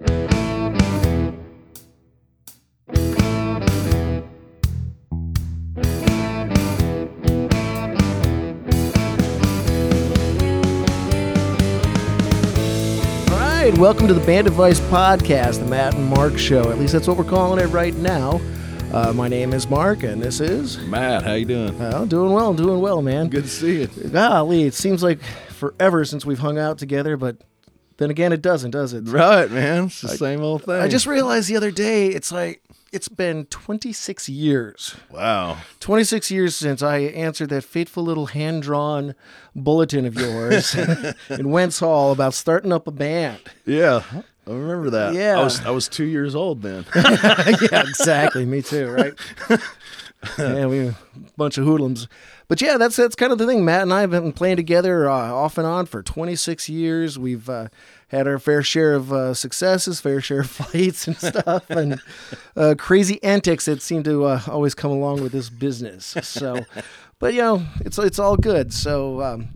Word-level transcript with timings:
All 0.00 0.06
right, 13.38 13.76
welcome 13.78 14.08
to 14.08 14.14
the 14.14 14.24
Band 14.26 14.46
Advice 14.46 14.80
Podcast, 14.80 15.60
the 15.60 15.66
Matt 15.66 15.94
and 15.94 16.06
Mark 16.08 16.38
Show. 16.38 16.70
At 16.70 16.78
least 16.78 16.92
that's 16.92 17.06
what 17.06 17.16
we're 17.16 17.24
calling 17.24 17.62
it 17.64 17.68
right 17.68 17.94
now. 17.94 18.40
Uh, 18.92 19.12
my 19.14 19.28
name 19.28 19.52
is 19.52 19.70
Mark, 19.70 20.02
and 20.02 20.20
this 20.20 20.40
is. 20.40 20.78
Matt, 20.86 21.22
how 21.22 21.34
you 21.34 21.44
doing? 21.44 21.78
Doing 22.08 22.32
well, 22.32 22.52
doing 22.54 22.80
well, 22.80 23.02
man. 23.02 23.28
Good 23.28 23.44
to 23.44 23.50
see 23.50 23.82
you. 23.82 23.86
Golly, 23.86 24.64
it 24.64 24.74
seems 24.74 25.02
like 25.02 25.20
forever 25.48 26.04
since 26.04 26.26
we've 26.26 26.40
hung 26.40 26.58
out 26.58 26.78
together, 26.78 27.16
but 27.16 27.36
then 28.02 28.10
again, 28.10 28.32
it 28.32 28.42
doesn't, 28.42 28.72
does 28.72 28.92
it? 28.92 29.04
Right, 29.08 29.50
man. 29.50 29.84
It's 29.84 30.00
the 30.00 30.08
same 30.08 30.42
old 30.42 30.64
thing. 30.64 30.74
I 30.74 30.88
just 30.88 31.06
realized 31.06 31.48
the 31.48 31.56
other 31.56 31.70
day, 31.70 32.08
it's 32.08 32.32
like 32.32 32.62
it's 32.92 33.08
been 33.08 33.46
26 33.46 34.28
years. 34.28 34.94
wow. 35.10 35.58
26 35.80 36.30
years 36.30 36.54
since 36.56 36.82
I 36.82 36.98
answered 36.98 37.48
that 37.50 37.64
fateful 37.64 38.02
little 38.02 38.26
hand 38.26 38.62
drawn 38.62 39.14
bulletin 39.56 40.04
of 40.04 40.14
yours 40.14 40.74
in 41.30 41.50
Wentz 41.50 41.78
Hall 41.78 42.12
about 42.12 42.34
starting 42.34 42.72
up 42.72 42.86
a 42.86 42.90
band. 42.90 43.40
Yeah, 43.64 44.02
I 44.46 44.50
remember 44.50 44.90
that. 44.90 45.14
Yeah. 45.14 45.38
I 45.40 45.44
was 45.44 45.64
I 45.64 45.70
was 45.70 45.88
two 45.88 46.04
years 46.04 46.34
old 46.34 46.62
then. 46.62 46.84
yeah, 46.94 47.82
exactly. 47.82 48.44
Me 48.44 48.60
too, 48.60 48.90
right? 48.90 49.14
yeah, 50.38 50.66
we 50.66 50.84
were 50.84 50.90
a 50.90 50.96
bunch 51.36 51.58
of 51.58 51.64
hoodlums. 51.64 52.08
But 52.52 52.60
yeah, 52.60 52.76
that's 52.76 52.96
that's 52.96 53.14
kind 53.14 53.32
of 53.32 53.38
the 53.38 53.46
thing. 53.46 53.64
Matt 53.64 53.80
and 53.80 53.94
I 53.94 54.02
have 54.02 54.10
been 54.10 54.30
playing 54.30 54.56
together 54.56 55.08
uh, 55.08 55.32
off 55.32 55.56
and 55.56 55.66
on 55.66 55.86
for 55.86 56.02
26 56.02 56.68
years. 56.68 57.18
We've 57.18 57.48
uh, 57.48 57.68
had 58.08 58.28
our 58.28 58.38
fair 58.38 58.62
share 58.62 58.92
of 58.92 59.10
uh, 59.10 59.32
successes, 59.32 60.02
fair 60.02 60.20
share 60.20 60.40
of 60.40 60.50
fights 60.50 61.06
and 61.06 61.16
stuff, 61.16 61.70
and 61.70 61.98
uh, 62.54 62.74
crazy 62.76 63.22
antics 63.22 63.64
that 63.64 63.80
seem 63.80 64.02
to 64.02 64.26
uh, 64.26 64.42
always 64.48 64.74
come 64.74 64.90
along 64.90 65.22
with 65.22 65.32
this 65.32 65.48
business. 65.48 66.14
So, 66.20 66.66
but 67.18 67.32
you 67.32 67.40
know, 67.40 67.62
it's 67.80 67.96
it's 67.96 68.18
all 68.18 68.36
good. 68.36 68.74
So. 68.74 69.22
Um, 69.22 69.48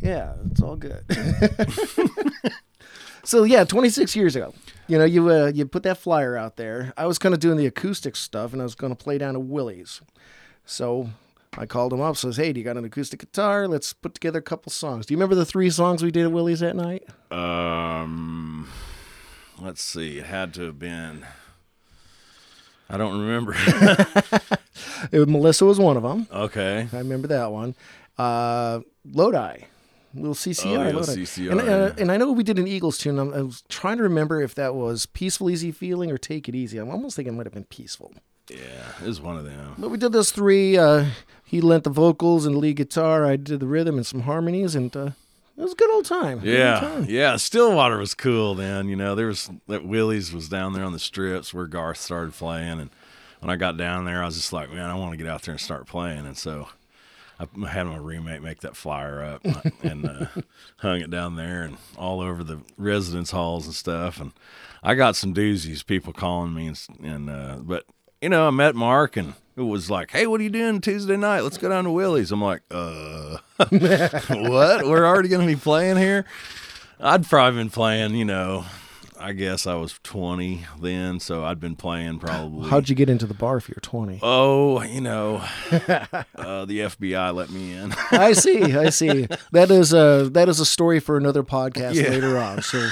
yeah, 0.00 0.32
it's 0.50 0.62
all 0.62 0.76
good. 0.76 1.04
so 3.22 3.44
yeah, 3.44 3.64
26 3.64 4.16
years 4.16 4.34
ago, 4.34 4.54
you 4.86 4.96
know, 4.96 5.04
you 5.04 5.28
uh, 5.28 5.52
you 5.54 5.66
put 5.66 5.82
that 5.82 5.98
flyer 5.98 6.38
out 6.38 6.56
there. 6.56 6.94
I 6.96 7.04
was 7.04 7.18
kind 7.18 7.34
of 7.34 7.40
doing 7.40 7.58
the 7.58 7.66
acoustic 7.66 8.16
stuff, 8.16 8.54
and 8.54 8.62
I 8.62 8.64
was 8.64 8.74
going 8.74 8.96
to 8.96 9.04
play 9.04 9.18
down 9.18 9.36
at 9.36 9.42
Willie's. 9.42 10.00
So 10.70 11.08
I 11.56 11.64
called 11.66 11.92
him 11.92 12.00
up. 12.00 12.16
Says, 12.16 12.36
"Hey, 12.36 12.52
do 12.52 12.60
you 12.60 12.64
got 12.64 12.76
an 12.76 12.84
acoustic 12.84 13.20
guitar? 13.20 13.66
Let's 13.66 13.92
put 13.94 14.12
together 14.14 14.38
a 14.38 14.42
couple 14.42 14.70
songs." 14.70 15.06
Do 15.06 15.14
you 15.14 15.18
remember 15.18 15.34
the 15.34 15.46
three 15.46 15.70
songs 15.70 16.02
we 16.02 16.10
did 16.10 16.24
at 16.24 16.32
Willie's 16.32 16.60
that 16.60 16.76
night? 16.76 17.04
Um, 17.32 18.68
let's 19.60 19.82
see. 19.82 20.18
It 20.18 20.26
had 20.26 20.52
to 20.54 20.62
have 20.64 20.78
been. 20.78 21.24
I 22.90 22.96
don't 22.96 23.18
remember. 23.20 23.54
It, 25.12 25.28
Melissa 25.28 25.64
was 25.64 25.78
one 25.78 25.96
of 25.96 26.02
them. 26.02 26.26
okay. 26.32 26.88
I 26.92 26.98
remember 26.98 27.28
that 27.28 27.52
one. 27.52 27.74
Uh, 28.16 28.80
Lodi, 29.04 29.64
little 30.14 30.34
CCR. 30.34 30.66
Oh, 30.66 30.82
yeah, 30.88 30.90
Lodi. 30.90 31.22
CCR, 31.24 31.50
And, 31.52 31.60
uh, 31.60 31.64
yeah. 31.64 31.92
and 31.98 32.10
I 32.12 32.16
know 32.16 32.32
we 32.32 32.42
did 32.42 32.58
an 32.58 32.66
Eagles 32.66 32.98
tune. 32.98 33.18
I'm, 33.18 33.32
I 33.32 33.42
was 33.42 33.62
trying 33.68 33.98
to 33.98 34.02
remember 34.02 34.40
if 34.42 34.54
that 34.56 34.74
was 34.74 35.06
Peaceful 35.06 35.50
Easy 35.50 35.70
Feeling 35.70 36.10
or 36.10 36.18
Take 36.18 36.48
It 36.48 36.54
Easy. 36.56 36.78
I'm 36.78 36.90
almost 36.90 37.14
thinking 37.16 37.34
it 37.34 37.36
might 37.36 37.46
have 37.46 37.54
been 37.54 37.64
Peaceful. 37.64 38.12
Yeah, 38.50 38.92
it 39.02 39.06
was 39.06 39.20
one 39.20 39.36
of 39.36 39.44
them. 39.44 39.74
But 39.78 39.90
we 39.90 39.98
did 39.98 40.12
those 40.12 40.30
three. 40.30 40.76
Uh, 40.76 41.06
he 41.44 41.60
lent 41.60 41.84
the 41.84 41.90
vocals 41.90 42.46
and 42.46 42.56
lead 42.56 42.76
guitar. 42.76 43.26
I 43.26 43.36
did 43.36 43.60
the 43.60 43.66
rhythm 43.66 43.96
and 43.96 44.06
some 44.06 44.20
harmonies, 44.20 44.74
and 44.74 44.94
uh, 44.96 45.10
it 45.56 45.62
was 45.62 45.72
a 45.72 45.76
good 45.76 45.90
old 45.90 46.04
time. 46.04 46.40
Yeah, 46.42 46.80
time. 46.80 47.06
yeah. 47.08 47.36
Stillwater 47.36 47.98
was 47.98 48.14
cool 48.14 48.54
then. 48.54 48.88
You 48.88 48.96
know, 48.96 49.14
there 49.14 49.26
was 49.26 49.50
that 49.66 49.84
Willie's 49.84 50.32
was 50.32 50.48
down 50.48 50.72
there 50.72 50.84
on 50.84 50.92
the 50.92 50.98
strips 50.98 51.52
where 51.52 51.66
Garth 51.66 51.98
started 51.98 52.34
playing, 52.34 52.80
and 52.80 52.90
when 53.40 53.50
I 53.50 53.56
got 53.56 53.76
down 53.76 54.04
there, 54.04 54.22
I 54.22 54.26
was 54.26 54.36
just 54.36 54.52
like, 54.52 54.70
man, 54.70 54.90
I 54.90 54.94
want 54.94 55.12
to 55.12 55.16
get 55.16 55.26
out 55.26 55.42
there 55.42 55.52
and 55.52 55.60
start 55.60 55.86
playing, 55.86 56.26
and 56.26 56.36
so 56.36 56.68
I 57.40 57.68
had 57.68 57.84
my 57.84 57.96
roommate 57.96 58.42
make 58.42 58.60
that 58.60 58.76
flyer 58.76 59.22
up 59.22 59.44
and 59.82 60.06
uh, 60.06 60.26
hung 60.78 61.00
it 61.00 61.10
down 61.10 61.36
there 61.36 61.62
and 61.62 61.76
all 61.96 62.20
over 62.20 62.42
the 62.42 62.60
residence 62.76 63.30
halls 63.30 63.66
and 63.66 63.74
stuff, 63.74 64.20
and 64.20 64.32
I 64.82 64.94
got 64.94 65.16
some 65.16 65.34
doozies, 65.34 65.84
people 65.84 66.12
calling 66.12 66.52
me, 66.54 66.66
and, 66.66 66.80
and 67.02 67.30
uh, 67.30 67.56
but 67.60 67.84
you 68.20 68.28
know, 68.28 68.46
I 68.48 68.50
met 68.50 68.74
Mark 68.74 69.16
and. 69.16 69.34
It 69.56 69.62
was 69.66 69.90
like, 69.90 70.12
hey, 70.12 70.28
what 70.28 70.38
are 70.40 70.44
you 70.44 70.50
doing 70.50 70.80
Tuesday 70.80 71.16
night? 71.16 71.40
Let's 71.40 71.58
go 71.58 71.68
down 71.68 71.82
to 71.82 71.90
Willie's. 71.90 72.30
I'm 72.30 72.40
like, 72.40 72.62
uh, 72.70 73.38
what? 73.70 74.86
We're 74.86 75.04
already 75.04 75.28
going 75.28 75.44
to 75.44 75.52
be 75.52 75.58
playing 75.60 75.96
here? 75.96 76.26
I'd 77.00 77.26
probably 77.28 77.58
been 77.62 77.70
playing, 77.70 78.14
you 78.14 78.24
know, 78.24 78.66
I 79.18 79.32
guess 79.32 79.66
I 79.66 79.74
was 79.74 79.98
20 80.04 80.64
then, 80.80 81.18
so 81.18 81.44
I'd 81.44 81.58
been 81.58 81.74
playing 81.74 82.20
probably. 82.20 82.68
How'd 82.70 82.88
you 82.88 82.94
get 82.94 83.10
into 83.10 83.26
the 83.26 83.34
bar 83.34 83.56
if 83.56 83.68
you're 83.68 83.80
20? 83.82 84.20
Oh, 84.22 84.80
you 84.82 85.00
know, 85.00 85.38
uh, 85.72 86.64
the 86.64 86.78
FBI 86.78 87.34
let 87.34 87.50
me 87.50 87.72
in. 87.72 87.92
I 88.12 88.34
see. 88.34 88.62
I 88.76 88.90
see. 88.90 89.26
That 89.50 89.72
is 89.72 89.92
a 89.92 90.28
that 90.34 90.48
is 90.48 90.60
a 90.60 90.64
story 90.66 91.00
for 91.00 91.16
another 91.16 91.42
podcast 91.42 91.94
Yeah. 91.94 92.10
later 92.10 92.38
on. 92.38 92.62
So 92.62 92.88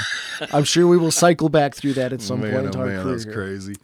I'm 0.53 0.65
sure 0.65 0.89
we 0.89 0.97
will 0.99 1.13
cycle 1.13 1.49
back 1.49 1.77
through 1.77 1.93
that 1.93 2.13
at 2.13 2.23
some 2.23 2.41
man, 2.41 2.53
point 2.53 2.75
in 2.75 2.77
oh 2.77 2.81
our 2.81 2.87
man, 2.89 3.07
that's 3.09 3.25
crazy. 3.25 3.77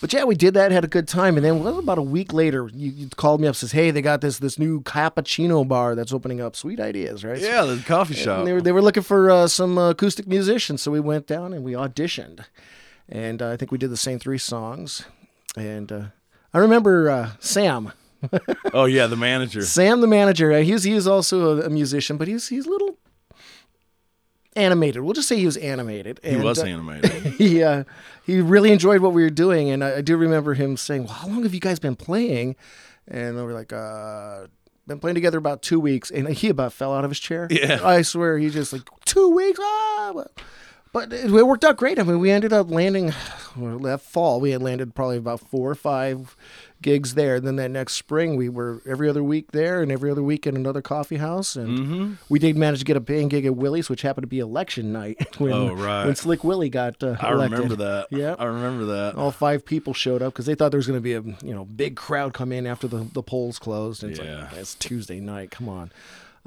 But 0.00 0.12
yeah, 0.12 0.24
we 0.24 0.36
did 0.36 0.54
that, 0.54 0.70
had 0.70 0.84
a 0.84 0.88
good 0.88 1.08
time, 1.08 1.36
and 1.36 1.44
then 1.44 1.62
well, 1.62 1.78
about 1.78 1.98
a 1.98 2.02
week 2.02 2.32
later, 2.32 2.70
you, 2.72 2.90
you 2.90 3.08
called 3.08 3.40
me 3.40 3.48
up, 3.48 3.56
says, 3.56 3.72
"Hey, 3.72 3.90
they 3.90 4.02
got 4.02 4.20
this 4.20 4.38
this 4.38 4.58
new 4.58 4.80
cappuccino 4.82 5.66
bar 5.66 5.94
that's 5.94 6.12
opening 6.12 6.40
up. 6.40 6.54
Sweet 6.54 6.78
ideas, 6.78 7.24
right?" 7.24 7.40
Yeah, 7.40 7.64
the 7.64 7.82
coffee 7.84 8.14
shop. 8.14 8.38
And 8.38 8.46
they 8.46 8.52
were 8.52 8.62
they 8.62 8.72
were 8.72 8.82
looking 8.82 9.02
for 9.02 9.30
uh, 9.30 9.48
some 9.48 9.76
acoustic 9.76 10.26
musicians, 10.26 10.82
so 10.82 10.90
we 10.90 11.00
went 11.00 11.26
down 11.26 11.52
and 11.52 11.64
we 11.64 11.72
auditioned, 11.72 12.44
and 13.08 13.42
uh, 13.42 13.50
I 13.50 13.56
think 13.56 13.72
we 13.72 13.78
did 13.78 13.90
the 13.90 13.96
same 13.96 14.18
three 14.18 14.38
songs, 14.38 15.04
and 15.56 15.90
uh, 15.90 16.04
I 16.54 16.58
remember 16.58 17.10
uh, 17.10 17.30
Sam, 17.40 17.92
oh, 18.72 18.84
yeah, 18.86 19.06
the 19.06 19.16
manager. 19.16 19.62
Sam 19.64 20.00
the 20.00 20.06
manager. 20.06 20.52
Uh, 20.52 20.60
he's 20.60 20.84
he 20.84 20.98
also 21.08 21.58
a, 21.58 21.66
a 21.66 21.70
musician, 21.70 22.16
but 22.16 22.28
he's 22.28 22.48
he's 22.48 22.66
a 22.66 22.70
little 22.70 22.97
animated. 24.56 25.02
We'll 25.02 25.14
just 25.14 25.28
say 25.28 25.36
he 25.36 25.46
was 25.46 25.56
animated. 25.56 26.20
He 26.22 26.30
and, 26.30 26.44
was 26.44 26.58
uh, 26.58 26.66
animated. 26.66 27.10
he 27.38 27.62
uh, 27.62 27.84
he 28.24 28.40
really 28.40 28.72
enjoyed 28.72 29.00
what 29.00 29.12
we 29.12 29.22
were 29.22 29.30
doing, 29.30 29.70
and 29.70 29.84
I, 29.84 29.96
I 29.96 30.00
do 30.00 30.16
remember 30.16 30.54
him 30.54 30.76
saying, 30.76 31.04
"Well, 31.04 31.14
how 31.14 31.28
long 31.28 31.42
have 31.42 31.54
you 31.54 31.60
guys 31.60 31.78
been 31.78 31.96
playing?" 31.96 32.56
And 33.06 33.36
we 33.36 33.42
were 33.42 33.54
like, 33.54 33.72
"Uh, 33.72 34.46
been 34.86 35.00
playing 35.00 35.14
together 35.14 35.38
about 35.38 35.62
two 35.62 35.80
weeks." 35.80 36.10
And 36.10 36.28
he 36.28 36.48
about 36.48 36.72
fell 36.72 36.92
out 36.92 37.04
of 37.04 37.10
his 37.10 37.20
chair. 37.20 37.48
Yeah. 37.50 37.80
I 37.82 38.02
swear, 38.02 38.38
he 38.38 38.50
just 38.50 38.72
like 38.72 38.82
two 39.04 39.30
weeks. 39.30 39.58
Ah, 39.62 40.24
but, 40.92 41.12
it, 41.12 41.30
worked 41.30 41.64
out 41.64 41.76
great. 41.76 41.98
I 41.98 42.02
mean, 42.02 42.18
we 42.18 42.30
ended 42.30 42.52
up 42.52 42.70
landing 42.70 43.06
that 43.56 44.00
fall. 44.02 44.40
We 44.40 44.50
had 44.52 44.62
landed 44.62 44.94
probably 44.94 45.16
about 45.16 45.40
four 45.40 45.70
or 45.70 45.74
five 45.74 46.36
gigs 46.80 47.14
there. 47.14 47.40
Then 47.40 47.56
that 47.56 47.70
next 47.70 47.94
spring, 47.94 48.36
we 48.36 48.48
were 48.48 48.80
every 48.86 49.08
other 49.08 49.22
week 49.22 49.50
there, 49.52 49.82
and 49.82 49.90
every 49.90 50.10
other 50.10 50.22
week 50.22 50.46
in 50.46 50.56
another 50.56 50.80
coffee 50.82 51.16
house. 51.16 51.56
And 51.56 51.78
Mm-hmm. 51.78 52.12
we 52.28 52.38
did 52.38 52.56
manage 52.56 52.78
to 52.80 52.84
get 52.84 52.96
a 52.96 53.00
paying 53.00 53.28
gig 53.28 53.44
at 53.46 53.56
Willie's, 53.56 53.88
which 53.90 54.02
happened 54.02 54.22
to 54.22 54.28
be 54.28 54.38
election 54.38 54.92
night 54.92 55.34
when 55.40 55.52
Oh, 55.52 55.74
right. 55.74 56.06
when 56.06 56.14
Slick 56.14 56.44
Willie 56.44 56.68
got 56.70 57.02
uh, 57.02 57.16
I 57.20 57.32
elected. 57.32 57.58
remember 57.58 57.76
that. 57.84 58.06
Yeah. 58.10 58.36
I 58.38 58.44
remember 58.44 58.84
that. 58.86 59.14
All 59.16 59.30
five 59.32 59.64
people 59.64 59.92
showed 59.94 60.22
up 60.22 60.32
because 60.32 60.46
they 60.46 60.54
thought 60.54 60.70
there 60.70 60.78
was 60.78 60.86
going 60.86 60.98
to 60.98 61.02
be 61.02 61.14
a 61.14 61.22
you 61.46 61.54
know 61.54 61.64
big 61.64 61.96
crowd 61.96 62.32
come 62.34 62.52
in 62.52 62.66
after 62.66 62.86
the, 62.86 63.06
the 63.12 63.22
polls 63.22 63.58
closed. 63.58 64.02
And 64.02 64.12
it's 64.12 64.20
Yeah. 64.20 64.42
like 64.42 64.54
that's 64.54 64.74
Tuesday 64.74 65.20
night. 65.20 65.50
Come 65.50 65.68
on. 65.68 65.90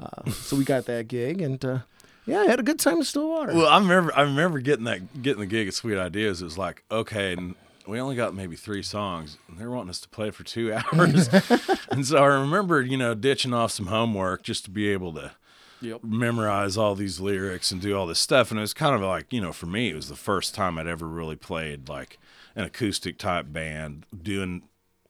Uh, 0.00 0.30
so 0.30 0.56
we 0.56 0.64
got 0.64 0.86
that 0.86 1.06
gig 1.08 1.40
and 1.42 1.62
uh, 1.64 1.78
yeah, 2.26 2.40
I 2.40 2.46
had 2.46 2.60
a 2.60 2.62
good 2.62 2.78
time 2.78 2.98
in 2.98 3.04
Stillwater. 3.04 3.54
Well, 3.54 3.66
I 3.68 3.78
remember 3.78 4.12
I 4.16 4.22
remember 4.22 4.60
getting 4.60 4.84
that 4.84 5.22
getting 5.22 5.40
the 5.40 5.46
gig 5.46 5.68
at 5.68 5.74
Sweet 5.74 5.98
Ideas. 5.98 6.40
It 6.42 6.44
was 6.44 6.58
like, 6.58 6.82
okay, 6.90 7.32
and 7.32 7.54
we 7.86 7.98
only 8.00 8.14
got 8.16 8.34
maybe 8.34 8.56
three 8.56 8.82
songs, 8.82 9.38
and 9.48 9.58
they're 9.58 9.70
wanting 9.70 9.90
us 9.90 10.00
to 10.00 10.08
play 10.08 10.30
for 10.30 10.44
two 10.44 10.72
hours. 10.92 11.28
and 11.90 12.06
so 12.06 12.18
I 12.18 12.26
remember, 12.26 12.80
you 12.82 12.96
know, 12.96 13.14
ditching 13.14 13.52
off 13.52 13.72
some 13.72 13.86
homework 13.86 14.42
just 14.42 14.64
to 14.66 14.70
be 14.70 14.88
able 14.88 15.12
to 15.14 15.32
Yep. 15.80 16.04
memorize 16.04 16.76
all 16.76 16.94
these 16.94 17.18
lyrics 17.18 17.72
and 17.72 17.80
do 17.82 17.98
all 17.98 18.06
this 18.06 18.20
stuff. 18.20 18.52
And 18.52 18.58
it 18.58 18.60
was 18.60 18.72
kind 18.72 18.94
of 18.94 19.00
like, 19.00 19.32
you 19.32 19.40
know, 19.40 19.50
for 19.52 19.66
me, 19.66 19.90
it 19.90 19.96
was 19.96 20.08
the 20.08 20.14
first 20.14 20.54
time 20.54 20.78
I'd 20.78 20.86
ever 20.86 21.08
really 21.08 21.34
played 21.34 21.88
like 21.88 22.20
an 22.54 22.62
acoustic 22.62 23.18
type 23.18 23.46
band 23.52 24.06
doing 24.22 24.62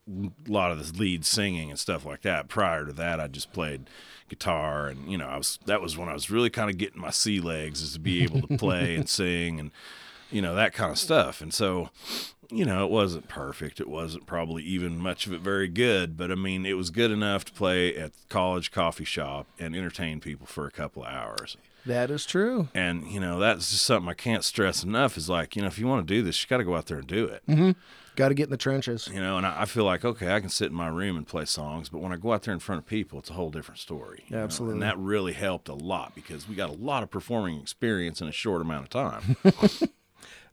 a 0.08 0.30
lot 0.50 0.70
of 0.72 0.78
this 0.78 0.98
lead 0.98 1.24
singing 1.24 1.70
and 1.70 1.78
stuff 1.78 2.04
like 2.04 2.22
that. 2.22 2.48
Prior 2.48 2.84
to 2.86 2.92
that, 2.92 3.20
I 3.20 3.28
just 3.28 3.52
played 3.52 3.88
guitar 4.28 4.88
and 4.88 5.10
you 5.10 5.18
know, 5.18 5.26
I 5.26 5.36
was 5.36 5.58
that 5.66 5.82
was 5.82 5.96
when 5.96 6.08
I 6.08 6.14
was 6.14 6.30
really 6.30 6.50
kind 6.50 6.70
of 6.70 6.78
getting 6.78 7.00
my 7.00 7.10
sea 7.10 7.40
legs 7.40 7.82
is 7.82 7.92
to 7.94 8.00
be 8.00 8.22
able 8.22 8.46
to 8.46 8.56
play 8.56 8.94
and 8.96 9.08
sing 9.08 9.60
and 9.60 9.70
you 10.30 10.40
know, 10.40 10.54
that 10.54 10.72
kind 10.72 10.90
of 10.90 10.98
stuff. 10.98 11.42
And 11.42 11.52
so, 11.52 11.90
you 12.50 12.64
know, 12.64 12.86
it 12.86 12.90
wasn't 12.90 13.28
perfect. 13.28 13.80
It 13.80 13.88
wasn't 13.88 14.26
probably 14.26 14.62
even 14.62 14.96
much 14.96 15.26
of 15.26 15.34
it 15.34 15.42
very 15.42 15.68
good, 15.68 16.16
but 16.16 16.32
I 16.32 16.34
mean, 16.34 16.64
it 16.64 16.72
was 16.72 16.88
good 16.88 17.10
enough 17.10 17.44
to 17.44 17.52
play 17.52 17.94
at 17.94 18.14
the 18.14 18.26
college 18.30 18.70
coffee 18.70 19.04
shop 19.04 19.46
and 19.58 19.76
entertain 19.76 20.20
people 20.20 20.46
for 20.46 20.66
a 20.66 20.70
couple 20.70 21.04
of 21.04 21.12
hours. 21.12 21.58
That 21.84 22.10
is 22.10 22.24
true. 22.24 22.68
And 22.74 23.08
you 23.08 23.20
know 23.20 23.38
that's 23.40 23.70
just 23.70 23.84
something 23.84 24.08
I 24.08 24.14
can't 24.14 24.44
stress 24.44 24.84
enough. 24.84 25.16
Is 25.16 25.28
like 25.28 25.56
you 25.56 25.62
know 25.62 25.68
if 25.68 25.78
you 25.78 25.86
want 25.86 26.06
to 26.06 26.14
do 26.14 26.22
this, 26.22 26.42
you 26.42 26.48
got 26.48 26.58
to 26.58 26.64
go 26.64 26.76
out 26.76 26.86
there 26.86 26.98
and 26.98 27.06
do 27.06 27.24
it. 27.24 27.42
Mm-hmm. 27.48 27.72
Got 28.14 28.28
to 28.28 28.34
get 28.34 28.44
in 28.44 28.50
the 28.50 28.56
trenches. 28.58 29.08
You 29.12 29.20
know, 29.20 29.38
and 29.38 29.46
I, 29.46 29.62
I 29.62 29.64
feel 29.64 29.84
like 29.84 30.04
okay, 30.04 30.34
I 30.34 30.40
can 30.40 30.48
sit 30.50 30.68
in 30.68 30.74
my 30.74 30.88
room 30.88 31.16
and 31.16 31.26
play 31.26 31.44
songs, 31.46 31.88
but 31.88 32.00
when 32.00 32.12
I 32.12 32.16
go 32.16 32.32
out 32.32 32.42
there 32.42 32.52
in 32.54 32.60
front 32.60 32.78
of 32.78 32.86
people, 32.86 33.18
it's 33.18 33.30
a 33.30 33.34
whole 33.34 33.50
different 33.50 33.78
story. 33.80 34.24
know? 34.28 34.38
Absolutely. 34.44 34.74
and 34.74 34.82
that 34.82 34.98
really 34.98 35.32
helped 35.32 35.68
a 35.68 35.74
lot 35.74 36.14
because 36.14 36.48
we 36.48 36.54
got 36.54 36.68
a 36.70 36.74
lot 36.74 37.02
of 37.02 37.10
performing 37.10 37.60
experience 37.60 38.20
in 38.20 38.28
a 38.28 38.32
short 38.32 38.60
amount 38.60 38.84
of 38.84 38.90
time. 38.90 39.36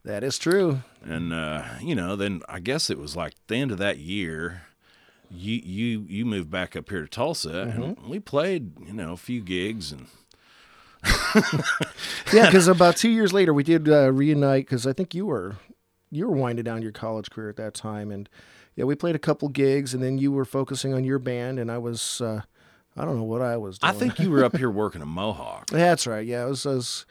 That 0.02 0.24
is 0.24 0.38
true. 0.38 0.80
and 1.02 1.30
uh, 1.30 1.62
you 1.82 1.94
know, 1.94 2.16
then 2.16 2.40
I 2.48 2.58
guess 2.58 2.88
it 2.88 2.98
was 2.98 3.16
like 3.16 3.34
the 3.48 3.56
end 3.56 3.70
of 3.70 3.76
that 3.78 3.98
year. 3.98 4.62
You 5.30 5.60
you 5.62 6.06
you 6.08 6.24
moved 6.24 6.50
back 6.50 6.74
up 6.74 6.88
here 6.88 7.02
to 7.02 7.06
Tulsa, 7.06 7.72
and 7.74 7.98
we 8.08 8.18
played 8.18 8.80
you 8.80 8.94
know 8.94 9.12
a 9.12 9.16
few 9.18 9.42
gigs, 9.42 9.92
and 9.92 10.06
Yeah, 12.32 12.46
because 12.46 12.66
about 12.68 12.96
two 12.96 13.10
years 13.10 13.32
later 13.32 13.52
we 13.52 13.62
did 13.62 13.88
uh, 13.88 14.12
reunite 14.12 14.66
because 14.66 14.86
I 14.86 14.92
think 14.92 15.14
you 15.14 15.26
were 15.26 15.56
you 16.10 16.26
were 16.28 16.36
winding 16.36 16.64
down 16.64 16.82
your 16.82 16.92
college 16.92 17.30
career 17.30 17.48
at 17.48 17.56
that 17.56 17.74
time, 17.74 18.10
and 18.10 18.28
yeah, 18.76 18.84
we 18.84 18.94
played 18.94 19.14
a 19.14 19.18
couple 19.20 19.48
gigs, 19.48 19.94
and 19.94 20.02
then 20.02 20.18
you 20.18 20.32
were 20.32 20.44
focusing 20.44 20.94
on 20.94 21.04
your 21.04 21.18
band, 21.18 21.58
and 21.58 21.70
I 21.70 21.78
was 21.78 22.20
uh, 22.20 22.42
I 22.96 23.04
don't 23.04 23.16
know 23.16 23.24
what 23.24 23.42
I 23.42 23.56
was. 23.56 23.78
Doing. 23.78 23.94
I 23.94 23.98
think 23.98 24.18
you 24.18 24.30
were 24.30 24.44
up 24.44 24.56
here 24.56 24.70
working 24.70 25.02
a 25.02 25.06
Mohawk. 25.06 25.70
Yeah, 25.72 25.78
that's 25.88 26.06
right. 26.06 26.26
Yeah, 26.26 26.42
I 26.42 26.46
was, 26.46 26.66
I 26.66 26.70
was 26.74 27.06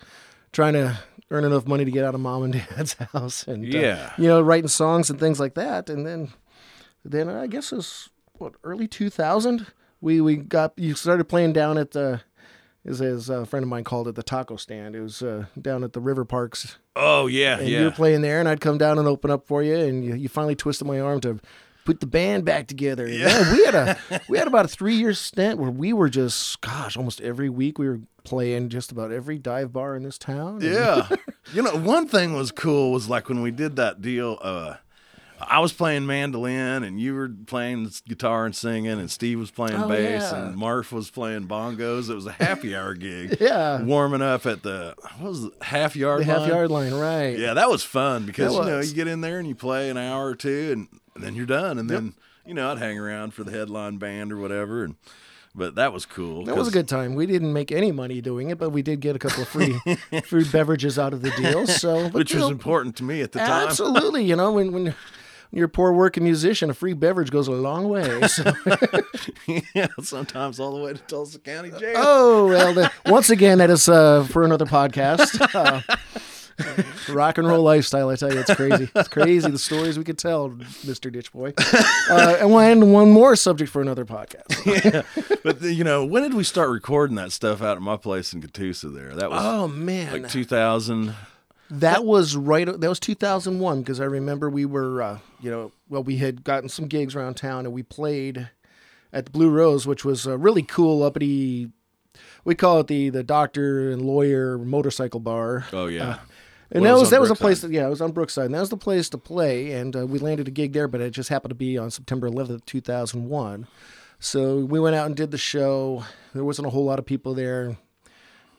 trying 0.52 0.74
to 0.74 1.00
earn 1.32 1.44
enough 1.46 1.68
money 1.68 1.86
to 1.86 1.92
get 1.92 2.04
out 2.04 2.16
of 2.16 2.22
mom 2.22 2.44
and 2.44 2.54
dad's 2.54 2.94
house, 3.14 3.48
and 3.48 3.64
uh, 3.64 3.78
Yeah. 3.78 4.14
you 4.18 4.28
know, 4.28 4.42
writing 4.42 4.68
songs 4.68 5.10
and 5.10 5.20
things 5.20 5.40
like 5.40 5.54
that, 5.56 5.90
and 5.90 6.06
then 6.06 6.30
then 7.06 7.30
I 7.30 7.48
guess 7.48 7.72
it 7.72 7.76
was 7.78 8.10
what 8.34 8.54
early 8.64 8.88
two 8.88 9.10
thousand. 9.10 9.68
We 10.02 10.22
we 10.22 10.36
got 10.38 10.74
you 10.78 10.96
started 10.96 11.26
playing 11.26 11.54
down 11.54 11.78
at 11.78 11.92
the. 11.92 12.22
As, 12.86 13.02
as 13.02 13.30
a 13.30 13.46
friend 13.46 13.64
of 13.64 13.70
mine 13.70 13.84
called 13.84 14.08
it, 14.08 14.16
the 14.16 14.24
taco 14.24 14.56
stand. 14.56 14.96
It 14.96 15.02
was 15.02 15.22
uh, 15.22 15.46
down 15.62 15.84
at 15.84 15.94
the 15.94 16.00
River 16.00 16.24
Parks 16.24 16.78
Oh 17.02 17.28
yeah, 17.28 17.60
and 17.60 17.68
yeah. 17.68 17.80
you 17.80 17.86
were 17.86 17.92
playing 17.92 18.22
there, 18.22 18.40
and 18.40 18.50
I'd 18.50 18.60
come 18.60 18.78
down 18.78 19.00
and 19.00 19.08
open 19.08 19.32
up 19.32 19.48
for 19.48 19.64
you, 19.64 19.76
and 19.76 20.04
you, 20.04 20.16
you 20.16 20.28
finally 20.28 20.56
twisted 20.56 20.86
my 20.86 21.00
arm 21.00 21.22
to 21.22 21.40
put 21.86 22.02
the 22.02 22.08
band 22.08 22.44
back 22.44 22.68
together. 22.68 23.06
And, 23.06 23.14
Yeah, 23.14 23.54
we 23.54 23.66
had 23.66 23.76
a 23.76 24.22
we 24.30 24.38
had 24.38 24.48
about 24.48 24.66
a 24.66 24.68
three 24.68 24.96
year 24.96 25.14
stint 25.14 25.58
where 25.58 25.72
we 25.72 25.94
were 25.94 26.10
just 26.10 26.60
gosh, 26.60 26.98
almost 26.98 27.22
every 27.22 27.50
week 27.50 27.80
we 27.80 27.88
were 27.88 28.02
playing 28.26 28.68
just 28.68 28.92
about 28.92 29.14
every 29.14 29.38
dive 29.38 29.72
bar 29.72 29.96
in 29.96 30.04
this 30.04 30.18
town. 30.18 30.60
Yeah. 30.62 31.08
you 31.54 31.62
know, 31.62 31.76
one 31.78 32.06
thing 32.08 32.34
was 32.34 32.52
cool 32.52 32.92
was 32.92 33.08
like 33.08 33.30
when 33.30 33.42
we 33.42 33.52
did 33.52 33.78
that 33.78 34.02
deal, 34.02 34.38
uh, 34.42 34.76
I 35.42 35.60
was 35.60 35.72
playing 35.74 36.06
mandolin 36.06 36.84
and 36.84 37.00
you 37.00 37.14
were 37.16 37.30
playing 37.48 37.92
guitar 38.08 38.46
and 38.46 38.56
singing 38.56 38.92
and 39.00 39.10
Steve 39.10 39.40
was 39.40 39.52
playing 39.52 39.82
Oh, 39.82 39.88
bass 39.88 40.32
yeah. 40.32 40.48
and 40.48 40.58
Marf 40.58 40.92
was 40.92 41.10
playing 41.10 41.48
bongos. 41.48 42.10
It 42.10 42.16
was 42.16 42.26
a 42.26 42.32
happy 42.32 42.76
hour 42.76 42.94
gig. 42.94 43.38
Yeah. 43.42 43.82
Warming 43.82 44.22
up 44.22 44.46
at 44.46 44.64
the 44.64 44.96
what 45.18 45.30
was 45.30 45.44
it, 45.46 45.54
half 45.62 45.96
yard 45.96 46.22
the 46.22 46.26
half 46.26 46.40
line? 46.42 46.50
yard 46.50 46.72
line, 46.72 46.94
right? 46.94 47.38
Yeah, 47.38 47.54
that 47.54 47.70
was 47.70 47.84
fun 47.84 48.26
because 48.26 48.54
That 48.56 48.64
you 48.64 48.70
know, 48.70 48.80
you 48.80 48.94
get 48.94 49.08
in 49.08 49.22
there 49.22 49.40
and 49.40 49.48
you 49.48 49.56
play 49.56 49.90
an 49.90 49.98
hour 49.98 50.28
or 50.28 50.36
two 50.36 50.70
and, 50.74 50.88
and 51.16 51.24
then 51.24 51.36
you're 51.36 51.46
done 51.46 51.78
and 51.80 51.90
then 51.90 52.14
you 52.46 52.54
know, 52.54 52.72
I'd 52.72 52.80
hang 52.80 52.98
around 53.00 53.34
for 53.34 53.44
the 53.44 53.52
headline 53.52 53.98
band 53.98 54.32
or 54.34 54.38
whatever 54.38 54.84
and 54.84 54.96
but 55.56 55.76
that 55.76 55.92
was 55.92 56.06
cool. 56.06 56.46
That 56.46 56.56
was 56.56 56.68
a 56.68 56.72
good 56.72 56.88
time. 56.88 57.16
We 57.16 57.26
didn't 57.26 57.52
make 57.54 57.72
any 57.72 57.92
money 57.92 58.22
doing 58.22 58.50
it, 58.50 58.60
but 58.60 58.70
we 58.70 58.82
did 58.84 59.00
get 59.00 59.16
a 59.16 59.20
couple 59.20 59.42
of 59.42 59.50
free 59.50 59.80
food 60.26 60.52
beverages 60.52 61.00
out 61.00 61.12
of 61.12 61.24
the 61.24 61.32
deal. 61.32 61.66
So, 61.66 62.04
but, 62.04 62.14
which 62.14 62.34
was 62.36 62.44
know, 62.44 62.50
important 62.50 62.96
to 62.98 63.04
me 63.04 63.22
at 63.22 63.32
the 63.32 63.40
time. 63.40 63.68
absolutely, 63.68 64.24
you 64.24 64.36
know, 64.36 64.52
when 64.54 64.72
when 64.72 64.96
you're 65.52 65.66
a 65.66 65.70
poor 65.70 65.92
working 65.94 66.24
musician, 66.24 66.70
a 66.70 66.74
free 66.74 66.94
beverage 66.94 67.32
goes 67.32 67.48
a 67.48 67.52
long 67.52 67.90
way. 67.90 68.22
So. 68.30 68.54
yeah, 69.74 69.88
sometimes 70.02 70.60
all 70.60 70.76
the 70.78 70.84
way 70.84 70.94
to 70.94 71.00
Tulsa 71.00 71.40
County 71.40 71.72
Jail. 71.72 71.94
Oh 71.98 72.48
well, 72.48 72.74
the, 72.74 72.92
once 73.08 73.30
again, 73.30 73.58
that 73.58 73.70
is 73.70 73.90
uh, 73.90 74.24
for 74.30 74.44
another 74.44 74.66
podcast. 74.66 75.86
Uh, 76.62 76.84
rock 77.14 77.38
and 77.38 77.48
roll 77.48 77.64
lifestyle, 77.64 78.10
I 78.10 78.18
tell 78.18 78.34
you, 78.34 78.42
it's 78.42 78.54
crazy. 78.54 78.90
It's 78.94 79.08
crazy 79.08 79.50
the 79.50 79.58
stories 79.58 79.98
we 79.98 80.04
could 80.04 80.18
tell, 80.18 80.50
Mister 80.86 81.10
Ditch 81.10 81.32
Boy. 81.32 81.54
Uh, 82.10 82.36
and 82.42 82.52
one, 82.52 82.92
one 82.92 83.12
more 83.12 83.38
subject 83.38 83.72
for 83.72 83.82
another 83.82 84.04
podcast. 84.04 84.66
yeah, 84.66 85.04
But 85.42 85.62
the, 85.62 85.74
you 85.74 85.86
know, 85.86 86.04
when 86.06 86.24
did 86.24 86.34
we 86.34 86.44
start 86.44 86.70
recording 86.70 87.16
that 87.16 87.32
stuff 87.32 87.62
out 87.62 87.78
at 87.78 87.82
my 87.82 87.96
place 87.96 88.34
in 88.34 88.42
Catoosa? 88.42 88.94
There, 88.94 89.16
that 89.16 89.30
was 89.30 89.42
Oh 89.42 89.70
man, 89.70 90.12
like 90.24 90.30
2000. 90.30 91.16
That 91.70 92.06
was 92.06 92.36
right. 92.36 92.66
That 92.66 92.90
was 92.90 93.00
2001 93.00 93.82
because 93.82 94.00
I 94.00 94.06
remember 94.06 94.50
we 94.50 94.66
were, 94.66 95.02
uh, 95.02 95.20
you 95.40 95.52
know, 95.52 95.72
well, 95.88 96.04
we 96.04 96.18
had 96.18 96.44
gotten 96.44 96.70
some 96.70 96.88
gigs 96.88 97.16
around 97.16 97.36
town 97.36 97.66
and 97.66 97.74
we 97.74 97.84
played 97.84 98.50
at 99.14 99.26
the 99.26 99.32
Blue 99.32 99.50
Rose, 99.50 99.88
which 99.88 100.04
was 100.04 100.26
a 100.26 100.38
really 100.38 100.64
cool 100.64 101.04
uppity. 101.04 101.72
We 102.44 102.56
call 102.56 102.80
it 102.80 102.88
the 102.88 103.10
the 103.10 103.24
doctor 103.24 103.92
and 103.92 104.02
lawyer 104.02 104.58
motorcycle 104.58 105.20
bar. 105.20 105.66
Oh 105.72 105.88
yeah, 105.88 106.20
And 106.72 106.84
Well, 106.84 106.96
that 106.96 107.00
was 107.00 107.10
that 107.12 107.22
was 107.22 107.32
a 107.32 107.36
place 107.36 107.62
that 107.62 107.72
yeah, 107.72 107.86
it 107.86 107.90
was 107.90 108.02
on 108.02 108.12
Brookside. 108.12 108.46
And 108.46 108.56
that 108.56 108.60
was 108.60 108.70
the 108.70 108.78
place 108.78 109.10
to 109.10 109.18
play, 109.18 109.74
and 109.74 109.96
uh, 109.96 110.08
we 110.08 110.20
landed 110.20 110.48
a 110.48 110.52
gig 110.52 110.74
there, 110.74 110.88
but 110.88 111.02
it 111.02 111.12
just 111.12 111.30
happened 111.30 111.52
to 111.52 111.56
be 111.56 111.78
on 111.78 111.92
September 111.92 112.30
11th, 112.30 112.66
2001. 112.66 113.68
So 114.20 114.58
we 114.58 114.80
went 114.80 114.96
out 114.96 115.06
and 115.06 115.16
did 115.16 115.32
the 115.32 115.38
show. 115.38 116.04
There 116.34 116.44
wasn't 116.44 116.68
a 116.68 116.72
whole 116.72 116.84
lot 116.84 117.00
of 117.00 117.06
people 117.06 117.34
there, 117.34 117.78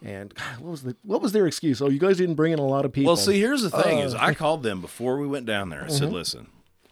and 0.03 0.35
God, 0.35 0.59
what 0.61 0.71
was 0.71 0.83
the 0.83 0.97
what 1.03 1.21
was 1.23 1.33
their 1.33 1.47
excuse? 1.47 1.81
Oh, 1.83 1.89
you 1.89 1.99
guys 1.99 2.17
didn't 2.19 2.35
bring 2.37 2.53
in 2.53 2.59
a 2.59 2.67
lot 2.67 2.85
of 2.85 2.93
people. 2.93 3.09
Well, 3.11 3.17
see, 3.17 3.39
here's 3.39 3.63
the 3.63 3.71
thing: 3.71 3.99
is 3.99 4.15
Uh, 4.15 4.19
I 4.21 4.35
called 4.35 4.63
them 4.63 4.81
before 4.81 5.19
we 5.19 5.27
went 5.27 5.47
down 5.47 5.71
there. 5.71 5.81
I 5.83 5.87
Mm-hmm. 5.87 5.95
said, 5.97 6.13
"Listen, 6.13 6.47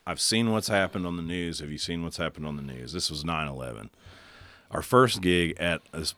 I've 0.06 0.20
seen 0.20 0.50
what's 0.52 0.69
happened 0.69 1.06
on 1.06 1.16
the 1.16 1.22
news. 1.22 1.60
Have 1.60 1.70
you 1.70 1.78
seen 1.78 2.02
what's 2.05 2.16
happened 2.16 2.46
on 2.46 2.56
the 2.56 2.62
news? 2.62 2.93
This 2.93 3.10
was 3.10 3.25
9/11. 3.25 3.90
Our 4.70 4.82
first 4.82 5.20
gig 5.22 5.56
at 5.58 5.81
this, 5.93 6.14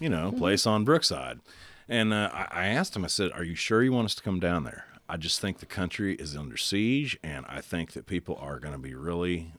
you 0.00 0.08
know, 0.08 0.28
Mm-hmm. 0.30 0.38
place 0.38 0.66
on 0.66 0.84
Brookside." 0.84 1.40
And 1.88 2.12
uh, 2.12 2.28
I, 2.32 2.48
I 2.50 2.66
asked 2.66 2.94
him. 2.96 3.04
I 3.04 3.08
said, 3.08 3.32
"Are 3.32 3.44
you 3.44 3.54
sure 3.54 3.82
you 3.82 3.92
want 3.92 4.06
us 4.06 4.14
to 4.16 4.22
come 4.22 4.40
down 4.40 4.64
there? 4.64 4.84
I 5.08 5.16
just 5.16 5.40
think 5.40 5.58
the 5.60 5.66
country 5.66 6.14
is 6.16 6.36
under 6.36 6.56
siege, 6.58 7.18
and 7.22 7.46
I 7.48 7.62
think 7.62 7.92
that 7.92 8.06
people 8.06 8.36
are 8.40 8.58
going 8.58 8.74
to 8.74 8.78
be 8.80 8.94
really." 8.94 9.52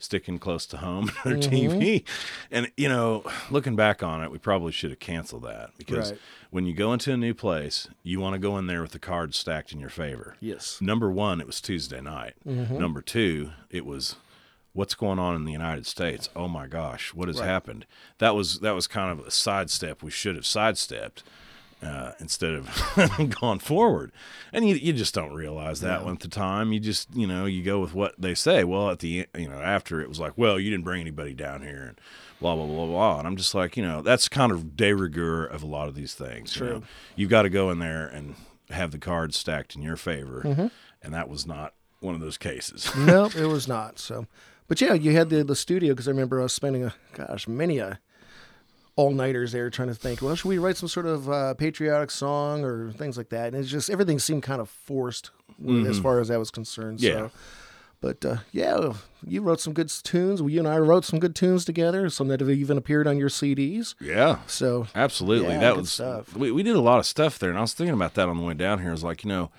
Sticking 0.00 0.38
close 0.38 0.64
to 0.66 0.76
home 0.76 1.10
their 1.24 1.34
Mm-hmm. 1.36 1.78
TV. 1.80 2.04
And, 2.52 2.70
you 2.76 2.88
know, 2.88 3.24
looking 3.50 3.74
back 3.74 4.02
on 4.02 4.22
it, 4.22 4.30
we 4.30 4.38
probably 4.38 4.70
should 4.70 4.90
have 4.90 5.00
canceled 5.00 5.42
that 5.42 5.70
because 5.76 6.12
Right. 6.12 6.20
when 6.50 6.66
you 6.66 6.72
go 6.72 6.92
into 6.92 7.12
a 7.12 7.16
new 7.16 7.34
place, 7.34 7.88
you 8.04 8.20
want 8.20 8.34
to 8.34 8.38
go 8.38 8.56
in 8.58 8.66
there 8.68 8.80
with 8.82 8.92
the 8.92 9.00
cards 9.00 9.36
stacked 9.36 9.72
in 9.72 9.80
your 9.80 9.90
favor. 9.90 10.36
yes, 10.40 10.80
Number 10.80 11.10
one, 11.10 11.40
it 11.40 11.46
was 11.48 11.60
Tuesday 11.60 12.00
night. 12.00 12.34
Number 12.44 13.02
two, 13.02 13.50
it 13.70 13.84
was 13.84 14.14
what's 14.72 14.94
going 14.94 15.18
on 15.18 15.34
in 15.34 15.44
the 15.44 15.50
United 15.52 15.84
States. 15.86 16.28
Oh 16.36 16.46
my 16.46 16.68
gosh, 16.68 17.12
what 17.12 17.26
has 17.26 17.40
happened? 17.40 17.84
That 18.18 18.36
was 18.36 18.60
that 18.60 18.76
was 18.76 18.86
kind 18.86 19.10
of 19.10 19.26
a 19.26 19.30
sidestep 19.32 20.00
we 20.04 20.12
should 20.12 20.36
have 20.36 20.46
sidestepped 20.46 21.24
uh, 21.82 22.12
instead 22.18 22.54
of 22.54 22.68
gone 23.40 23.58
forward. 23.58 24.12
And 24.52 24.68
you 24.68 24.74
you 24.74 24.92
just 24.92 25.14
don't 25.14 25.32
realize 25.34 25.80
that 25.80 26.04
one 26.04 26.14
at 26.14 26.20
the 26.20 26.28
time. 26.28 26.72
You 26.72 26.80
just 26.80 27.08
you 27.14 27.26
know 27.26 27.44
you 27.46 27.62
go 27.62 27.78
with 27.80 27.94
what 27.94 28.14
they 28.18 28.34
say. 28.34 28.64
Well, 28.64 28.90
at 28.90 28.98
the 29.00 29.26
you 29.36 29.48
know 29.48 29.60
after 29.60 30.00
it 30.00 30.08
was 30.08 30.18
like, 30.20 30.32
well, 30.36 30.58
you 30.58 30.70
didn't 30.70 30.84
bring 30.84 31.00
anybody 31.00 31.34
down 31.34 31.62
here 31.62 31.84
and 31.88 32.00
blah 32.40 32.54
blah 32.56 32.66
blah 32.66 32.86
blah. 32.86 33.18
And 33.18 33.26
I'm 33.28 33.36
just 33.36 33.54
like, 33.54 33.76
you 33.76 33.82
know, 33.82 34.02
that's 34.02 34.28
kind 34.28 34.50
of 34.52 34.76
de 34.76 34.92
rigueur 34.92 35.44
of 35.44 35.62
a 35.62 35.66
lot 35.66 35.88
of 35.88 35.94
these 35.94 36.14
things. 36.14 36.54
You 36.56 36.60
True. 36.66 36.74
know? 36.74 36.82
You've 37.16 37.30
got 37.30 37.42
to 37.42 37.50
go 37.50 37.70
in 37.70 37.78
there 37.78 38.06
and 38.06 38.34
have 38.70 38.90
the 38.90 38.98
cards 38.98 39.36
stacked 39.36 39.76
in 39.76 39.82
your 39.82 39.96
favor, 39.96 40.42
Mm-hmm. 40.44 40.66
and 41.02 41.14
that 41.14 41.28
was 41.28 41.46
not 41.46 41.74
one 42.00 42.14
of 42.14 42.20
those 42.20 42.36
cases. 42.38 42.90
no, 42.96 43.26
it 43.36 43.46
was 43.46 43.66
not. 43.68 43.98
So, 43.98 44.26
but 44.66 44.80
yeah, 44.80 44.94
you 44.94 45.12
had 45.12 45.30
the 45.30 45.42
the 45.44 45.56
studio 45.56 45.92
because 45.94 46.08
I 46.08 46.10
remember 46.10 46.40
us 46.40 46.52
spending 46.52 46.84
a 46.84 46.94
gosh 47.14 47.46
many 47.48 47.78
a 47.78 47.98
all 48.98 49.12
nighters 49.12 49.52
there 49.52 49.70
trying 49.70 49.86
to 49.86 49.94
think. 49.94 50.20
Well, 50.20 50.34
should 50.34 50.48
we 50.48 50.58
write 50.58 50.76
some 50.76 50.88
sort 50.88 51.06
of 51.06 51.30
uh, 51.30 51.54
patriotic 51.54 52.10
song 52.10 52.64
or 52.64 52.90
things 52.90 53.16
like 53.16 53.28
that? 53.28 53.46
And 53.46 53.56
it's 53.56 53.70
just 53.70 53.88
everything 53.90 54.18
seemed 54.18 54.42
kind 54.42 54.60
of 54.60 54.68
forced 54.68 55.30
as 55.86 56.00
far 56.00 56.18
as 56.18 56.28
that 56.28 56.38
was 56.38 56.50
concerned. 56.50 57.00
Yeah. 57.00 57.12
So. 57.12 57.30
But 58.00 58.24
uh, 58.24 58.36
yeah, 58.50 58.94
you 59.24 59.40
wrote 59.42 59.60
some 59.60 59.72
good 59.72 59.88
tunes. 59.88 60.40
You 60.40 60.58
and 60.58 60.66
I 60.66 60.78
wrote 60.78 61.04
some 61.04 61.20
good 61.20 61.36
tunes 61.36 61.64
together. 61.64 62.10
Some 62.10 62.26
that 62.28 62.40
have 62.40 62.50
even 62.50 62.76
appeared 62.76 63.06
on 63.06 63.18
your 63.18 63.28
CDs. 63.28 63.94
yeah. 64.00 64.38
So 64.48 64.88
Absolutely. 64.96 65.54
Yeah, 65.54 65.60
that 65.60 65.76
was 65.76 65.92
stuff. 65.92 66.36
We, 66.36 66.50
we 66.50 66.64
did 66.64 66.74
a 66.74 66.80
lot 66.80 66.98
of 66.98 67.06
stuff 67.06 67.38
there, 67.38 67.50
and 67.50 67.58
I 67.58 67.62
was 67.62 67.74
thinking 67.74 67.94
about 67.94 68.14
that 68.14 68.28
on 68.28 68.36
the 68.36 68.42
way 68.42 68.54
down 68.54 68.80
here. 68.80 68.88
I 68.88 68.92
was 68.92 69.04
like, 69.04 69.22
you 69.22 69.28
know, 69.28 69.50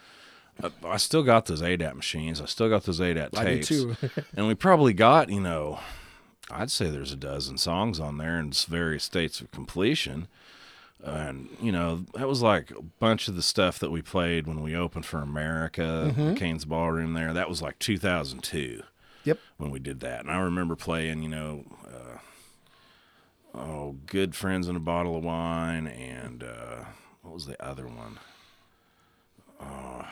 I, 0.86 0.98
still 0.98 1.24
got 1.24 1.46
those 1.46 1.62
ADAT 1.62 1.96
machines. 1.96 2.42
I 2.42 2.46
still 2.46 2.70
got 2.70 2.84
those 2.84 3.00
ADAT 3.00 3.38
I 3.38 3.44
do 3.44 3.50
tapes. 3.56 3.68
too. 3.68 3.96
and 4.36 4.48
we 4.48 4.56
probably 4.56 4.94
got, 4.94 5.30
you 5.30 5.40
know, 5.40 5.80
I'd 6.52 6.72
say 6.72 6.90
there's 6.90 7.12
a 7.14 7.18
dozen 7.18 7.58
songs 7.58 8.00
on 8.00 8.18
there 8.18 8.40
in 8.40 8.52
various 8.52 9.04
states 9.04 9.42
of 9.42 9.52
completion. 9.52 10.28
And, 11.04 11.50
you 11.62 11.72
know, 11.72 12.06
that 12.14 12.28
was 12.28 12.42
like 12.42 12.72
a 12.72 12.82
bunch 12.82 13.28
of 13.28 13.36
the 13.36 13.42
stuff 13.42 13.80
that 13.80 13.92
we 13.92 14.02
played 14.02 14.48
when 14.48 14.62
we 14.62 14.76
opened 14.76 15.06
for 15.06 15.20
America, 15.22 16.14
Mm-hmm. 16.14 16.34
Cain's 16.34 16.66
Ballroom 16.66 17.14
there. 17.14 17.32
That 17.34 17.48
was 17.50 17.62
like 17.62 17.80
2002 17.80 18.84
yep. 19.24 19.40
when 19.58 19.72
we 19.72 19.80
did 19.80 20.02
that. 20.02 20.22
And 20.22 20.32
I 20.32 20.40
remember 20.40 20.76
playing, 20.76 21.24
you 21.24 21.30
know, 21.30 21.64
uh, 21.86 23.58
oh, 23.58 23.96
good 24.08 24.36
friends 24.36 24.68
and 24.68 24.76
a 24.76 24.82
bottle 24.82 25.16
of 25.16 25.24
wine, 25.24 25.88
and 25.88 26.44
uh, 26.44 26.84
what 27.22 27.34
was 27.34 27.46
the 27.46 27.62
other 27.66 27.88
one? 27.88 28.20
Oh, 29.62 30.06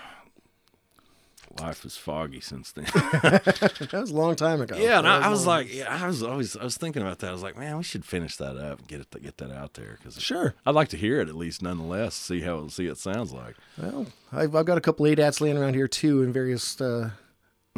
life 1.60 1.86
is 1.86 1.98
foggy 1.98 2.40
since 2.40 2.72
then. 2.72 2.86
that 2.94 3.90
was 3.94 4.12
a 4.12 4.16
long 4.16 4.36
time 4.36 4.62
ago. 4.62 4.76
yeah, 4.78 5.00
and 5.00 5.08
I, 5.08 5.22
I 5.26 5.30
was 5.30 5.46
long- 5.46 5.58
like, 5.58 5.74
yeah, 5.74 6.04
I 6.04 6.08
was 6.08 6.24
always, 6.24 6.56
I 6.56 6.64
was 6.64 6.78
thinking 6.78 7.02
about 7.02 7.20
that. 7.20 7.30
I 7.30 7.32
was 7.34 7.44
like, 7.44 7.58
man, 7.58 7.78
we 7.78 7.84
should 7.84 8.06
finish 8.06 8.38
that 8.38 8.58
up, 8.58 8.80
and 8.80 8.88
get 8.88 9.02
it, 9.02 9.22
get 9.22 9.38
that 9.38 9.52
out 9.52 9.74
there, 9.74 9.98
because 9.98 10.22
sure. 10.22 10.56
I'd 10.66 10.76
like 10.76 10.90
to 10.90 10.98
hear 10.98 11.20
it 11.20 11.30
at 11.30 11.36
least, 11.36 11.62
nonetheless, 11.62 12.16
see 12.16 12.42
how, 12.42 12.68
see 12.68 12.88
it 12.88 12.98
sounds 12.98 13.32
like. 13.32 13.56
Well, 13.78 14.08
I've, 14.32 14.56
I've 14.56 14.66
got 14.66 14.78
a 14.78 14.82
couple 14.82 15.06
ADATs 15.06 15.42
laying 15.42 15.58
around 15.58 15.74
here 15.76 15.88
too 15.88 16.24
in 16.24 16.34
various 16.34 16.80
uh, 16.82 17.12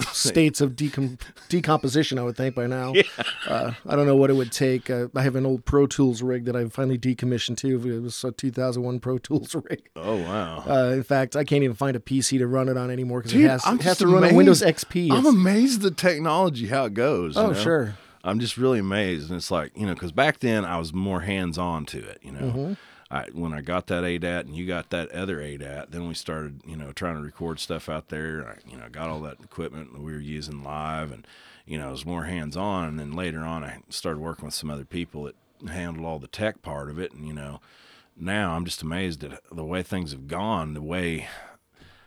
states 0.13 0.62
of 0.62 0.72
decom- 0.75 1.20
decomposition, 1.50 2.18
I 2.20 2.24
would 2.24 2.38
think 2.38 2.56
by 2.56 2.68
now. 2.68 2.94
Uh, 3.48 3.74
I 3.88 3.96
don't 3.96 4.06
know 4.06 4.15
what 4.15 4.29
it 4.29 4.34
would 4.34 4.51
take. 4.51 4.89
Uh, 4.89 5.08
I 5.15 5.24
have 5.24 5.36
an 5.36 5.46
old 5.46 5.65
Pro 5.65 5.88
Tools 5.88 6.22
rig 6.22 6.46
that 6.46 6.56
I 6.56 6.68
finally 6.68 7.00
decommissioned 7.00 7.58
too. 7.58 7.82
It 7.89 8.01
was 8.01 8.24
a 8.24 8.32
2001 8.32 9.00
Pro 9.00 9.18
Tools 9.18 9.56
rig. 9.70 9.89
Oh 9.96 10.18
wow. 10.18 10.63
Uh, 10.68 10.91
in 10.91 11.03
fact, 11.03 11.36
I 11.36 11.44
can't 11.44 11.63
even 11.63 11.75
find 11.75 11.96
a 11.96 12.00
PC 12.00 12.38
to 12.39 12.48
run 12.48 12.70
it 12.70 12.77
on 12.77 12.91
anymore 12.91 13.22
because 13.22 13.34
it 13.34 13.50
has, 13.50 13.65
it 13.65 13.82
has 13.82 13.98
to 14.00 14.08
run 14.08 14.24
on. 14.24 14.36
Windows 14.36 14.62
XP. 14.62 15.12
I'm 15.12 15.25
amazed 15.25 15.82
the 15.82 15.89
technology 15.91 16.68
how 16.68 16.86
it 16.86 16.94
goes. 16.94 17.36
you 17.36 17.41
oh, 17.41 17.48
know? 17.51 17.53
sure. 17.53 17.98
I'm 18.24 18.39
just 18.39 18.58
really 18.58 18.79
amazed, 18.79 19.29
and 19.29 19.38
it's 19.38 19.50
like 19.50 19.72
you 19.75 19.88
know, 19.88 19.94
because 19.94 20.12
back 20.12 20.39
then 20.39 20.65
I 20.65 20.77
was 20.77 20.94
more 20.94 21.22
hands 21.22 21.58
on 21.58 21.86
to 21.88 21.98
it. 21.98 22.20
You 22.22 22.34
know, 22.34 22.39
Mm-hmm. 22.39 22.74
I 23.12 23.25
when 23.34 23.54
I 23.54 23.62
got 23.62 23.88
that 23.88 24.04
ADAT 24.04 24.42
and 24.42 24.56
you 24.56 24.68
got 24.68 24.89
that 24.92 25.12
other 25.12 25.38
ADAT, 25.39 25.92
then 25.92 26.08
we 26.08 26.13
started 26.13 26.62
you 26.66 26.75
know 26.75 26.92
trying 26.92 27.16
to 27.16 27.22
record 27.22 27.60
stuff 27.60 27.89
out 27.89 28.10
there. 28.10 28.48
I, 28.48 28.70
you 28.70 28.78
know, 28.78 28.88
got 28.89 29.10
all 29.10 29.22
that 29.22 29.38
equipment 29.44 29.94
that 29.94 30.01
we 30.01 30.12
were 30.12 30.20
using 30.20 30.63
live, 30.63 31.12
and 31.12 31.25
you 31.66 31.78
know, 31.78 31.88
I 31.88 31.92
was 31.92 32.06
more 32.06 32.25
hands 32.25 32.56
on. 32.56 32.88
And 32.88 33.00
then 33.00 33.13
later 33.13 33.39
on, 33.39 33.63
I 33.63 33.80
started 33.89 34.20
working 34.20 34.46
with 34.46 34.54
some 34.54 34.70
other 34.70 34.86
people 34.86 35.24
that 35.24 35.36
handled 35.72 36.06
all 36.06 36.20
the 36.20 36.28
tech 36.28 36.62
part 36.62 36.89
of 36.89 37.00
it, 37.00 37.12
and 37.12 37.25
you 37.25 37.34
know, 37.34 37.62
now 38.16 38.51
I'm 38.56 38.66
just 38.66 38.82
amazed 38.84 39.24
at 39.24 39.42
the 39.51 39.66
way 39.66 39.82
things 39.82 40.12
have 40.12 40.28
gone, 40.28 40.74
the 40.74 40.82
way. 40.82 41.28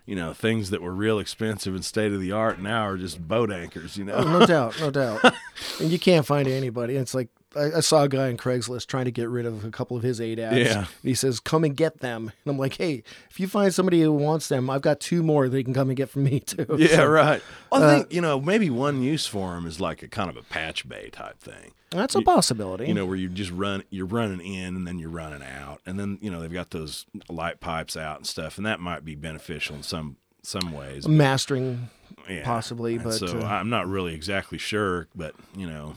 You 0.05 0.17
know, 0.17 0.33
things 0.33 0.71
that 0.71 0.83
were 0.83 0.93
real 0.93 1.21
expensive 1.21 1.77
and 1.77 1.85
state 1.85 2.11
of 2.13 2.21
the 2.21 2.33
art 2.33 2.61
now 2.61 2.83
are 2.89 2.97
just 2.97 3.27
boat 3.29 3.53
anchors. 3.53 3.97
You 3.97 4.03
know, 4.03 4.15
Oh, 4.15 4.41
no 4.41 4.45
doubt, 4.45 4.81
no 4.81 4.91
doubt. 4.91 5.25
and 5.81 5.91
you 5.93 5.99
can't 6.01 6.27
find 6.27 6.49
anybody. 6.49 6.97
It's 6.97 7.15
like 7.15 7.29
I, 7.57 7.79
I 7.79 7.81
saw 7.81 8.03
a 8.05 8.09
guy 8.09 8.29
on 8.29 8.37
Craigslist 8.37 8.87
trying 8.87 9.05
to 9.07 9.11
get 9.11 9.29
rid 9.29 9.47
of 9.47 9.65
a 9.65 9.71
couple 9.71 9.97
of 9.97 10.03
his 10.03 10.21
ADATs. 10.21 10.65
Yeah. 10.65 10.79
And 10.79 10.87
he 11.03 11.15
says, 11.15 11.41
"Come 11.41 11.65
and 11.65 11.77
get 11.77 12.01
them." 12.01 12.33
And 12.45 12.51
I'm 12.51 12.59
like, 12.59 12.75
"Hey, 12.77 13.03
if 13.31 13.39
you 13.41 13.47
find 13.49 13.73
somebody 13.75 14.01
who 14.03 14.13
wants 14.13 14.49
them, 14.49 14.71
I've 14.71 14.83
got 14.83 15.01
two 15.01 15.23
more 15.23 15.49
they 15.49 15.63
can 15.63 15.75
come 15.75 15.89
and 15.91 15.97
get 15.97 16.11
from 16.11 16.25
me 16.25 16.41
too." 16.41 16.67
Yeah, 16.79 16.89
So, 16.97 17.07
right. 17.07 17.43
Well, 17.71 17.83
I 17.85 17.95
think 17.99 18.13
you 18.13 18.21
know 18.21 18.41
maybe 18.41 18.71
one 18.71 19.03
use 19.03 19.27
for 19.27 19.55
them 19.55 19.67
is 19.67 19.81
like 19.81 20.03
a 20.03 20.09
kind 20.09 20.31
of 20.31 20.37
a 20.37 20.43
patch 20.43 20.89
bay 20.89 21.11
type 21.11 21.39
thing. 21.41 21.73
That's 21.91 22.15
a 22.15 22.23
possibility. 22.23 22.87
You 22.87 22.95
know, 22.95 23.05
where 23.05 23.17
you 23.17 23.29
just 23.29 23.51
run, 23.51 23.83
you're 23.91 24.07
running 24.07 24.41
in 24.41 24.77
and 24.77 24.87
then 24.87 24.99
you're 24.99 25.11
running 25.11 25.43
out, 25.43 25.81
and 25.85 25.99
then 26.01 26.19
you 26.23 26.31
know 26.31 26.41
they've 26.41 26.53
got 26.53 26.71
those 26.71 27.05
light 27.29 27.61
pipes 27.61 27.97
out 27.97 28.17
and 28.17 28.27
stuff, 28.27 28.57
and 28.57 28.67
that 28.67 28.81
might 28.81 29.05
be 29.05 29.15
beneficial 29.15 29.77
in 29.77 29.83
some 29.83 30.17
some 30.43 30.73
ways. 30.73 31.07
mastering 31.07 31.89
Yeah. 32.29 32.45
possibly, 32.45 32.95
And 32.97 33.05
but 33.05 33.13
so 33.13 33.41
uh, 33.41 33.45
I'm 33.45 33.69
not 33.69 33.87
really 33.87 34.15
exactly 34.15 34.59
sure, 34.59 35.09
but 35.15 35.35
you 35.57 35.67
know. 35.69 35.95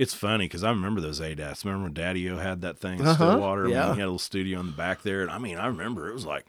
It's 0.00 0.14
funny 0.14 0.46
because 0.46 0.64
I 0.64 0.70
remember 0.70 1.00
those 1.00 1.20
ADATs. 1.20 1.64
Remember 1.64 1.84
when 1.84 1.92
Daddy 1.94 2.28
O 2.30 2.38
had 2.38 2.62
that 2.62 2.78
thing 2.78 2.98
in 3.00 3.06
Uh-huh, 3.06 3.14
Stillwater? 3.32 3.64
I 3.64 3.66
mean, 3.66 3.74
yeah. 3.74 3.82
he 3.92 3.98
had 4.00 4.04
a 4.04 4.06
little 4.06 4.18
studio 4.18 4.60
in 4.60 4.66
the 4.66 4.72
back 4.72 5.02
there. 5.02 5.20
And 5.22 5.30
I 5.30 5.38
mean, 5.38 5.58
I 5.58 5.66
remember 5.66 6.08
it 6.08 6.14
was 6.14 6.24
like, 6.24 6.46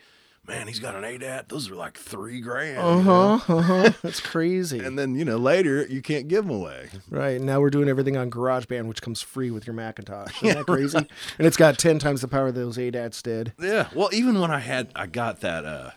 man, 0.48 0.68
he's 0.68 0.80
got 0.80 0.96
an 0.96 1.04
ADAT. 1.04 1.50
Those 1.50 1.70
are 1.70 1.76
like 1.76 1.98
three 1.98 2.40
grand. 2.40 2.78
you 2.78 2.82
uh 2.82 3.04
know? 3.04 3.38
huh, 3.38 3.56
uh 3.58 3.62
huh. 3.62 3.90
That's 4.02 4.22
crazy. 4.22 4.80
And 4.80 4.98
then, 4.98 5.16
you 5.16 5.26
know, 5.26 5.36
later 5.38 5.86
you 5.86 6.02
can't 6.02 6.30
give 6.30 6.46
them 6.48 6.56
away. 6.56 6.90
right 7.10 7.42
now 7.42 7.60
we're 7.60 7.70
doing 7.70 7.90
everything 7.90 8.16
on 8.16 8.32
GarageBand, 8.32 8.86
which 8.88 9.02
comes 9.02 9.22
free 9.22 9.52
with 9.52 9.68
your 9.68 9.74
Macintosh. 9.74 10.42
Isn't 10.44 10.58
that 10.58 10.66
crazy? 10.74 10.98
And 11.38 11.46
it's 11.46 11.58
got 11.58 11.78
ten 11.78 12.00
times 12.00 12.22
the 12.22 12.28
power 12.30 12.52
that 12.54 12.60
those 12.60 12.78
ADATs 12.78 13.22
did. 13.22 13.52
Yeah. 13.60 13.90
Well, 13.94 14.10
even 14.14 14.40
when 14.40 14.50
I 14.50 14.60
had, 14.60 14.92
I 14.96 15.08
got 15.08 15.42
that, 15.42 15.66
uh, 15.66 15.92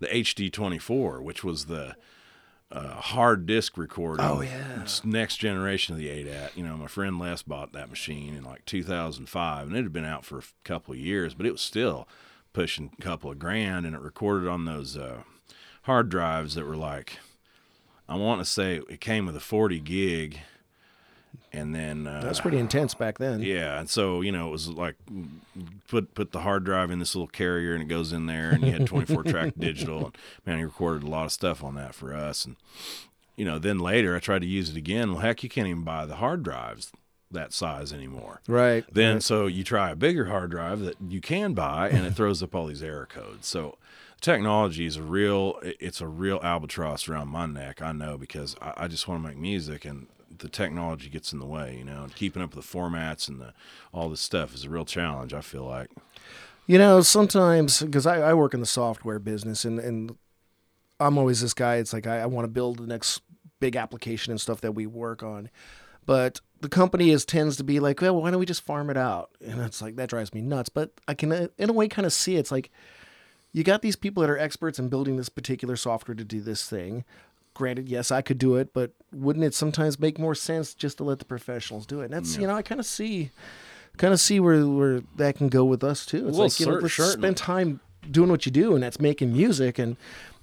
the 0.00 0.06
HD 0.08 0.52
24, 0.52 1.22
which 1.22 1.42
was 1.42 1.64
the 1.64 1.96
uh, 2.70 2.94
hard 2.94 3.46
disk 3.46 3.78
recording. 3.78 4.24
Oh, 4.26 4.40
yeah. 4.42 4.80
s- 4.82 5.02
Next 5.04 5.36
generation 5.38 5.94
of 5.94 5.98
the 6.00 6.08
ADAT. 6.08 6.56
You 6.56 6.64
know, 6.66 6.76
my 6.76 6.86
friend 6.86 7.18
Les 7.18 7.42
bought 7.42 7.72
that 7.72 7.88
machine 7.90 8.34
in 8.34 8.44
like 8.44 8.64
2005, 8.66 9.66
and 9.68 9.76
it 9.76 9.82
had 9.82 9.92
been 9.92 10.04
out 10.04 10.24
for 10.24 10.38
a 10.38 10.42
couple 10.64 10.92
of 10.94 11.00
years, 11.00 11.34
but 11.34 11.46
it 11.46 11.52
was 11.52 11.60
still 11.60 12.06
pushing 12.52 12.90
a 12.98 13.02
couple 13.02 13.30
of 13.30 13.38
grand, 13.38 13.86
and 13.86 13.94
it 13.94 14.00
recorded 14.00 14.48
on 14.48 14.64
those 14.64 14.96
uh, 14.96 15.22
hard 15.82 16.08
drives 16.08 16.54
that 16.54 16.66
were 16.66 16.76
like, 16.76 17.18
I 18.08 18.16
want 18.16 18.40
to 18.40 18.44
say 18.44 18.76
it 18.88 19.00
came 19.00 19.26
with 19.26 19.36
a 19.36 19.40
40 19.40 19.80
gig. 19.80 20.40
And 21.52 21.74
then 21.74 22.06
uh, 22.06 22.20
That's 22.22 22.40
pretty 22.40 22.58
intense 22.58 22.94
back 22.94 23.18
then. 23.18 23.40
yeah, 23.42 23.80
and 23.80 23.88
so 23.88 24.20
you 24.20 24.30
know 24.30 24.48
it 24.48 24.50
was 24.50 24.68
like 24.68 24.96
put 25.88 26.14
put 26.14 26.32
the 26.32 26.40
hard 26.40 26.64
drive 26.64 26.90
in 26.90 26.98
this 26.98 27.14
little 27.14 27.26
carrier 27.28 27.72
and 27.74 27.82
it 27.82 27.88
goes 27.88 28.12
in 28.12 28.26
there, 28.26 28.50
and 28.50 28.64
you 28.64 28.72
had 28.72 28.86
24 28.86 29.22
track 29.24 29.54
digital. 29.58 30.06
And 30.06 30.16
man, 30.44 30.58
he 30.58 30.64
recorded 30.64 31.02
a 31.04 31.10
lot 31.10 31.24
of 31.24 31.32
stuff 31.32 31.64
on 31.64 31.74
that 31.76 31.94
for 31.94 32.14
us. 32.14 32.44
And 32.44 32.56
you 33.36 33.44
know, 33.44 33.58
then 33.58 33.78
later 33.78 34.14
I 34.14 34.18
tried 34.18 34.40
to 34.40 34.46
use 34.46 34.68
it 34.70 34.76
again. 34.76 35.12
Well, 35.12 35.20
heck, 35.20 35.42
you 35.42 35.48
can't 35.48 35.68
even 35.68 35.84
buy 35.84 36.04
the 36.06 36.16
hard 36.16 36.42
drives 36.42 36.92
that 37.30 37.52
size 37.52 37.92
anymore. 37.92 38.40
Right. 38.48 38.84
Then 38.92 39.20
so 39.20 39.46
you 39.46 39.64
try 39.64 39.90
a 39.90 39.96
bigger 39.96 40.26
hard 40.26 40.50
drive 40.50 40.80
that 40.80 40.96
you 41.06 41.20
can 41.20 41.54
buy, 41.54 41.88
and 41.88 42.06
it 42.06 42.14
throws 42.14 42.42
up 42.42 42.54
all 42.54 42.66
these 42.66 42.82
error 42.82 43.06
codes. 43.06 43.46
So 43.46 43.78
technology 44.20 44.84
is 44.86 44.96
a 44.96 45.02
real 45.02 45.58
it's 45.62 46.00
a 46.00 46.06
real 46.08 46.40
albatross 46.42 47.08
around 47.08 47.28
my 47.28 47.46
neck. 47.46 47.80
I 47.80 47.92
know 47.92 48.18
because 48.18 48.56
I, 48.60 48.74
I 48.76 48.88
just 48.88 49.08
want 49.08 49.22
to 49.22 49.28
make 49.28 49.38
music 49.38 49.84
and. 49.86 50.08
The 50.36 50.48
technology 50.48 51.08
gets 51.08 51.32
in 51.32 51.38
the 51.38 51.46
way, 51.46 51.76
you 51.76 51.84
know, 51.84 52.02
and 52.04 52.14
keeping 52.14 52.42
up 52.42 52.54
with 52.54 52.64
the 52.70 52.78
formats 52.78 53.28
and 53.28 53.40
the 53.40 53.54
all 53.92 54.08
this 54.08 54.20
stuff 54.20 54.54
is 54.54 54.64
a 54.64 54.70
real 54.70 54.84
challenge. 54.84 55.32
I 55.34 55.40
feel 55.40 55.64
like. 55.64 55.90
You 56.66 56.76
know, 56.78 57.00
sometimes 57.00 57.82
because 57.82 58.06
I, 58.06 58.18
I 58.18 58.34
work 58.34 58.52
in 58.52 58.60
the 58.60 58.66
software 58.66 59.18
business 59.18 59.64
and, 59.64 59.78
and 59.78 60.16
I'm 61.00 61.16
always 61.16 61.40
this 61.40 61.54
guy. 61.54 61.76
It's 61.76 61.92
like 61.92 62.06
I, 62.06 62.20
I 62.20 62.26
want 62.26 62.44
to 62.44 62.48
build 62.48 62.78
the 62.78 62.86
next 62.86 63.22
big 63.58 63.74
application 63.74 64.30
and 64.30 64.40
stuff 64.40 64.60
that 64.60 64.72
we 64.72 64.86
work 64.86 65.22
on. 65.22 65.50
But 66.04 66.40
the 66.60 66.68
company 66.68 67.10
is 67.10 67.24
tends 67.24 67.56
to 67.56 67.64
be 67.64 67.80
like, 67.80 68.00
well, 68.00 68.20
why 68.20 68.30
don't 68.30 68.40
we 68.40 68.46
just 68.46 68.64
farm 68.64 68.90
it 68.90 68.96
out? 68.96 69.30
And 69.44 69.60
it's 69.60 69.82
like 69.82 69.96
that 69.96 70.08
drives 70.08 70.32
me 70.34 70.40
nuts. 70.40 70.68
But 70.68 70.92
I 71.06 71.14
can, 71.14 71.32
uh, 71.32 71.48
in 71.58 71.70
a 71.70 71.72
way, 71.72 71.88
kind 71.88 72.06
of 72.06 72.12
see 72.12 72.36
it. 72.36 72.40
it's 72.40 72.52
like 72.52 72.70
you 73.52 73.64
got 73.64 73.82
these 73.82 73.96
people 73.96 74.20
that 74.22 74.30
are 74.30 74.38
experts 74.38 74.78
in 74.78 74.88
building 74.88 75.16
this 75.16 75.28
particular 75.28 75.76
software 75.76 76.14
to 76.14 76.24
do 76.24 76.40
this 76.40 76.68
thing. 76.68 77.04
Granted, 77.58 77.88
yes, 77.88 78.12
I 78.12 78.22
could 78.22 78.38
do 78.38 78.54
it, 78.54 78.72
but 78.72 78.92
wouldn't 79.12 79.44
it 79.44 79.52
sometimes 79.52 79.98
make 79.98 80.16
more 80.16 80.36
sense 80.36 80.74
just 80.74 80.98
to 80.98 81.04
let 81.04 81.18
the 81.18 81.24
professionals 81.24 81.86
do 81.86 82.02
it? 82.02 82.04
And 82.04 82.12
that's 82.14 82.36
you 82.36 82.46
know, 82.46 82.54
I 82.54 82.62
kind 82.62 82.78
of 82.80 82.86
see, 82.86 83.30
kind 83.96 84.14
of 84.14 84.20
see 84.20 84.38
where 84.38 84.64
where 84.64 85.00
that 85.16 85.34
can 85.34 85.48
go 85.48 85.64
with 85.64 85.82
us 85.82 86.06
too. 86.06 86.28
It's 86.28 86.36
Well, 86.38 86.46
like 86.46 86.60
you 86.60 86.66
know, 86.66 86.74
let's 86.74 86.94
certainly. 86.94 87.18
spend 87.26 87.36
time 87.36 87.80
doing 88.10 88.30
what 88.30 88.46
you 88.46 88.52
do, 88.52 88.74
and 88.74 88.82
that's 88.82 89.00
making 89.00 89.32
music, 89.32 89.78
and 89.78 89.96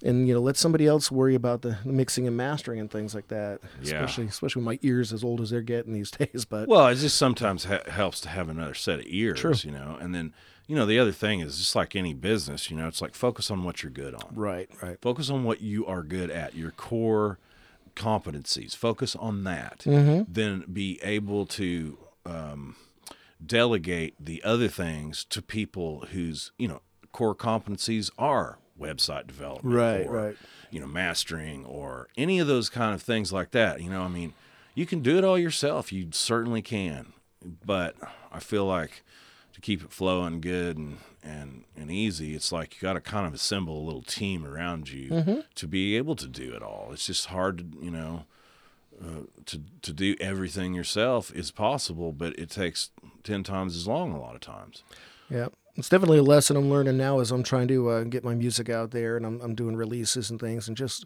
and 0.04 0.28
you 0.28 0.34
know, 0.34 0.40
let 0.40 0.56
somebody 0.56 0.86
else 0.86 1.10
worry 1.10 1.34
about 1.34 1.62
the 1.62 1.78
mixing 1.84 2.26
and 2.26 2.36
mastering 2.36 2.78
and 2.78 2.90
things 2.90 3.14
like 3.14 3.28
that. 3.28 3.60
Yeah. 3.82 3.94
Especially 3.94 4.26
especially 4.26 4.60
with 4.60 4.66
my 4.66 4.78
ears 4.82 5.12
as 5.12 5.24
old 5.24 5.40
as 5.40 5.50
they're 5.50 5.62
getting 5.62 5.92
these 5.92 6.10
days. 6.22 6.44
But 6.44 6.68
Well, 6.68 6.86
it 6.88 6.96
just 6.96 7.16
sometimes 7.16 7.64
ha- 7.64 7.88
helps 7.88 8.20
to 8.22 8.28
have 8.28 8.48
another 8.48 8.74
set 8.74 8.98
of 9.00 9.04
ears, 9.08 9.40
True. 9.40 9.54
you 9.62 9.70
know. 9.72 9.96
And 10.00 10.14
then, 10.14 10.34
you 10.66 10.76
know, 10.76 10.84
the 10.86 10.98
other 10.98 11.12
thing 11.12 11.40
is 11.40 11.58
just 11.58 11.74
like 11.74 11.96
any 11.96 12.12
business, 12.14 12.70
you 12.70 12.76
know, 12.76 12.86
it's 12.88 13.00
like 13.00 13.14
focus 13.14 13.50
on 13.50 13.64
what 13.64 13.82
you're 13.82 13.90
good 13.92 14.14
on. 14.14 14.28
right, 14.34 14.68
right. 14.82 15.00
Focus 15.00 15.30
on 15.30 15.44
what 15.44 15.60
you 15.60 15.86
are 15.86 16.02
good 16.02 16.30
at, 16.30 16.54
your 16.54 16.70
core 16.72 17.38
competencies. 17.94 18.76
Focus 18.76 19.16
on 19.16 19.44
that. 19.44 19.80
Mm-hmm. 19.86 20.30
Then 20.30 20.64
be 20.70 21.00
able 21.02 21.46
to 21.46 21.96
um, 22.26 22.76
delegate 23.44 24.14
the 24.20 24.42
other 24.44 24.68
things 24.68 25.24
to 25.30 25.40
people 25.42 26.06
whose, 26.12 26.52
you 26.58 26.68
know, 26.68 26.82
core 27.16 27.34
competencies 27.34 28.10
are 28.18 28.58
website 28.78 29.26
development, 29.26 29.74
Right, 29.74 30.06
or, 30.06 30.12
right. 30.12 30.36
you 30.70 30.80
know, 30.80 30.86
mastering, 30.86 31.64
or 31.64 32.08
any 32.16 32.38
of 32.38 32.46
those 32.46 32.68
kind 32.68 32.94
of 32.94 33.00
things 33.02 33.32
like 33.32 33.52
that. 33.52 33.80
You 33.82 33.88
know, 33.90 34.02
I 34.02 34.08
mean, 34.08 34.34
you 34.74 34.84
can 34.84 35.00
do 35.00 35.16
it 35.16 35.24
all 35.24 35.38
yourself. 35.38 35.92
You 35.92 36.08
certainly 36.12 36.60
can, 36.60 37.14
but 37.64 37.94
I 38.30 38.38
feel 38.40 38.66
like 38.66 39.02
to 39.54 39.60
keep 39.62 39.82
it 39.82 39.92
flowing 39.92 40.40
good 40.42 40.76
and 40.76 40.98
and 41.22 41.64
and 41.74 41.90
easy, 41.90 42.34
it's 42.36 42.52
like 42.52 42.74
you 42.76 42.82
got 42.86 42.92
to 42.92 43.00
kind 43.00 43.26
of 43.26 43.32
assemble 43.34 43.78
a 43.82 43.84
little 43.84 44.02
team 44.02 44.44
around 44.46 44.90
you 44.90 45.08
Mm-hmm. 45.10 45.40
to 45.54 45.66
be 45.66 45.96
able 45.96 46.14
to 46.16 46.28
do 46.28 46.52
it 46.54 46.62
all. 46.62 46.90
It's 46.92 47.06
just 47.06 47.26
hard 47.26 47.58
to 47.58 47.84
you 47.84 47.90
know 47.90 48.24
uh, 49.02 49.22
to 49.46 49.62
to 49.82 49.92
do 49.94 50.14
everything 50.20 50.74
yourself 50.74 51.32
is 51.34 51.50
possible, 51.50 52.12
but 52.12 52.38
it 52.38 52.50
takes 52.50 52.90
ten 53.24 53.42
times 53.42 53.74
as 53.74 53.86
long 53.88 54.12
a 54.12 54.20
lot 54.20 54.34
of 54.34 54.40
times. 54.42 54.82
Yeah, 55.30 55.48
it's 55.76 55.88
definitely 55.88 56.18
a 56.18 56.22
lesson 56.22 56.56
I'm 56.56 56.70
learning 56.70 56.96
now 56.96 57.20
as 57.20 57.30
I'm 57.30 57.42
trying 57.42 57.68
to 57.68 57.88
uh, 57.90 58.04
get 58.04 58.24
my 58.24 58.34
music 58.34 58.68
out 58.68 58.90
there 58.90 59.16
and 59.16 59.26
I'm, 59.26 59.40
I'm 59.40 59.54
doing 59.54 59.76
releases 59.76 60.30
and 60.30 60.40
things 60.40 60.68
and 60.68 60.76
just 60.76 61.04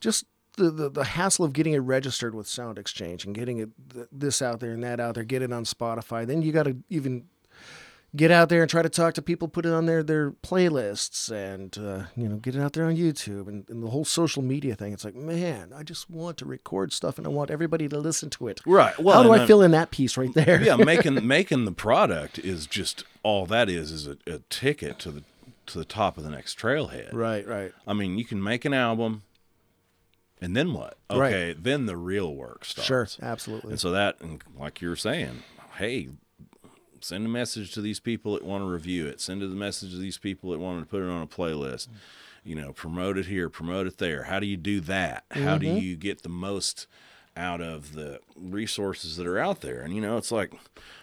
just 0.00 0.24
the, 0.56 0.70
the, 0.70 0.88
the 0.88 1.04
hassle 1.04 1.44
of 1.44 1.52
getting 1.52 1.72
it 1.72 1.78
registered 1.78 2.34
with 2.34 2.46
Sound 2.46 2.78
Exchange 2.78 3.24
and 3.24 3.34
getting 3.34 3.58
it 3.58 3.70
th- 3.92 4.06
this 4.10 4.42
out 4.42 4.60
there 4.60 4.72
and 4.72 4.82
that 4.82 5.00
out 5.00 5.14
there, 5.14 5.24
get 5.24 5.42
it 5.42 5.52
on 5.52 5.64
Spotify. 5.64 6.26
Then 6.26 6.42
you 6.42 6.52
got 6.52 6.64
to 6.64 6.76
even 6.90 7.26
get 8.16 8.30
out 8.30 8.48
there 8.48 8.62
and 8.62 8.70
try 8.70 8.82
to 8.82 8.88
talk 8.88 9.14
to 9.14 9.22
people, 9.22 9.48
put 9.48 9.66
it 9.66 9.72
on 9.72 9.86
their 9.86 10.02
their 10.02 10.30
playlists, 10.30 11.30
and 11.30 11.76
uh, 11.78 12.04
you 12.16 12.28
know 12.28 12.36
get 12.36 12.54
it 12.56 12.60
out 12.60 12.72
there 12.72 12.84
on 12.86 12.96
YouTube 12.96 13.48
and, 13.48 13.68
and 13.68 13.82
the 13.82 13.88
whole 13.90 14.04
social 14.04 14.42
media 14.42 14.74
thing. 14.74 14.92
It's 14.92 15.04
like, 15.04 15.14
man, 15.14 15.72
I 15.74 15.82
just 15.82 16.08
want 16.10 16.38
to 16.38 16.44
record 16.44 16.92
stuff 16.92 17.18
and 17.18 17.26
I 17.26 17.30
want 17.30 17.50
everybody 17.50 17.88
to 17.88 17.98
listen 17.98 18.30
to 18.30 18.48
it. 18.48 18.60
Right. 18.66 18.98
Well, 18.98 19.16
How 19.16 19.22
do 19.22 19.32
I 19.32 19.46
fill 19.46 19.62
in 19.62 19.70
that 19.72 19.90
piece 19.90 20.16
right 20.16 20.32
there? 20.34 20.62
yeah, 20.62 20.76
making 20.92 21.26
making 21.26 21.64
the 21.64 21.72
product 21.72 22.38
is 22.38 22.66
just 22.66 23.04
all 23.22 23.46
that 23.46 23.68
is 23.68 23.90
is 23.90 24.06
a, 24.06 24.16
a 24.26 24.38
ticket 24.50 24.98
to 25.00 25.10
the 25.10 25.22
to 25.66 25.78
the 25.78 25.84
top 25.84 26.16
of 26.16 26.24
the 26.24 26.30
next 26.30 26.58
trailhead. 26.58 27.12
right, 27.12 27.46
right. 27.46 27.72
I 27.86 27.92
mean, 27.92 28.16
you 28.16 28.24
can 28.24 28.42
make 28.42 28.64
an 28.64 28.72
album, 28.72 29.22
And 30.40 30.56
then 30.56 30.72
what? 30.72 30.96
Right. 31.10 31.34
Okay, 31.34 31.52
then 31.60 31.84
the 31.84 31.96
real 31.96 32.34
work 32.34 32.64
starts. 32.64 32.86
Sure, 32.86 33.06
absolutely. 33.28 33.72
And 33.72 33.80
so 33.80 33.90
that, 33.90 34.18
and 34.20 34.42
like 34.58 34.80
you're 34.80 34.96
saying, 34.96 35.42
hey, 35.76 36.08
send 37.04 37.26
a 37.26 37.28
message 37.28 37.72
to 37.72 37.80
these 37.80 38.00
people 38.00 38.34
that 38.34 38.44
want 38.44 38.62
to 38.62 38.68
review 38.68 39.06
it. 39.06 39.20
Send 39.20 39.42
a 39.42 39.46
message 39.46 39.90
to 39.90 39.98
these 39.98 40.18
people 40.18 40.50
that 40.50 40.58
want 40.58 40.80
to 40.80 40.86
put 40.86 41.02
it 41.02 41.08
on 41.08 41.22
a 41.22 41.26
playlist. 41.26 41.88
Mm. 41.88 41.94
You 42.44 42.54
know, 42.54 42.72
promote 42.72 43.18
it 43.18 43.26
here, 43.26 43.48
promote 43.48 43.86
it 43.86 43.98
there. 43.98 44.24
How 44.24 44.38
do 44.38 44.46
you 44.46 44.56
do 44.56 44.80
that? 44.80 45.24
How 45.30 45.58
do 45.58 45.66
mm-hmm. 45.66 45.78
you 45.78 45.96
get 45.96 46.22
the 46.22 46.28
most 46.28 46.86
out 47.36 47.60
of 47.60 47.94
the 47.94 48.20
resources 48.36 49.16
that 49.16 49.26
are 49.26 49.38
out 49.38 49.60
there? 49.60 49.80
And 49.80 49.94
you 49.94 50.00
know, 50.00 50.16
it's 50.16 50.32
like, 50.32 50.52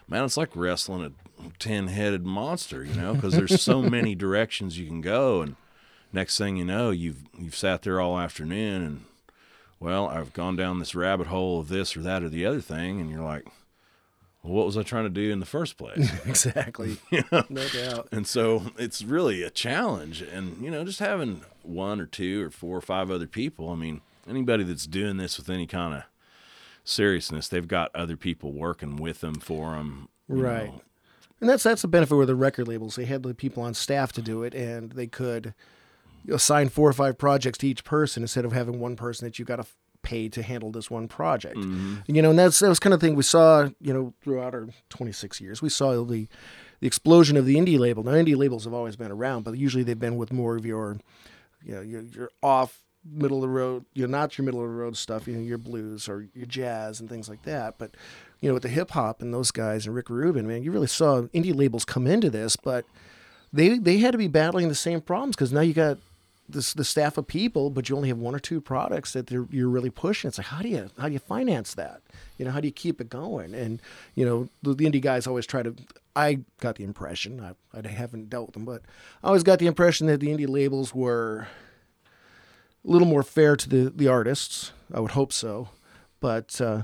man, 0.08 0.24
it's 0.24 0.38
like 0.38 0.56
wrestling 0.56 1.04
a 1.04 1.50
ten-headed 1.60 2.26
monster. 2.26 2.84
You 2.84 2.96
know, 2.96 3.14
because 3.14 3.36
there's 3.36 3.62
so 3.62 3.82
many 3.90 4.16
directions 4.16 4.80
you 4.80 4.88
can 4.88 5.02
go, 5.02 5.42
and 5.42 5.56
next 6.12 6.38
thing 6.38 6.58
you 6.58 6.66
know, 6.66 6.90
you've 6.90 7.24
you've 7.38 7.56
sat 7.56 7.84
there 7.84 8.00
all 8.00 8.18
afternoon 8.18 8.82
and 8.82 9.06
well, 9.80 10.08
I've 10.08 10.34
gone 10.34 10.56
down 10.56 10.80
this 10.80 10.96
rabbit 10.96 11.28
hole 11.28 11.60
of 11.60 11.68
this 11.68 11.96
or 11.96 12.02
that 12.02 12.24
or 12.24 12.30
the 12.30 12.46
other 12.46 12.62
thing, 12.62 13.00
and 13.00 13.10
you're 13.10 13.22
like, 13.22 13.46
what 14.46 14.66
was 14.66 14.78
I 14.78 14.84
trying 14.84 15.06
to 15.06 15.10
do 15.10 15.32
in 15.32 15.40
the 15.40 15.46
first 15.46 15.78
place? 15.78 16.12
exactly. 16.26 16.98
No 17.50 17.68
doubt. 17.68 18.10
and 18.12 18.28
so 18.28 18.64
it's 18.78 19.04
really 19.04 19.44
a 19.44 19.50
challenge. 19.50 20.22
And, 20.22 20.64
you 20.64 20.72
know, 20.72 20.84
just 20.84 21.00
having 21.00 21.42
one 21.64 22.00
or 22.00 22.06
two 22.06 22.46
or 22.46 22.50
four 22.50 22.78
or 22.78 22.82
five 22.82 23.10
other 23.10 23.28
people, 23.28 23.70
I 23.70 23.76
mean, 23.76 24.02
anybody 24.28 24.64
that's 24.64 24.88
doing 24.88 25.18
this 25.18 25.38
with 25.38 25.50
any 25.50 25.68
kind 25.68 25.94
of 25.94 26.04
seriousness, 26.84 27.48
they've 27.48 27.68
got 27.68 27.94
other 27.96 28.16
people 28.16 28.52
working 28.52 28.98
with 28.98 29.22
them 29.22 29.36
for 29.36 29.72
them. 29.72 30.10
Right. 30.28 30.74
And 31.42 31.50
that's 31.50 31.64
that's 31.64 31.82
the 31.82 31.88
benefit 31.88 32.16
with 32.16 32.28
the 32.28 32.36
record 32.36 32.68
labels. 32.68 32.96
They 32.96 33.06
had 33.06 33.24
the 33.24 33.34
people 33.34 33.62
on 33.64 33.74
staff 33.74 34.14
to 34.14 34.22
do 34.22 34.44
it, 34.44 34.56
and 34.56 34.94
they 34.94 35.08
could 35.08 35.54
assign 36.32 36.70
four 36.70 36.90
or 36.90 36.94
five 36.94 37.18
projects 37.18 37.58
to 37.60 37.68
each 37.68 37.84
person 37.84 38.24
instead 38.24 38.46
of 38.46 38.54
having 38.54 38.80
one 38.80 38.96
person 38.96 39.28
that 39.28 39.38
you 39.38 39.46
got 39.46 39.58
to 39.58 39.66
pay 40.06 40.30
to 40.30 40.42
handle 40.42 40.72
this 40.72 40.90
one 40.90 41.10
project. 41.10 41.58
Mm-hmm. 41.58 41.96
You 42.08 42.22
know, 42.22 42.30
and 42.30 42.40
that's 42.40 42.60
that 42.60 42.70
was 42.70 42.80
kind 42.80 42.94
of 42.94 43.02
thing 43.02 43.16
we 43.16 43.24
saw. 43.24 43.70
You 43.82 43.94
know, 43.94 44.14
throughout 44.22 44.54
our 44.54 44.68
26 44.90 45.42
years, 45.42 45.62
we 45.62 45.70
saw 45.70 46.04
the 46.06 46.28
the 46.80 46.88
explosion 46.88 47.36
of 47.36 47.46
the 47.46 47.56
indie 47.56 47.80
label. 47.80 48.04
Now, 48.04 48.12
indie 48.12 48.38
labels 48.38 48.66
have 48.66 48.74
always 48.74 48.96
been 48.96 49.12
around, 49.12 49.44
but 49.44 49.58
usually 49.58 49.84
they've 49.84 50.00
been 50.00 50.18
with 50.18 50.32
more 50.32 50.56
of 50.56 50.66
your, 50.66 50.98
you 51.64 51.76
know, 51.76 51.82
your, 51.82 52.02
your 52.02 52.30
off 52.44 52.82
middle 53.04 53.38
of 53.38 53.42
the 53.44 53.50
road, 53.50 53.86
you're 53.94 54.08
not 54.08 54.38
your 54.38 54.46
middle 54.46 54.62
of 54.62 54.68
the 54.68 54.74
road 54.74 54.98
stuff, 54.98 55.28
you 55.28 55.36
know, 55.36 55.42
your 55.42 55.58
blues 55.58 56.10
or 56.10 56.28
your 56.34 56.46
jazz 56.46 57.00
and 57.00 57.10
things 57.10 57.30
like 57.30 57.44
that. 57.44 57.78
But, 57.78 57.96
you 58.42 58.50
know, 58.50 58.54
with 58.56 58.64
the 58.64 58.70
hip 58.70 58.92
hop 58.92 59.22
and 59.22 59.34
those 59.34 59.52
guys 59.52 59.86
and 59.86 59.96
Rick 59.96 60.10
Rubin, 60.10 60.48
man, 60.48 60.64
you 60.64 60.72
really 60.72 60.88
saw 60.88 61.22
indie 61.22 61.56
labels 61.56 61.86
come 61.86 62.08
into 62.08 62.30
this, 62.30 62.56
but 62.56 62.86
they 63.54 63.78
they 63.78 63.98
had 64.00 64.12
to 64.12 64.18
be 64.18 64.28
battling 64.28 64.70
the 64.70 64.76
same 64.76 65.02
problems 65.02 65.36
because 65.36 65.54
now 65.54 65.62
you 65.62 65.74
got 65.74 65.98
this 66.48 66.74
the 66.74 66.84
staff 66.84 67.18
of 67.18 67.28
people, 67.28 67.70
but 67.70 67.90
you 67.90 67.96
only 67.96 68.10
have 68.10 68.18
one 68.18 68.36
or 68.36 68.40
two 68.40 68.62
products 68.62 69.14
that 69.14 69.32
you're 69.32 69.70
really 69.70 69.90
pushing. 69.90 70.28
It's 70.28 70.38
like 70.38 70.48
how 70.48 70.62
do 70.62 70.70
you 70.70 70.90
how 70.98 71.08
do 71.08 71.14
you 71.14 71.20
finance 71.20 71.74
that? 71.76 72.02
You 72.38 72.46
know, 72.46 72.52
how 72.52 72.60
do 72.60 72.68
you 72.68 72.74
keep 72.74 73.02
it 73.02 73.10
going? 73.10 73.54
And 73.54 73.82
you 74.14 74.26
know, 74.26 74.50
the, 74.62 74.74
the 74.74 74.86
indie 74.86 75.02
guys 75.02 75.28
always 75.28 75.46
try 75.46 75.64
to. 75.64 75.76
I 76.16 76.40
got 76.62 76.76
the 76.76 76.86
impression 76.86 77.42
I, 77.42 77.78
I 77.78 77.88
haven't 77.88 78.30
dealt 78.30 78.48
with 78.48 78.54
them, 78.54 78.66
but 78.66 78.84
I 79.24 79.28
always 79.28 79.44
got 79.44 79.60
the 79.60 79.68
impression 79.68 80.08
that 80.08 80.20
the 80.22 80.28
indie 80.28 80.48
labels 80.48 80.96
were 80.96 81.48
a 82.86 82.88
little 82.88 83.08
more 83.08 83.24
fair 83.24 83.56
to 83.56 83.70
the 83.70 83.90
the 83.90 84.08
artists. 84.08 84.72
I 84.94 85.00
would 85.00 85.12
hope 85.12 85.34
so, 85.34 85.70
but. 86.20 86.60
Uh, 86.62 86.84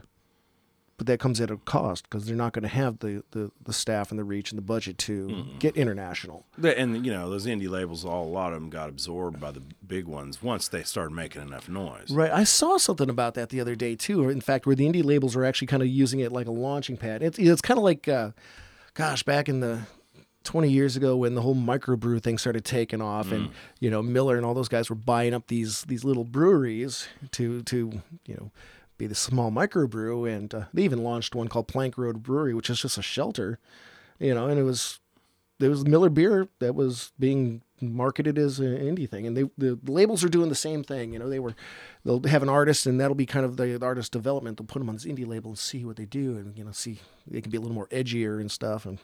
but 1.01 1.07
that 1.07 1.19
comes 1.19 1.41
at 1.41 1.49
a 1.49 1.57
cost 1.57 2.03
because 2.03 2.27
they're 2.27 2.35
not 2.35 2.53
going 2.53 2.61
to 2.61 2.69
have 2.69 2.99
the, 2.99 3.23
the, 3.31 3.49
the 3.65 3.73
staff 3.73 4.11
and 4.11 4.19
the 4.19 4.23
reach 4.23 4.51
and 4.51 4.57
the 4.59 4.61
budget 4.61 4.99
to 4.99 5.47
get 5.57 5.75
international. 5.75 6.45
And 6.61 7.03
you 7.03 7.11
know 7.11 7.27
those 7.27 7.47
indie 7.47 7.67
labels, 7.67 8.05
all 8.05 8.23
a 8.23 8.29
lot 8.29 8.53
of 8.53 8.61
them 8.61 8.69
got 8.69 8.87
absorbed 8.87 9.39
by 9.39 9.49
the 9.49 9.63
big 9.87 10.05
ones 10.05 10.43
once 10.43 10.67
they 10.67 10.83
started 10.83 11.15
making 11.15 11.41
enough 11.41 11.67
noise. 11.67 12.11
Right. 12.11 12.29
I 12.29 12.43
saw 12.43 12.77
something 12.77 13.09
about 13.09 13.33
that 13.33 13.49
the 13.49 13.59
other 13.59 13.73
day 13.73 13.95
too. 13.95 14.29
In 14.29 14.41
fact, 14.41 14.67
where 14.67 14.75
the 14.75 14.85
indie 14.85 15.03
labels 15.03 15.35
are 15.35 15.43
actually 15.43 15.65
kind 15.65 15.81
of 15.81 15.89
using 15.89 16.19
it 16.19 16.31
like 16.31 16.45
a 16.45 16.51
launching 16.51 16.97
pad. 16.97 17.23
It's 17.23 17.39
it's 17.39 17.61
kind 17.61 17.79
of 17.79 17.83
like, 17.83 18.07
uh, 18.07 18.29
gosh, 18.93 19.23
back 19.23 19.49
in 19.49 19.59
the 19.59 19.79
20 20.43 20.69
years 20.69 20.95
ago 20.95 21.17
when 21.17 21.33
the 21.33 21.41
whole 21.41 21.55
microbrew 21.55 22.21
thing 22.21 22.37
started 22.37 22.63
taking 22.63 23.01
off, 23.01 23.31
and 23.31 23.49
you 23.79 23.89
know 23.89 24.03
Miller 24.03 24.37
and 24.37 24.45
all 24.45 24.53
those 24.53 24.69
guys 24.69 24.87
were 24.87 24.95
buying 24.95 25.33
up 25.33 25.47
these 25.47 25.81
these 25.85 26.03
little 26.03 26.25
breweries 26.25 27.07
to 27.31 27.63
to 27.63 28.03
you 28.27 28.35
know 28.35 28.51
be 29.01 29.07
the 29.07 29.15
small 29.15 29.51
microbrew, 29.51 30.31
and 30.31 30.53
uh, 30.53 30.65
they 30.73 30.83
even 30.83 31.03
launched 31.03 31.33
one 31.33 31.47
called 31.47 31.67
Plank 31.67 31.97
Road 31.97 32.21
Brewery, 32.21 32.53
which 32.53 32.69
is 32.69 32.79
just 32.79 32.99
a 32.99 33.01
shelter, 33.01 33.57
you 34.19 34.33
know, 34.35 34.47
and 34.47 34.59
it 34.59 34.63
was 34.63 34.99
there 35.57 35.71
was 35.71 35.85
Miller 35.85 36.09
beer 36.09 36.47
that 36.59 36.75
was 36.75 37.11
being 37.19 37.61
marketed 37.81 38.37
as 38.37 38.59
an 38.59 38.77
indie 38.77 39.09
thing, 39.09 39.25
and 39.25 39.35
they 39.35 39.43
the, 39.57 39.79
the 39.81 39.91
labels 39.91 40.23
are 40.23 40.29
doing 40.29 40.49
the 40.49 40.55
same 40.55 40.83
thing. 40.83 41.13
You 41.13 41.19
know, 41.19 41.29
they 41.29 41.39
were 41.39 41.55
they'll 42.05 42.21
have 42.27 42.43
an 42.43 42.49
artist, 42.49 42.85
and 42.85 43.01
that'll 43.01 43.15
be 43.15 43.25
kind 43.25 43.43
of 43.43 43.57
the, 43.57 43.77
the 43.77 43.85
artist 43.85 44.11
development. 44.11 44.57
They'll 44.57 44.67
put 44.67 44.79
them 44.79 44.89
on 44.89 44.95
this 44.95 45.05
indie 45.05 45.25
label 45.25 45.49
and 45.49 45.57
see 45.57 45.83
what 45.83 45.95
they 45.95 46.05
do, 46.05 46.37
and 46.37 46.55
you 46.55 46.63
know, 46.63 46.71
see 46.71 46.99
they 47.25 47.41
can 47.41 47.51
be 47.51 47.57
a 47.57 47.61
little 47.61 47.75
more 47.75 47.87
edgier 47.87 48.39
and 48.39 48.51
stuff. 48.51 48.85
And 48.85 48.99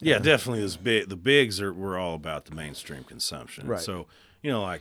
Yeah, 0.00 0.18
definitely. 0.18 0.62
This 0.62 0.76
big, 0.76 1.10
the 1.10 1.16
bigs 1.16 1.60
are 1.60 1.74
were 1.74 1.98
all 1.98 2.14
about 2.14 2.46
the 2.46 2.54
mainstream 2.54 3.04
consumption. 3.04 3.66
Right. 3.66 3.80
So 3.80 4.06
you 4.42 4.50
know, 4.50 4.62
like, 4.62 4.80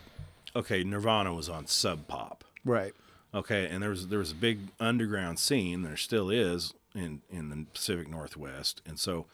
okay, 0.55 0.85
Nirvana 0.85 1.33
was 1.33 1.49
on 1.49 1.67
Sub 1.67 2.07
Pop. 2.07 2.45
right, 2.63 2.93
Okay, 3.37 3.67
and 3.67 3.83
there 3.83 3.91
was 3.91 4.07
there 4.07 4.19
was 4.19 4.31
a 4.31 4.35
big 4.35 4.59
underground 4.79 5.37
scene. 5.37 5.83
There 5.83 5.95
still 5.97 6.29
is 6.29 6.73
in 6.95 7.21
in 7.29 7.49
the 7.49 7.65
Pacific 7.71 8.09
Northwest, 8.09 8.81
and 8.85 8.97
so 8.99 9.27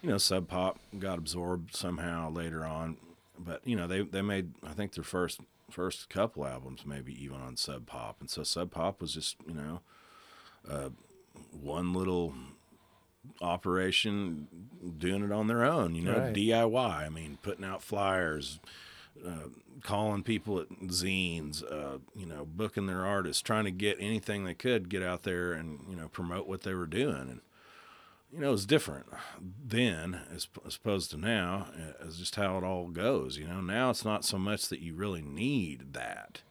you 0.00 0.08
know, 0.10 0.18
Sub 0.18 0.48
Pop 0.48 0.78
got 0.98 1.18
absorbed 1.18 1.76
somehow 1.76 2.30
later 2.30 2.64
on. 2.64 2.96
But 3.38 3.60
you 3.66 3.76
know, 3.76 3.86
they 3.86 4.00
they 4.02 4.22
made 4.22 4.52
I 4.66 4.72
think 4.72 4.94
their 4.94 5.04
first 5.04 5.40
first 5.70 6.08
couple 6.08 6.46
albums 6.46 6.84
maybe 6.86 7.12
even 7.22 7.40
on 7.40 7.56
Sub 7.56 7.86
Pop, 7.86 8.16
and 8.20 8.30
so 8.30 8.42
Sub 8.42 8.70
Pop 8.70 9.00
was 9.00 9.12
just 9.12 9.36
you 9.46 9.54
know, 9.54 9.80
uh, 10.68 10.88
one 11.50 11.92
little 11.92 12.34
operation 13.40 14.48
doing 14.98 15.22
it 15.24 15.32
on 15.32 15.46
their 15.46 15.64
own. 15.64 15.94
You 15.94 16.02
know, 16.02 16.18
Right. 16.18 16.34
DIY. 16.34 17.06
I 17.06 17.08
mean, 17.08 17.38
putting 17.42 17.64
out 17.64 17.82
flyers, 17.82 18.60
uh, 19.26 19.48
calling 19.82 20.22
people 20.22 20.58
at 20.60 20.68
zines, 20.88 21.62
uh, 21.70 21.98
you 22.14 22.26
know, 22.26 22.44
booking 22.44 22.86
their 22.86 23.04
artists, 23.06 23.42
trying 23.42 23.64
to 23.64 23.70
get 23.70 23.96
anything 24.00 24.44
they 24.44 24.54
could 24.54 24.88
get 24.88 25.02
out 25.02 25.22
there 25.22 25.52
and 25.52 25.80
you 25.88 25.96
know 25.96 26.08
promote 26.08 26.46
what 26.46 26.62
they 26.62 26.74
were 26.74 26.86
doing. 26.86 27.16
And 27.16 27.40
you 28.32 28.40
know, 28.40 28.48
it 28.48 28.52
was 28.52 28.66
different 28.66 29.06
then 29.64 30.20
as, 30.34 30.48
as 30.66 30.76
opposed 30.76 31.10
to 31.10 31.16
now, 31.18 31.68
uh, 31.76 32.06
as 32.06 32.18
just 32.18 32.36
how 32.36 32.56
it 32.56 32.64
all 32.64 32.88
goes. 32.88 33.36
You 33.36 33.46
know, 33.46 33.60
now 33.60 33.90
it's 33.90 34.04
not 34.04 34.24
so 34.24 34.38
much 34.38 34.68
that 34.68 34.80
you 34.80 34.94
really 34.94 35.22
need 35.22 35.92
that. 35.92 36.42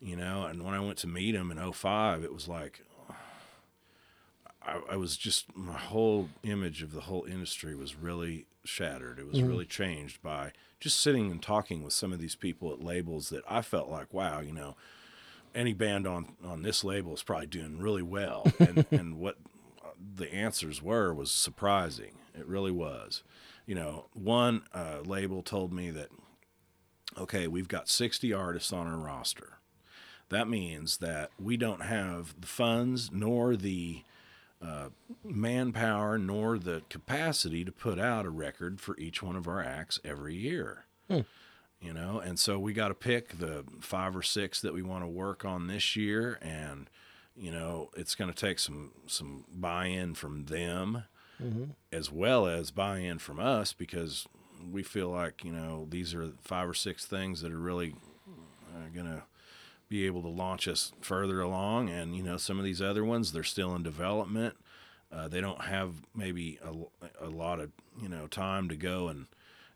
You 0.00 0.16
know, 0.16 0.44
and 0.44 0.62
when 0.62 0.74
I 0.74 0.80
went 0.80 0.98
to 0.98 1.06
meet 1.08 1.34
him 1.34 1.50
in 1.50 1.72
05, 1.72 2.22
it 2.24 2.32
was 2.32 2.46
like 2.48 2.82
I, 4.66 4.80
I 4.92 4.96
was 4.96 5.16
just 5.16 5.56
my 5.56 5.78
whole 5.78 6.28
image 6.42 6.82
of 6.82 6.92
the 6.92 7.02
whole 7.02 7.24
industry 7.24 7.74
was 7.74 7.94
really 7.94 8.46
shattered. 8.64 9.18
It 9.18 9.26
was 9.26 9.42
really 9.42 9.64
changed 9.64 10.22
by 10.22 10.52
just 10.80 11.00
sitting 11.00 11.30
and 11.30 11.42
talking 11.42 11.82
with 11.82 11.92
some 11.92 12.12
of 12.12 12.18
these 12.18 12.34
people 12.34 12.72
at 12.72 12.82
labels 12.82 13.30
that 13.30 13.44
I 13.48 13.62
felt 13.62 13.88
like, 13.88 14.12
wow, 14.12 14.40
you 14.40 14.52
know, 14.52 14.76
any 15.54 15.72
band 15.72 16.06
on 16.06 16.34
on 16.44 16.62
this 16.62 16.84
label 16.84 17.14
is 17.14 17.22
probably 17.22 17.46
doing 17.46 17.78
really 17.78 18.02
well, 18.02 18.46
and 18.58 18.84
and 18.90 19.18
what 19.18 19.38
the 20.14 20.32
answers 20.32 20.82
were 20.82 21.14
was 21.14 21.30
surprising. 21.30 22.18
It 22.38 22.46
really 22.46 22.72
was. 22.72 23.22
You 23.64 23.74
know, 23.74 24.06
one 24.12 24.62
uh, 24.74 24.98
label 25.04 25.42
told 25.42 25.72
me 25.72 25.90
that 25.90 26.08
okay, 27.18 27.46
we've 27.46 27.68
got 27.68 27.88
60 27.88 28.32
artists 28.32 28.72
on 28.72 28.86
our 28.86 28.98
roster. 28.98 29.58
That 30.28 30.48
means 30.48 30.98
that 30.98 31.30
we 31.38 31.56
don't 31.56 31.82
have 31.82 32.38
the 32.38 32.46
funds 32.46 33.10
nor 33.12 33.56
the 33.56 34.02
uh, 34.62 34.88
manpower 35.24 36.18
nor 36.18 36.58
the 36.58 36.82
capacity 36.88 37.64
to 37.64 37.72
put 37.72 37.98
out 37.98 38.24
a 38.26 38.30
record 38.30 38.80
for 38.80 38.96
each 38.98 39.22
one 39.22 39.36
of 39.36 39.46
our 39.46 39.62
acts 39.62 40.00
every 40.04 40.34
year. 40.34 40.84
You 41.80 41.92
know, 41.92 42.18
and 42.20 42.38
so 42.38 42.58
we 42.58 42.72
got 42.72 42.88
to 42.88 42.94
pick 42.94 43.38
the 43.38 43.64
five 43.80 44.16
or 44.16 44.22
six 44.22 44.60
that 44.62 44.72
we 44.72 44.82
want 44.82 45.04
to 45.04 45.08
work 45.08 45.44
on 45.44 45.66
this 45.66 45.94
year, 45.94 46.38
and 46.40 46.88
you 47.36 47.50
know, 47.52 47.90
it's 47.96 48.14
going 48.14 48.32
to 48.32 48.36
take 48.36 48.58
some 48.58 48.92
some 49.06 49.44
buy-in 49.52 50.14
from 50.14 50.46
them 50.46 51.04
as 51.92 52.10
well 52.10 52.46
as 52.46 52.70
buy-in 52.70 53.18
from 53.18 53.38
us 53.38 53.74
because 53.74 54.26
we 54.72 54.82
feel 54.82 55.10
like 55.10 55.44
you 55.44 55.52
know 55.52 55.86
these 55.90 56.14
are 56.14 56.30
five 56.40 56.66
or 56.66 56.72
six 56.74 57.04
things 57.04 57.42
that 57.42 57.52
are 57.52 57.58
really 57.58 57.94
uh, 58.74 58.88
going 58.94 59.04
to 59.06 59.22
be 59.88 60.06
able 60.06 60.22
to 60.22 60.28
launch 60.28 60.66
us 60.66 60.92
further 61.00 61.40
along. 61.40 61.88
And 61.88 62.16
you 62.16 62.22
know, 62.22 62.36
some 62.36 62.58
of 62.58 62.64
these 62.64 62.82
other 62.82 63.04
ones, 63.04 63.32
they're 63.32 63.44
still 63.44 63.74
in 63.74 63.82
development. 63.82 64.56
Uh, 65.12 65.28
they 65.28 65.40
don't 65.40 65.62
have 65.62 65.94
maybe 66.14 66.58
a, 66.64 67.24
a 67.24 67.30
lot 67.30 67.60
of 67.60 67.70
you 68.00 68.08
know 68.08 68.26
time 68.26 68.68
to 68.68 68.76
go 68.76 69.08
and 69.08 69.26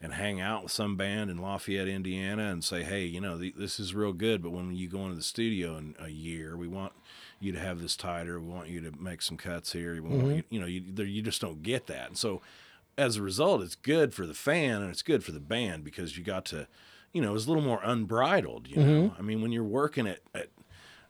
and 0.02 0.14
hang 0.14 0.40
out 0.40 0.62
with 0.62 0.72
some 0.72 0.96
band 0.96 1.30
in 1.30 1.36
Lafayette, 1.36 1.86
Indiana, 1.86 2.50
and 2.50 2.64
say, 2.64 2.82
hey, 2.82 3.04
you 3.04 3.20
know, 3.20 3.38
th- 3.38 3.54
this 3.56 3.78
is 3.78 3.94
real 3.94 4.14
good, 4.14 4.42
but 4.42 4.50
when 4.50 4.74
you 4.74 4.88
go 4.88 5.02
into 5.02 5.14
the 5.14 5.22
studio 5.22 5.76
in 5.76 5.94
a 5.98 6.08
year, 6.08 6.56
we 6.56 6.66
want 6.66 6.92
you 7.38 7.52
to 7.52 7.58
have 7.58 7.82
this 7.82 7.96
tighter. 7.96 8.40
We 8.40 8.48
want 8.48 8.68
you 8.68 8.80
to 8.80 8.92
make 8.98 9.20
some 9.20 9.36
cuts 9.36 9.72
here. 9.72 9.92
We 9.92 10.00
want 10.00 10.22
you, 10.36 10.42
you 10.48 10.60
know, 10.60 10.66
you, 10.66 10.82
you 11.04 11.20
just 11.20 11.42
don't 11.42 11.62
get 11.62 11.86
that. 11.88 12.08
And 12.08 12.16
so, 12.16 12.40
as 12.96 13.16
a 13.16 13.22
result, 13.22 13.62
it's 13.62 13.74
good 13.74 14.14
for 14.14 14.26
the 14.26 14.34
fan 14.34 14.80
and 14.80 14.90
it's 14.90 15.02
good 15.02 15.22
for 15.22 15.32
the 15.32 15.40
band 15.40 15.84
because 15.84 16.16
you 16.16 16.24
got 16.24 16.44
to, 16.46 16.66
you 17.12 17.20
know, 17.20 17.34
it's 17.34 17.46
a 17.46 17.48
little 17.48 17.62
more 17.62 17.80
unbridled. 17.82 18.68
You 18.68 18.76
know, 18.76 19.14
I 19.18 19.22
mean, 19.22 19.42
when 19.42 19.52
you're 19.52 19.64
working 19.64 20.06
at, 20.06 20.20
at 20.34 20.48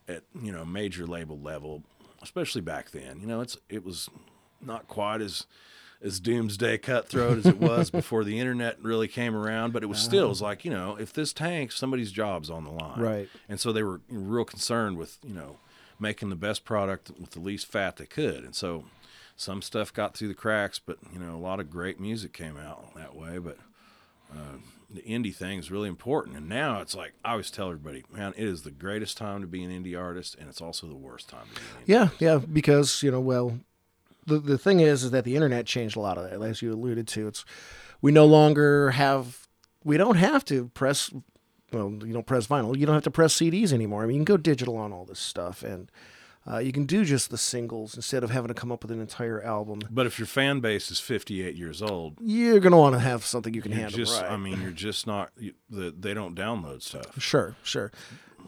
at 0.09 0.23
you 0.41 0.53
know 0.53 0.65
major 0.65 1.07
label 1.07 1.39
level, 1.39 1.83
especially 2.23 2.61
back 2.61 2.91
then. 2.91 3.21
You 3.21 3.27
know, 3.27 3.41
it's 3.41 3.57
it 3.69 3.85
was 3.85 4.09
not 4.61 4.89
quite 4.89 5.21
as 5.21 5.47
as 6.03 6.19
doomsday 6.19 6.79
cutthroat 6.79 7.39
as 7.39 7.47
it 7.47 7.59
was 7.59 7.91
before 8.01 8.25
the 8.25 8.39
internet 8.39 8.83
really 8.83 9.09
came 9.09 9.37
around, 9.37 9.73
but 9.73 9.83
it 9.83 9.87
was 9.87 9.99
still 9.99 10.27
it 10.27 10.31
was 10.31 10.43
like 10.43 10.65
you 10.65 10.71
know 10.71 10.97
if 10.97 11.13
this 11.13 11.33
tanks, 11.33 11.77
somebody's 11.77 12.13
job's 12.13 12.51
on 12.51 12.65
the 12.65 12.71
line, 12.71 13.01
Right. 13.01 13.29
And 13.49 13.61
so 13.61 13.73
they 13.73 13.83
were 13.83 14.01
real 14.09 14.45
concerned 14.45 14.99
with 14.99 15.19
you 15.23 15.35
know 15.35 15.59
making 15.99 16.31
the 16.31 16.37
best 16.37 16.65
product 16.65 17.11
with 17.21 17.31
the 17.33 17.41
least 17.41 17.67
fat 17.67 17.97
they 17.97 18.07
could, 18.07 18.45
and 18.45 18.55
so 18.55 18.85
some 19.37 19.63
stuff 19.63 19.93
got 19.93 20.17
through 20.17 20.29
the 20.29 20.35
cracks, 20.35 20.79
but 20.79 20.99
you 21.13 21.19
know 21.19 21.35
a 21.35 21.39
lot 21.39 21.61
of 21.61 21.71
great 21.71 22.01
music 22.01 22.33
came 22.33 22.57
out 22.57 22.95
that 22.95 23.15
way, 23.15 23.39
but 23.39 23.59
uh, 24.33 24.57
the 24.93 25.03
indie 25.03 25.35
thing 25.35 25.59
is 25.59 25.71
really 25.71 25.89
important. 25.89 26.37
And 26.37 26.49
now 26.49 26.81
it's 26.81 26.95
like 26.95 27.13
I 27.25 27.33
always 27.33 27.51
tell 27.51 27.67
everybody, 27.67 28.05
man, 28.13 28.35
it 28.37 28.45
is 28.47 28.63
the 28.63 28.71
greatest 28.71 29.17
time 29.17 29.41
to 29.41 29.47
be 29.47 29.63
an 29.63 29.71
indie 29.71 29.99
artist, 29.99 30.37
and 30.39 30.49
it's 30.49 30.61
also 30.61 30.87
the 30.87 30.97
worst 30.97 31.29
time 31.29 31.47
to 31.55 31.61
be 31.61 31.67
an 31.67 32.07
indie. 32.09 32.13
Yeah, 32.21 32.29
yeah, 32.33 32.39
because 32.39 33.03
you 33.03 33.11
know, 33.11 33.21
well, 33.21 33.59
the 34.27 34.39
the 34.39 34.59
thing 34.59 34.81
is, 34.81 35.05
is 35.05 35.11
that 35.13 35.25
the 35.25 35.37
internet 35.37 35.67
changed 35.67 35.97
a 35.97 36.01
lot 36.01 36.19
of 36.19 36.29
that, 36.29 36.43
as 36.43 36.63
you 36.63 36.73
alluded 36.73 37.07
to. 37.09 37.29
It's 37.29 37.45
we 38.03 38.13
no 38.13 38.27
longer 38.27 38.91
have, 38.93 39.47
we 39.85 39.97
don't 39.97 40.17
have 40.17 40.45
to 40.47 40.69
press, 40.69 41.11
well, 41.73 41.93
you 42.05 42.13
don't 42.13 42.27
press 42.27 42.47
vinyl. 42.47 42.77
You 42.77 42.87
don't 42.87 42.95
have 42.95 43.05
to 43.05 43.11
press 43.11 43.35
CDs 43.35 43.73
anymore. 43.73 44.03
I 44.03 44.07
mean, 44.07 44.17
you 44.17 44.21
can 44.21 44.37
go 44.37 44.37
digital 44.37 44.77
on 44.77 44.93
all 44.93 45.05
this 45.05 45.21
stuff, 45.21 45.63
and 45.63 45.91
uh, 46.51 46.59
you 46.59 46.73
can 46.73 46.85
do 46.87 47.05
just 47.05 47.31
the 47.31 47.39
singles 47.39 47.95
instead 47.95 48.23
of 48.25 48.31
having 48.31 48.49
to 48.49 48.55
come 48.55 48.71
up 48.73 48.83
with 48.83 48.91
an 48.91 49.01
entire 49.01 49.43
album. 49.43 49.81
But 49.91 50.07
if 50.07 50.19
your 50.19 50.27
fan 50.27 50.61
base 50.61 50.91
is 50.91 51.01
58 51.01 51.55
years 51.57 51.83
old, 51.83 52.19
You're 52.21 52.61
gonna 52.61 52.79
want 52.79 52.95
to 52.95 52.99
have 53.01 53.25
something 53.25 53.53
you 53.55 53.63
can 53.63 53.73
handle, 53.73 53.97
just, 53.99 54.21
right? 54.23 54.31
I 54.33 54.37
mean, 54.37 54.61
you're 54.63 54.71
just 54.71 55.07
not, 55.07 55.31
you, 55.39 55.55
the, 55.69 55.95
they 55.99 56.15
don't 56.15 56.35
download 56.37 56.83
stuff. 56.83 57.21
Sure, 57.21 57.57
sure. 57.63 57.93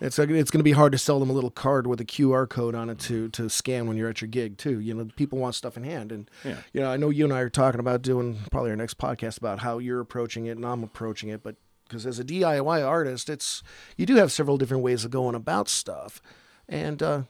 It's 0.00 0.18
like, 0.18 0.30
it's 0.30 0.50
going 0.50 0.58
to 0.58 0.64
be 0.64 0.72
hard 0.72 0.90
to 0.92 0.98
sell 0.98 1.20
them 1.20 1.30
a 1.30 1.32
little 1.32 1.50
card 1.50 1.86
with 1.86 2.00
a 2.00 2.04
QR 2.04 2.48
code 2.48 2.74
on 2.74 2.90
it 2.90 2.98
to 3.00 3.28
to 3.28 3.48
scan 3.48 3.86
when 3.86 3.96
you're 3.96 4.08
at 4.08 4.20
your 4.20 4.26
gig 4.28 4.56
too. 4.58 4.80
You 4.80 4.94
know, 4.94 5.06
people 5.14 5.38
want 5.38 5.54
stuff 5.54 5.76
in 5.76 5.84
hand, 5.84 6.10
and 6.10 6.28
Yeah. 6.44 6.56
you 6.72 6.80
know, 6.80 6.90
I 6.90 6.96
know 6.96 7.10
you 7.10 7.22
and 7.24 7.32
I 7.32 7.40
are 7.40 7.50
talking 7.50 7.78
about 7.78 8.02
doing 8.02 8.38
probably 8.50 8.70
our 8.70 8.76
next 8.76 8.98
podcast 8.98 9.36
about 9.38 9.60
how 9.60 9.78
you're 9.78 10.00
approaching 10.00 10.46
it 10.46 10.56
and 10.56 10.64
I'm 10.66 10.82
approaching 10.82 11.28
it, 11.28 11.42
but 11.44 11.54
because 11.86 12.04
as 12.06 12.18
a 12.18 12.24
DIY 12.24 12.84
artist, 12.84 13.28
it's 13.28 13.62
you 13.96 14.06
do 14.06 14.16
have 14.16 14.32
several 14.32 14.56
different 14.56 14.82
ways 14.82 15.04
of 15.04 15.12
going 15.12 15.36
about 15.36 15.68
stuff, 15.68 16.20
and 16.68 17.00
uh, 17.00 17.22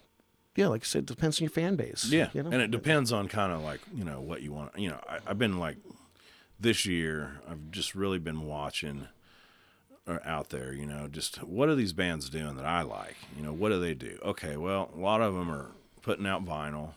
yeah, 0.56 0.68
like 0.68 0.82
I 0.82 0.84
said, 0.84 1.02
it 1.04 1.06
depends 1.06 1.40
on 1.40 1.44
your 1.44 1.50
fan 1.50 1.76
base. 1.76 2.04
Yeah, 2.10 2.28
you 2.32 2.42
know? 2.42 2.50
and 2.50 2.60
it 2.60 2.70
depends 2.70 3.12
on 3.12 3.28
kind 3.28 3.52
of 3.52 3.62
like 3.62 3.80
you 3.94 4.04
know 4.04 4.20
what 4.20 4.42
you 4.42 4.52
want. 4.52 4.78
You 4.78 4.90
know, 4.90 5.00
I, 5.08 5.18
I've 5.26 5.38
been 5.38 5.58
like 5.58 5.76
this 6.60 6.86
year. 6.86 7.40
I've 7.48 7.70
just 7.70 7.94
really 7.94 8.18
been 8.18 8.46
watching 8.46 9.08
uh, 10.06 10.18
out 10.24 10.50
there. 10.50 10.72
You 10.72 10.86
know, 10.86 11.08
just 11.08 11.42
what 11.42 11.68
are 11.68 11.74
these 11.74 11.92
bands 11.92 12.28
doing 12.28 12.56
that 12.56 12.66
I 12.66 12.82
like? 12.82 13.16
You 13.36 13.42
know, 13.42 13.52
what 13.52 13.70
do 13.70 13.80
they 13.80 13.94
do? 13.94 14.18
Okay, 14.22 14.56
well, 14.56 14.90
a 14.94 14.98
lot 14.98 15.20
of 15.22 15.34
them 15.34 15.50
are 15.50 15.70
putting 16.02 16.26
out 16.26 16.44
vinyl, 16.44 16.90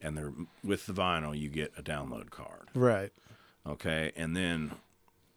and 0.00 0.16
they're 0.16 0.32
with 0.64 0.86
the 0.86 0.92
vinyl 0.94 1.38
you 1.38 1.48
get 1.48 1.72
a 1.76 1.82
download 1.82 2.30
card. 2.30 2.70
right. 2.74 3.12
Okay, 3.66 4.12
and 4.16 4.34
then 4.34 4.72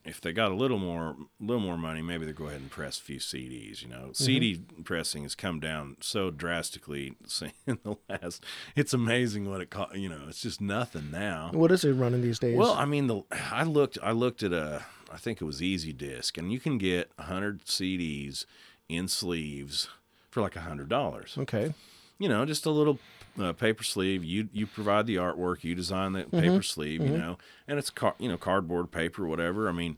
if 0.04 0.20
they 0.20 0.34
got 0.34 0.52
a 0.52 0.56
little 0.56 0.80
more, 0.80 1.16
little 1.40 1.62
more 1.62 1.78
money, 1.78 2.02
maybe 2.02 2.26
they 2.26 2.32
go 2.32 2.46
ahead 2.46 2.62
and 2.62 2.72
press 2.72 3.00
a 3.00 3.02
few 3.02 3.20
CDs. 3.20 3.82
You 3.82 3.90
know, 3.90 3.98
mm-hmm. 3.98 4.14
CD 4.14 4.62
pressing 4.84 5.24
has 5.24 5.36
come 5.36 5.60
down 5.60 5.98
so 6.00 6.32
drastically 6.32 7.16
in 7.68 7.80
the 7.84 7.98
last. 8.10 8.44
It's 8.76 8.94
amazing 8.94 9.50
what 9.50 9.62
it 9.62 9.70
cost. 9.70 9.96
You 9.96 10.10
know, 10.10 10.22
it's 10.28 10.42
just 10.42 10.62
nothing 10.62 11.12
now. 11.12 11.52
What 11.54 11.72
is 11.72 11.84
it 11.84 11.94
running 11.94 12.22
these 12.22 12.40
days? 12.40 12.58
Well, 12.58 12.74
I 12.74 12.86
mean, 12.86 13.08
the 13.08 13.24
I 13.52 13.64
looked, 13.64 13.98
I 14.02 14.12
looked 14.12 14.44
at 14.44 14.54
a, 14.54 14.84
I 15.12 15.18
think 15.18 15.42
it 15.42 15.46
was 15.46 15.62
Easy 15.62 15.94
Disc, 15.94 16.38
and 16.38 16.52
you 16.52 16.60
can 16.60 16.78
get 16.78 17.12
hundred 17.20 17.66
CDs 17.66 18.46
in 18.90 19.08
sleeves 19.08 19.90
for 20.30 20.42
like 20.42 20.56
a 20.56 20.62
hundred 20.62 20.90
dollars 20.90 21.36
okay, 21.38 21.74
you 22.18 22.28
know, 22.28 22.46
just 22.46 22.66
a 22.66 22.72
little 22.72 23.00
uh, 23.40 23.54
paper 23.54 23.84
sleeve. 23.84 24.24
You 24.24 24.50
you 24.52 24.66
provide 24.68 25.06
the 25.08 25.16
artwork, 25.16 25.64
you 25.64 25.76
design 25.76 26.14
the 26.14 26.24
paper 26.26 26.62
sleeve, 26.62 27.02
you 27.02 27.18
know, 27.18 27.38
and 27.68 27.78
it's 27.80 27.90
car- 27.90 28.16
you 28.20 28.28
know 28.30 28.38
cardboard 28.38 28.92
paper, 28.92 29.26
whatever. 29.26 29.70
I 29.70 29.72
mean, 29.72 29.98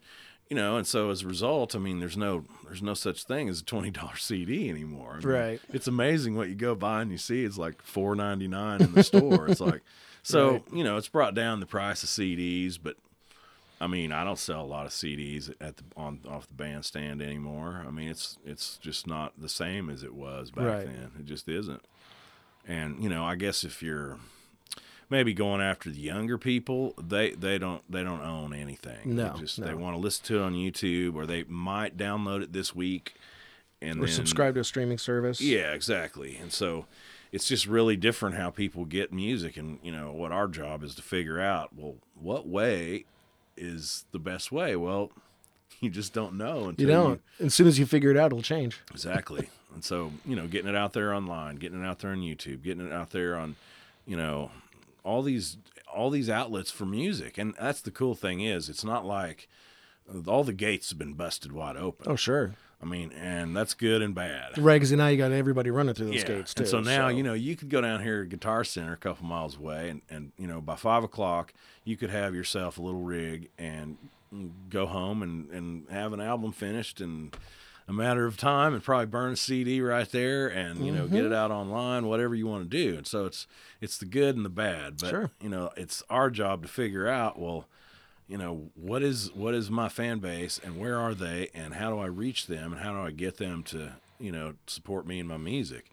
you 0.49 0.55
know, 0.55 0.77
and 0.77 0.85
so 0.85 1.09
as 1.09 1.23
a 1.23 1.27
result, 1.27 1.75
I 1.75 1.79
mean, 1.79 1.99
there's 1.99 2.17
no 2.17 2.43
there's 2.65 2.81
no 2.83 2.93
such 2.93 3.23
thing 3.23 3.49
as 3.49 3.61
a 3.61 3.63
twenty 3.65 3.89
dollar 3.91 4.15
CD 4.17 4.69
anymore. 4.69 5.13
I 5.13 5.19
mean, 5.19 5.27
Right. 5.27 5.61
It's 5.71 5.87
amazing 5.87 6.35
what 6.35 6.49
you 6.49 6.55
go 6.55 6.75
by 6.75 7.01
and 7.01 7.11
you 7.11 7.17
see. 7.17 7.43
It's 7.43 7.57
like 7.57 7.81
four 7.81 8.15
ninety 8.15 8.47
nine 8.47 8.81
in 8.81 8.93
the 8.93 9.03
store. 9.03 9.47
It's 9.47 9.61
like 9.61 9.81
so 10.23 10.51
Right. 10.53 10.63
you 10.73 10.83
know, 10.83 10.97
it's 10.97 11.09
brought 11.09 11.33
down 11.35 11.59
the 11.59 11.65
price 11.65 12.03
of 12.03 12.09
CDs, 12.09 12.77
but. 12.81 12.97
I 13.81 13.87
mean, 13.87 14.13
I 14.13 14.23
don't 14.23 14.39
sell 14.39 14.61
a 14.61 14.65
lot 14.65 14.85
of 14.85 14.93
CDs 14.93 15.53
at 15.59 15.75
the 15.75 15.83
on 15.97 16.21
off 16.29 16.47
the 16.47 16.53
bandstand 16.53 17.21
anymore. 17.21 17.83
I 17.85 17.91
mean, 17.91 18.07
it's 18.07 18.37
it's 18.45 18.77
just 18.77 19.07
not 19.07 19.33
the 19.37 19.49
same 19.49 19.89
as 19.89 20.03
it 20.03 20.13
was 20.13 20.51
back 20.51 20.63
Right. 20.65 20.85
then. 20.85 21.11
It 21.19 21.25
just 21.25 21.49
isn't. 21.49 21.83
And 22.67 23.03
you 23.03 23.09
know, 23.09 23.25
I 23.25 23.35
guess 23.35 23.63
if 23.63 23.81
you're 23.83 24.17
maybe 25.09 25.33
going 25.33 25.61
after 25.61 25.89
the 25.89 25.99
younger 25.99 26.37
people, 26.37 26.93
they 27.01 27.31
they 27.31 27.57
don't 27.57 27.83
they 27.91 28.03
don't 28.03 28.21
own 28.21 28.53
anything. 28.53 29.15
No, 29.15 29.33
they 29.33 29.39
just 29.39 29.61
they 29.61 29.73
want 29.73 29.95
to 29.95 29.99
listen 29.99 30.25
to 30.27 30.39
it 30.39 30.41
on 30.41 30.53
YouTube 30.53 31.15
or 31.15 31.25
they 31.25 31.43
might 31.43 31.97
download 31.97 32.41
it 32.41 32.53
this 32.53 32.75
week 32.75 33.15
and 33.81 33.99
or 33.99 34.05
then 34.05 34.15
subscribe 34.15 34.55
to 34.55 34.61
a 34.61 34.63
streaming 34.63 34.97
service. 34.97 35.41
Yeah, 35.41 35.73
exactly. 35.73 36.37
And 36.37 36.51
so 36.51 36.85
it's 37.31 37.47
just 37.47 37.67
really 37.67 37.97
different 37.97 38.35
how 38.35 38.49
people 38.49 38.85
get 38.85 39.11
music 39.11 39.57
and 39.57 39.79
you 39.83 39.91
know 39.91 40.11
what 40.11 40.31
our 40.31 40.47
job 40.47 40.83
is 40.83 40.95
to 40.95 41.01
figure 41.01 41.39
out 41.39 41.71
well 41.75 41.95
what 42.13 42.47
way 42.47 43.05
is 43.57 44.05
the 44.11 44.19
best 44.19 44.51
way 44.51 44.75
well 44.75 45.11
you 45.79 45.89
just 45.89 46.13
don't 46.13 46.35
know 46.35 46.69
until 46.69 46.85
you 46.85 46.91
don't. 46.91 47.21
As 47.39 47.53
soon 47.53 47.67
as 47.67 47.77
you 47.77 47.85
figure 47.85 48.11
it 48.11 48.17
out, 48.17 48.27
it'll 48.27 48.41
change. 48.41 48.81
Exactly. 48.91 49.49
and 49.73 49.83
so, 49.83 50.11
you 50.25 50.35
know, 50.35 50.47
getting 50.47 50.69
it 50.69 50.75
out 50.75 50.93
there 50.93 51.13
online, 51.13 51.55
getting 51.55 51.81
it 51.83 51.85
out 51.85 51.99
there 51.99 52.11
on 52.11 52.19
YouTube, 52.19 52.63
getting 52.63 52.85
it 52.85 52.93
out 52.93 53.11
there 53.11 53.35
on, 53.35 53.55
you 54.05 54.15
know, 54.17 54.51
all 55.03 55.21
these 55.21 55.57
all 55.93 56.09
these 56.09 56.29
outlets 56.29 56.71
for 56.71 56.85
music. 56.85 57.37
And 57.37 57.53
that's 57.59 57.81
the 57.81 57.91
cool 57.91 58.15
thing 58.15 58.41
is 58.41 58.67
it's 58.69 58.83
not 58.83 59.05
like 59.05 59.47
uh, 60.11 60.29
all 60.29 60.43
the 60.43 60.53
gates 60.53 60.89
have 60.89 60.97
been 60.97 61.13
busted 61.13 61.51
wide 61.51 61.77
open. 61.77 62.11
Oh, 62.11 62.15
sure. 62.15 62.55
I 62.81 62.85
mean, 62.85 63.11
and 63.13 63.55
that's 63.55 63.73
good 63.73 64.01
and 64.01 64.13
bad. 64.13 64.57
Right, 64.57 64.75
because 64.75 64.91
now 64.91 65.07
you 65.07 65.17
got 65.17 65.31
everybody 65.31 65.69
running 65.69 65.93
through 65.93 66.07
those 66.07 66.15
Yeah. 66.23 66.27
gates 66.27 66.53
too. 66.53 66.63
And 66.63 66.69
so 66.69 66.79
now, 66.81 67.07
you 67.07 67.23
know, 67.23 67.33
you 67.33 67.55
could 67.55 67.69
go 67.69 67.79
down 67.79 68.03
here 68.03 68.23
at 68.23 68.29
Guitar 68.29 68.65
Center 68.65 68.91
a 68.91 68.97
couple 68.97 69.25
miles 69.25 69.55
away 69.57 69.89
and, 69.89 70.01
and 70.09 70.31
you 70.37 70.47
know, 70.47 70.59
by 70.59 70.75
five 70.75 71.03
o'clock 71.03 71.53
you 71.85 71.95
could 71.95 72.09
have 72.09 72.35
yourself 72.35 72.77
a 72.77 72.81
little 72.81 73.01
rig 73.01 73.49
and 73.57 73.97
go 74.69 74.85
home 74.85 75.21
and, 75.21 75.49
and 75.51 75.87
have 75.89 76.11
an 76.11 76.19
album 76.19 76.51
finished 76.51 76.99
in 76.99 77.31
a 77.87 77.93
matter 77.93 78.25
of 78.25 78.37
time 78.37 78.73
and 78.73 78.83
probably 78.83 79.05
burn 79.07 79.33
a 79.33 79.35
CD 79.35 79.81
right 79.81 80.09
there 80.09 80.47
and, 80.47 80.85
you 80.85 80.91
know, 80.91 81.03
Mm-hmm. 81.05 81.13
get 81.15 81.25
it 81.25 81.33
out 81.33 81.51
online, 81.51 82.05
whatever 82.07 82.33
you 82.35 82.47
want 82.47 82.69
to 82.69 82.69
do. 82.69 82.97
And 82.97 83.05
so 83.07 83.25
it's 83.25 83.45
it's 83.81 83.97
the 83.97 84.05
good 84.05 84.35
and 84.35 84.45
the 84.45 84.49
bad. 84.49 84.97
But 84.99 85.09
Sure. 85.09 85.31
you 85.41 85.49
know, 85.49 85.69
it's 85.75 86.01
our 86.09 86.29
job 86.29 86.61
to 86.63 86.67
figure 86.67 87.07
out, 87.07 87.37
well, 87.39 87.65
you 88.27 88.37
know 88.37 88.69
what 88.75 89.03
is 89.03 89.31
what 89.33 89.53
is 89.53 89.69
my 89.69 89.89
fan 89.89 90.19
base 90.19 90.59
and 90.63 90.77
where 90.79 90.97
are 90.97 91.13
they 91.13 91.49
and 91.53 91.73
how 91.73 91.89
do 91.89 91.99
I 91.99 92.05
reach 92.05 92.47
them 92.47 92.71
and 92.71 92.81
how 92.81 92.93
do 92.93 92.99
I 92.99 93.11
get 93.11 93.35
them 93.37 93.63
to 93.63 93.93
you 94.17 94.31
know 94.31 94.53
support 94.65 95.05
me 95.05 95.19
and 95.19 95.27
my 95.27 95.35
music. 95.37 95.91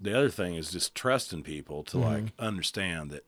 The 0.00 0.16
other 0.16 0.30
thing 0.30 0.54
is 0.54 0.70
just 0.70 0.94
trusting 0.94 1.42
people 1.42 1.82
to 1.84 1.98
like 1.98 2.26
understand 2.38 3.10
that 3.10 3.26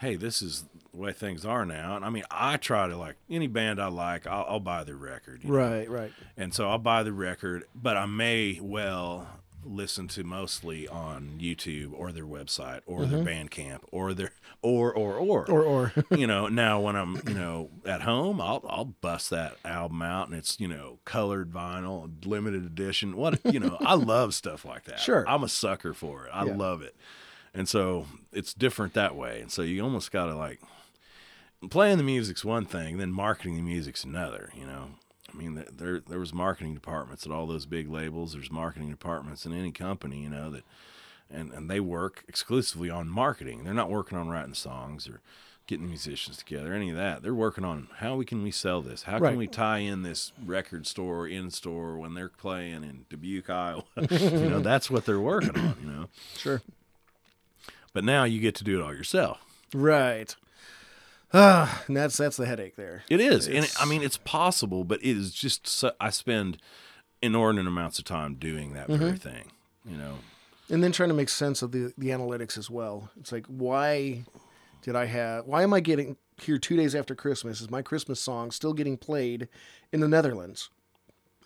hey 0.00 0.16
this 0.16 0.42
is 0.42 0.64
the 0.92 0.98
way 0.98 1.12
things 1.12 1.44
are 1.44 1.64
now 1.64 1.96
and 1.96 2.04
I 2.04 2.10
mean 2.10 2.24
I 2.30 2.56
try 2.56 2.88
to 2.88 2.96
like 2.96 3.16
any 3.28 3.46
band 3.46 3.80
I 3.80 3.88
like 3.88 4.26
I'll, 4.26 4.46
I'll 4.48 4.60
buy 4.60 4.84
their 4.84 4.96
record 4.96 5.44
you 5.44 5.50
know? 5.50 5.56
right, 5.56 5.88
right. 5.88 6.12
and 6.36 6.52
so 6.52 6.68
I'll 6.68 6.78
buy 6.78 7.02
the 7.02 7.12
record 7.12 7.64
but 7.74 7.96
I 7.96 8.06
may 8.06 8.58
well 8.60 9.28
listen 9.64 10.08
to 10.08 10.24
mostly 10.24 10.88
on 10.88 11.38
YouTube 11.38 11.92
or 11.94 12.12
their 12.12 12.24
website 12.24 12.80
or 12.86 13.04
their 13.04 13.20
mm-hmm. 13.20 13.46
Bandcamp 13.46 13.80
or 13.92 14.14
their 14.14 14.32
or 14.62 14.92
or 14.94 15.16
or 15.16 15.50
Or, 15.50 15.62
or 15.62 15.92
you 16.16 16.26
know, 16.26 16.48
now 16.48 16.80
when 16.80 16.96
I'm, 16.96 17.20
you 17.26 17.34
know, 17.34 17.70
at 17.84 18.02
home, 18.02 18.40
I'll 18.40 18.64
I'll 18.68 18.84
bust 18.86 19.30
that 19.30 19.56
album 19.64 20.02
out 20.02 20.28
and 20.28 20.36
it's, 20.36 20.58
you 20.60 20.68
know, 20.68 20.98
colored 21.04 21.52
vinyl, 21.52 22.10
limited 22.24 22.64
edition. 22.64 23.16
What 23.16 23.40
you 23.52 23.60
know, 23.60 23.76
I 23.80 23.94
love 23.94 24.34
stuff 24.34 24.64
like 24.64 24.84
that. 24.84 25.00
Sure. 25.10 25.24
I'm 25.26 25.42
a 25.42 25.48
sucker 25.48 25.94
for 25.94 26.26
it. 26.26 26.30
I 26.32 26.44
Yeah. 26.44 26.56
love 26.56 26.82
it. 26.82 26.94
And 27.54 27.68
so 27.68 28.06
it's 28.32 28.54
different 28.54 28.94
that 28.94 29.16
way. 29.16 29.40
And 29.40 29.50
so 29.50 29.62
you 29.62 29.82
almost 29.82 30.12
gotta 30.12 30.34
like 30.36 30.60
playing 31.68 31.98
the 31.98 32.04
music's 32.04 32.44
one 32.44 32.64
thing, 32.64 32.98
then 32.98 33.12
marketing 33.12 33.56
the 33.56 33.62
music's 33.62 34.04
another, 34.04 34.50
you 34.56 34.66
know. 34.66 34.90
I 35.32 35.36
mean, 35.36 35.54
there- 35.54 35.68
there 35.70 36.00
there 36.00 36.18
was 36.18 36.32
marketing 36.34 36.74
departments 36.74 37.24
at 37.26 37.32
all 37.32 37.46
those 37.46 37.66
big 37.66 37.88
labels. 37.88 38.32
There's 38.32 38.50
marketing 38.50 38.90
departments 38.90 39.46
in 39.46 39.52
any 39.52 39.70
company, 39.72 40.22
you 40.22 40.28
know, 40.30 40.50
that 40.50 40.64
and 41.30 41.52
and 41.52 41.70
they 41.70 41.80
work 41.80 42.24
exclusively 42.28 42.90
on 42.90 43.08
marketing. 43.08 43.62
They're 43.64 43.74
not 43.74 43.90
working 43.90 44.18
on 44.18 44.28
writing 44.28 44.54
songs 44.54 45.08
or 45.08 45.20
getting 45.68 45.86
musicians 45.86 46.36
together, 46.38 46.74
any 46.74 46.90
of 46.90 46.96
that. 46.96 47.22
They're 47.22 47.32
working 47.34 47.64
on 47.64 47.88
how 47.98 48.16
we 48.16 48.24
can 48.24 48.42
we 48.42 48.50
sell 48.50 48.80
this? 48.82 49.04
How 49.04 49.18
Right. 49.18 49.30
can 49.30 49.38
we 49.38 49.46
tie 49.46 49.78
in 49.78 50.02
this 50.02 50.32
record 50.44 50.84
store 50.88 51.28
in 51.28 51.50
store 51.52 51.96
when 51.96 52.14
they're 52.14 52.28
playing 52.28 52.82
in 52.82 53.06
Dubuque, 53.08 53.48
Iowa? 53.50 53.84
you 54.10 54.48
know, 54.50 54.58
that's 54.60 54.90
what 54.90 55.04
they're 55.06 55.20
working 55.20 55.56
on, 55.56 55.76
you 55.80 55.88
know. 55.88 56.08
sure. 56.36 56.62
But 57.92 58.04
now 58.04 58.24
you 58.24 58.40
get 58.40 58.54
to 58.56 58.64
do 58.64 58.78
it 58.80 58.82
all 58.84 58.94
yourself. 58.94 59.38
Right. 59.74 60.34
Ah, 61.32 61.82
and 61.86 61.96
that's 61.96 62.16
that's 62.16 62.36
the 62.36 62.46
headache 62.46 62.76
there. 62.76 63.04
It 63.08 63.20
is, 63.20 63.46
and 63.46 63.64
it, 63.64 63.74
I 63.80 63.84
mean, 63.84 64.02
it's 64.02 64.18
possible, 64.18 64.84
but 64.84 65.00
it 65.02 65.16
is 65.16 65.32
just. 65.32 65.66
So, 65.66 65.92
I 66.00 66.10
spend 66.10 66.58
inordinate 67.22 67.66
amounts 67.66 67.98
of 67.98 68.04
time 68.04 68.34
doing 68.34 68.72
that 68.74 68.88
very 68.88 69.18
thing. 69.18 69.52
You 69.84 69.96
know, 69.96 70.18
and 70.68 70.82
then 70.82 70.92
trying 70.92 71.08
to 71.08 71.14
make 71.14 71.28
sense 71.28 71.62
of 71.62 71.72
the 71.72 71.92
the 71.96 72.08
analytics 72.08 72.58
as 72.58 72.70
well. 72.70 73.10
It's 73.18 73.32
like 73.32 73.46
why 73.46 74.24
did 74.82 74.96
I 74.96 75.06
have 75.06 75.46
why 75.46 75.62
am 75.62 75.72
I 75.72 75.80
getting 75.80 76.16
here 76.40 76.58
two 76.58 76.76
days 76.76 76.94
after 76.94 77.14
Christmas? 77.14 77.60
Is 77.60 77.70
my 77.70 77.82
Christmas 77.82 78.20
song 78.20 78.50
still 78.50 78.72
getting 78.72 78.96
played 78.96 79.48
in 79.92 80.00
the 80.00 80.08
Netherlands? 80.08 80.70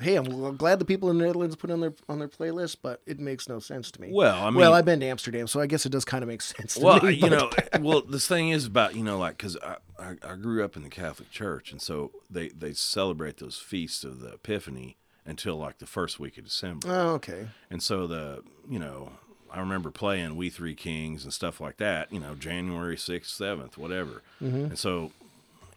Hey, 0.00 0.16
I'm 0.16 0.56
glad 0.56 0.80
the 0.80 0.84
people 0.84 1.08
in 1.10 1.18
the 1.18 1.24
Netherlands 1.24 1.54
put 1.54 1.70
on 1.70 1.80
their 1.80 1.94
on 2.08 2.18
their 2.18 2.28
playlist, 2.28 2.78
but 2.82 3.00
it 3.06 3.20
makes 3.20 3.48
no 3.48 3.60
sense 3.60 3.92
to 3.92 4.00
me. 4.00 4.10
Well, 4.12 4.42
I 4.42 4.50
mean, 4.50 4.56
well, 4.56 4.74
I've 4.74 4.84
been 4.84 4.98
to 5.00 5.06
Amsterdam, 5.06 5.46
so 5.46 5.60
I 5.60 5.66
guess 5.66 5.86
it 5.86 5.90
does 5.90 6.04
kind 6.04 6.22
of 6.22 6.28
make 6.28 6.42
sense. 6.42 6.74
To 6.74 6.80
well, 6.80 7.00
me, 7.00 7.12
you 7.14 7.30
know, 7.30 7.50
well, 7.80 8.00
this 8.02 8.26
thing 8.26 8.48
is 8.48 8.66
about 8.66 8.96
you 8.96 9.04
know, 9.04 9.18
like 9.18 9.36
because 9.36 9.56
I, 9.62 9.76
I 9.98 10.16
I 10.26 10.34
grew 10.34 10.64
up 10.64 10.76
in 10.76 10.82
the 10.82 10.88
Catholic 10.88 11.30
Church, 11.30 11.70
and 11.70 11.80
so 11.80 12.10
they 12.28 12.48
they 12.48 12.72
celebrate 12.72 13.36
those 13.36 13.58
feasts 13.58 14.02
of 14.02 14.20
the 14.20 14.32
Epiphany 14.32 14.96
until 15.26 15.56
like 15.56 15.78
the 15.78 15.86
first 15.86 16.20
week 16.20 16.38
of 16.38 16.44
December. 16.44 16.88
Oh, 16.90 17.10
okay. 17.14 17.48
And 17.70 17.82
so 17.82 18.06
the, 18.06 18.42
you 18.68 18.78
know, 18.78 19.12
I 19.50 19.60
remember 19.60 19.90
playing 19.90 20.36
We 20.36 20.50
Three 20.50 20.74
Kings 20.74 21.24
and 21.24 21.32
stuff 21.32 21.60
like 21.60 21.78
that, 21.78 22.12
you 22.12 22.20
know, 22.20 22.34
January 22.34 22.96
6th, 22.96 23.26
7th, 23.26 23.76
whatever. 23.76 24.22
Mm-hmm. 24.42 24.64
And 24.64 24.78
so, 24.78 25.12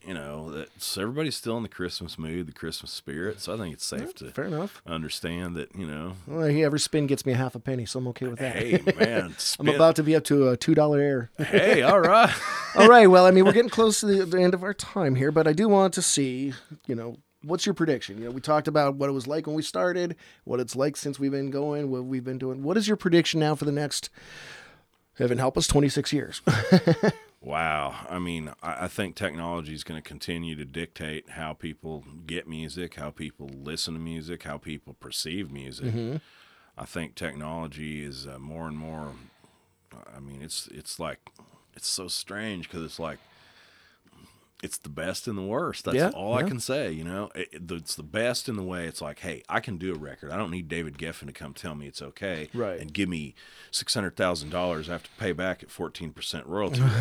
you 0.05 0.13
know, 0.13 0.51
that's, 0.51 0.97
everybody's 0.97 1.35
still 1.35 1.57
in 1.57 1.63
the 1.63 1.69
Christmas 1.69 2.17
mood, 2.17 2.47
the 2.47 2.51
Christmas 2.51 2.91
spirit. 2.91 3.39
So 3.39 3.53
I 3.53 3.57
think 3.57 3.73
it's 3.73 3.85
safe 3.85 4.13
to 4.15 4.31
Fair 4.31 4.45
enough. 4.45 4.81
understand 4.85 5.55
that, 5.55 5.75
you 5.75 5.85
know, 5.85 6.13
Well, 6.27 6.43
every 6.45 6.79
spin 6.79 7.07
gets 7.07 7.25
me 7.25 7.33
a 7.33 7.35
half 7.37 7.55
a 7.55 7.59
penny, 7.59 7.85
so 7.85 7.99
I'm 7.99 8.07
okay 8.09 8.27
with 8.27 8.39
that. 8.39 8.55
hey, 8.55 8.81
man, 8.99 9.35
I'm 9.59 9.69
about 9.69 9.95
to 9.97 10.03
be 10.03 10.15
up 10.15 10.23
to 10.25 10.49
a 10.49 10.57
two 10.57 10.75
dollar 10.75 10.99
air. 10.99 11.31
hey, 11.37 11.81
all 11.81 11.99
right. 11.99 12.33
All 12.75 12.87
right. 12.87 13.07
Well, 13.07 13.25
I 13.25 13.31
mean, 13.31 13.43
we're 13.45 13.53
getting 13.53 13.69
close 13.71 14.01
to 14.01 14.05
the, 14.05 14.25
the 14.25 14.39
end 14.39 14.53
of 14.53 14.61
our 14.61 14.73
time 14.73 15.15
here, 15.15 15.31
but 15.31 15.47
I 15.47 15.53
do 15.53 15.67
want 15.67 15.95
to 15.95 16.01
see, 16.03 16.53
you 16.85 16.93
know, 16.93 17.17
what's 17.43 17.65
your 17.65 17.73
prediction? 17.73 18.19
You 18.19 18.25
know, 18.25 18.31
we 18.31 18.39
talked 18.41 18.67
about 18.67 18.95
what 18.95 19.09
it 19.09 19.13
was 19.13 19.25
like 19.25 19.47
when 19.47 19.55
we 19.55 19.63
started, 19.63 20.15
what 20.43 20.59
it's 20.59 20.75
like 20.75 20.95
since 20.95 21.17
we've 21.17 21.31
been 21.31 21.49
going, 21.49 21.89
what 21.89 22.05
we've 22.05 22.23
been 22.23 22.37
doing. 22.37 22.61
What 22.61 22.77
is 22.77 22.87
your 22.87 22.97
prediction 22.97 23.39
now 23.39 23.55
for 23.55 23.65
the 23.65 23.71
next, 23.71 24.09
heaven 25.17 25.39
help 25.39 25.57
us, 25.57 25.65
26 25.65 26.13
years? 26.13 26.41
Wow. 27.47 28.05
I 28.09 28.19
mean, 28.19 28.51
I, 28.61 28.85
I 28.85 28.87
think 28.87 29.15
technology 29.15 29.73
is 29.73 29.83
going 29.83 30.01
to 30.01 30.07
continue 30.07 30.55
to 30.55 30.65
dictate 30.65 31.29
how 31.31 31.53
people 31.53 32.03
get 32.25 32.47
music, 32.47 32.95
how 32.95 33.09
people 33.09 33.49
listen 33.53 33.93
to 33.93 33.99
music, 33.99 34.43
how 34.43 34.57
people 34.57 34.95
perceive 34.99 35.51
music. 35.51 36.21
I 36.77 36.85
think 36.85 37.15
technology 37.15 38.03
is 38.03 38.27
uh, 38.27 38.37
more 38.37 38.67
and 38.67 38.77
more. 38.77 39.13
I 40.15 40.19
mean, 40.19 40.41
it's 40.41 40.67
it's 40.73 40.99
like 40.99 41.19
it's 41.75 41.87
so 41.87 42.07
strange 42.07 42.67
because 42.67 42.83
it's 42.83 42.99
like 42.99 43.17
it's 44.63 44.77
the 44.79 44.89
best 44.89 45.27
and 45.27 45.37
the 45.37 45.43
worst. 45.43 45.85
That's 45.85 45.95
Yeah, 45.97 46.09
all 46.09 46.33
I 46.33 46.43
can 46.43 46.59
say. 46.59 46.91
You 46.91 47.03
know, 47.03 47.29
it, 47.33 47.47
it- 47.53 47.71
it's 47.71 47.95
the 47.95 48.03
best 48.03 48.49
in 48.49 48.55
the 48.57 48.63
way 48.63 48.85
it's 48.87 49.01
like, 49.01 49.19
hey, 49.19 49.43
I 49.47 49.59
can 49.59 49.77
do 49.77 49.93
a 49.93 49.97
record. 49.97 50.31
I 50.31 50.37
don't 50.37 50.51
need 50.51 50.67
David 50.67 50.97
Geffen 50.97 51.27
to 51.27 51.31
come 51.33 51.53
tell 51.53 51.75
me 51.75 51.87
it's 51.87 52.01
okay, 52.01 52.49
Right. 52.53 52.79
And 52.79 52.91
give 52.93 53.07
me 53.07 53.35
six 53.71 53.93
hundred 53.93 54.15
thousand 54.17 54.49
dollars 54.49 54.89
I 54.89 54.93
have 54.93 55.03
to 55.03 55.09
pay 55.17 55.31
back 55.31 55.63
at 55.63 55.71
fourteen 55.71 56.11
percent 56.11 56.45
royalty. 56.45 56.81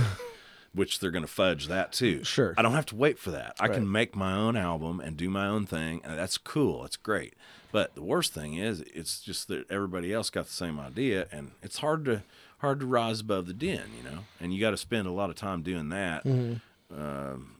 Which 0.77 1.01
they're 1.01 1.11
going 1.11 1.25
to 1.25 1.31
fudge 1.31 1.67
that 1.67 1.93
too. 1.93 2.23
Sure. 2.23 2.55
I 2.57 2.63
don't 2.63 2.73
have 2.75 2.87
to 2.87 2.97
wait 2.97 3.19
for 3.19 3.31
that. 3.33 3.57
I 3.59 3.67
Right. 3.67 3.75
can 3.75 3.91
make 3.91 4.15
my 4.15 4.33
own 4.35 4.57
album 4.57 5.01
and 5.01 5.17
do 5.17 5.29
my 5.29 5.47
own 5.49 5.67
thing, 5.67 6.01
and 6.05 6.17
that's 6.19 6.39
cool. 6.39 6.85
It's 6.85 6.97
great. 6.97 7.35
But 7.73 7.95
the 7.95 8.03
worst 8.03 8.33
thing 8.35 8.55
is, 8.55 8.81
it's 8.95 9.21
just 9.21 9.49
that 9.49 9.69
everybody 9.71 10.13
else 10.13 10.31
got 10.31 10.47
the 10.47 10.53
same 10.53 10.79
idea, 10.79 11.27
and 11.33 11.51
it's 11.63 11.79
hard 11.79 12.05
to 12.05 12.23
hard 12.59 12.81
to 12.81 12.87
rise 12.87 13.21
above 13.21 13.47
the 13.47 13.53
din, 13.53 13.83
you 13.99 14.03
know. 14.09 14.21
And 14.41 14.53
you 14.55 14.61
got 14.61 14.71
to 14.71 14.77
spend 14.79 15.07
a 15.07 15.11
lot 15.11 15.29
of 15.31 15.37
time 15.37 15.63
doing 15.63 15.89
that, 15.91 16.25
Mm-hmm. 16.25 17.01
um, 17.01 17.57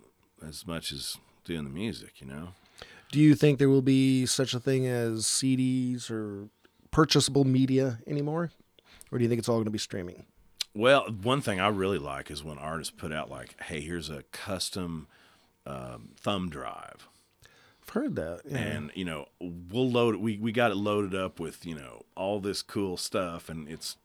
as 0.47 0.67
much 0.67 0.93
as 0.93 1.17
doing 1.45 1.65
the 1.65 1.71
music, 1.71 2.21
you 2.21 2.27
know. 2.27 2.49
do 3.13 3.21
you 3.21 3.35
think 3.35 3.59
there 3.59 3.69
will 3.69 3.83
be 3.83 4.27
such 4.27 4.53
a 4.55 4.61
thing 4.61 4.87
as 4.87 5.25
CDs 5.25 6.11
or 6.11 6.49
purchasable 6.91 7.45
media 7.45 7.99
anymore? 8.07 8.51
Or 9.13 9.19
do 9.19 9.23
you 9.25 9.29
think 9.29 9.39
it's 9.39 9.49
all 9.49 9.57
going 9.57 9.65
to 9.67 9.71
be 9.71 9.79
streaming? 9.79 10.27
Well, 10.77 11.07
one 11.23 11.41
thing 11.41 11.59
I 11.59 11.69
really 11.69 11.99
like 11.99 12.31
is 12.31 12.45
when 12.45 12.59
artists 12.59 12.95
put 12.97 13.13
out 13.13 13.31
like, 13.31 13.61
"Hey, 13.63 13.81
here's 13.81 14.11
a 14.11 14.25
custom 14.25 15.07
um, 15.65 16.11
thumb 16.17 16.51
drive." 16.51 17.09
I've 17.83 17.89
heard 17.91 18.17
that. 18.17 18.41
Yeah. 18.45 18.59
and 18.59 18.91
you 18.95 19.05
know 19.05 19.27
we'll 19.41 19.89
load 19.91 20.17
it 20.17 20.21
we, 20.21 20.39
we 20.39 20.51
got 20.51 20.73
it 20.73 20.77
loaded 20.77 21.15
up 21.15 21.39
with 21.39 21.65
you 21.65 21.75
know 21.77 22.03
all 22.17 22.41
this 22.41 22.61
cool 22.61 22.97
stuff 22.97 23.49
and 23.49 23.69
it's 23.69 23.97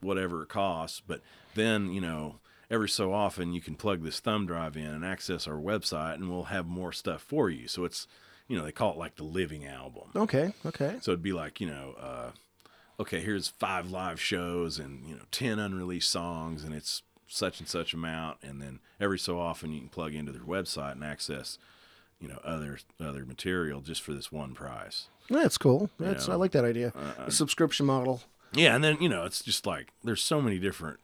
whatever 0.00 0.42
it 0.42 0.48
costs 0.48 1.00
but 1.06 1.20
then 1.54 1.92
you 1.92 2.00
know 2.00 2.40
every 2.68 2.88
so 2.88 3.12
often 3.12 3.52
you 3.52 3.60
can 3.60 3.76
plug 3.76 4.02
this 4.02 4.18
thumb 4.18 4.44
drive 4.44 4.76
in 4.76 4.86
and 4.86 5.04
access 5.04 5.46
our 5.46 5.54
website 5.60 6.14
and 6.14 6.28
we'll 6.28 6.44
have 6.44 6.66
more 6.66 6.92
stuff 6.92 7.22
for 7.22 7.48
you 7.48 7.68
so 7.68 7.84
it's 7.84 8.08
you 8.48 8.58
know 8.58 8.64
they 8.64 8.72
call 8.72 8.90
it 8.90 8.98
like 8.98 9.14
the 9.14 9.22
living 9.22 9.64
album 9.64 10.08
okay. 10.16 10.52
Okay. 10.66 10.96
so 11.00 11.12
it'd 11.12 11.22
be 11.22 11.32
like 11.32 11.60
you 11.60 11.68
know 11.68 11.94
uh, 12.00 12.30
okay 13.02 13.20
here's 13.20 13.48
five 13.48 13.90
live 13.90 14.20
shows 14.20 14.78
and 14.78 15.04
you 15.08 15.14
know 15.14 15.22
10 15.30 15.58
unreleased 15.58 16.08
songs 16.10 16.62
and 16.64 16.72
it's 16.74 17.02
such 17.26 17.58
and 17.60 17.68
such 17.68 17.92
amount 17.92 18.38
and 18.42 18.60
then 18.62 18.78
every 19.00 19.18
so 19.18 19.38
often 19.40 19.72
you 19.72 19.80
can 19.80 19.88
plug 19.88 20.14
into 20.14 20.30
their 20.32 20.42
website 20.42 20.92
and 20.92 21.02
access 21.04 21.58
you 22.20 22.28
know 22.28 22.38
other 22.44 22.78
other 23.00 23.24
material 23.26 23.80
just 23.80 24.00
for 24.02 24.12
this 24.12 24.30
one 24.30 24.54
price 24.54 25.08
That's 25.28 25.58
cool. 25.58 25.90
That's 25.98 26.28
I 26.28 26.32
know, 26.32 26.38
like 26.38 26.52
that 26.52 26.64
idea. 26.64 26.92
uh, 26.94 27.24
a 27.26 27.30
subscription 27.30 27.86
model. 27.86 28.20
yeah 28.54 28.74
and 28.74 28.84
then 28.84 28.98
you 29.00 29.08
know 29.08 29.24
it's 29.24 29.42
just 29.42 29.66
like 29.66 29.88
there's 30.04 30.22
so 30.22 30.40
many 30.40 30.58
different 30.58 31.00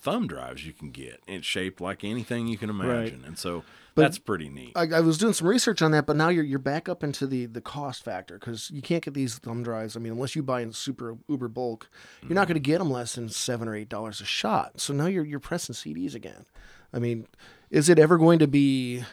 thumb 0.00 0.26
drives 0.26 0.66
you 0.66 0.72
can 0.72 0.90
get 0.90 1.20
it's 1.26 1.46
shaped 1.46 1.80
like 1.80 2.04
anything 2.04 2.46
you 2.46 2.56
can 2.56 2.70
imagine 2.70 3.22
and 3.26 3.38
so 3.38 3.62
that's 3.94 4.18
pretty 4.18 4.48
neat 4.48 4.72
I, 4.80 4.96
I 4.96 5.00
was 5.00 5.18
doing 5.18 5.32
some 5.32 5.46
research 5.46 5.82
on 5.82 5.90
that, 5.92 6.06
but 6.06 6.16
now 6.16 6.28
you're 6.28 6.44
you're 6.44 6.58
back 6.58 6.88
up 6.88 7.04
into 7.04 7.26
the 7.26 7.46
the 7.46 7.60
cost 7.60 8.04
factor 8.04 8.38
because 8.38 8.70
you 8.70 8.82
can't 8.82 9.02
get 9.02 9.14
these 9.14 9.38
thumb 9.38 9.62
drives. 9.62 9.96
I 9.96 10.00
mean, 10.00 10.12
unless 10.12 10.34
you 10.34 10.42
buy 10.42 10.62
in 10.62 10.72
super 10.72 11.16
uber 11.28 11.48
bulk, 11.48 11.90
you're 12.22 12.34
not 12.34 12.48
going 12.48 12.54
to 12.54 12.60
mm-hmm. 12.60 12.72
get 12.72 12.78
them 12.78 12.90
less 12.90 13.14
than 13.14 13.28
seven 13.28 13.68
or 13.68 13.74
eight 13.74 13.88
dollars 13.88 14.20
a 14.20 14.24
shot. 14.24 14.80
So 14.80 14.92
now 14.92 15.06
you're 15.06 15.24
you're 15.24 15.40
pressing 15.40 15.74
CDs 15.74 16.14
again. 16.14 16.46
I 16.92 16.98
mean, 16.98 17.26
is 17.70 17.88
it 17.88 17.98
ever 17.98 18.18
going 18.18 18.38
to 18.40 18.46
be 18.46 19.04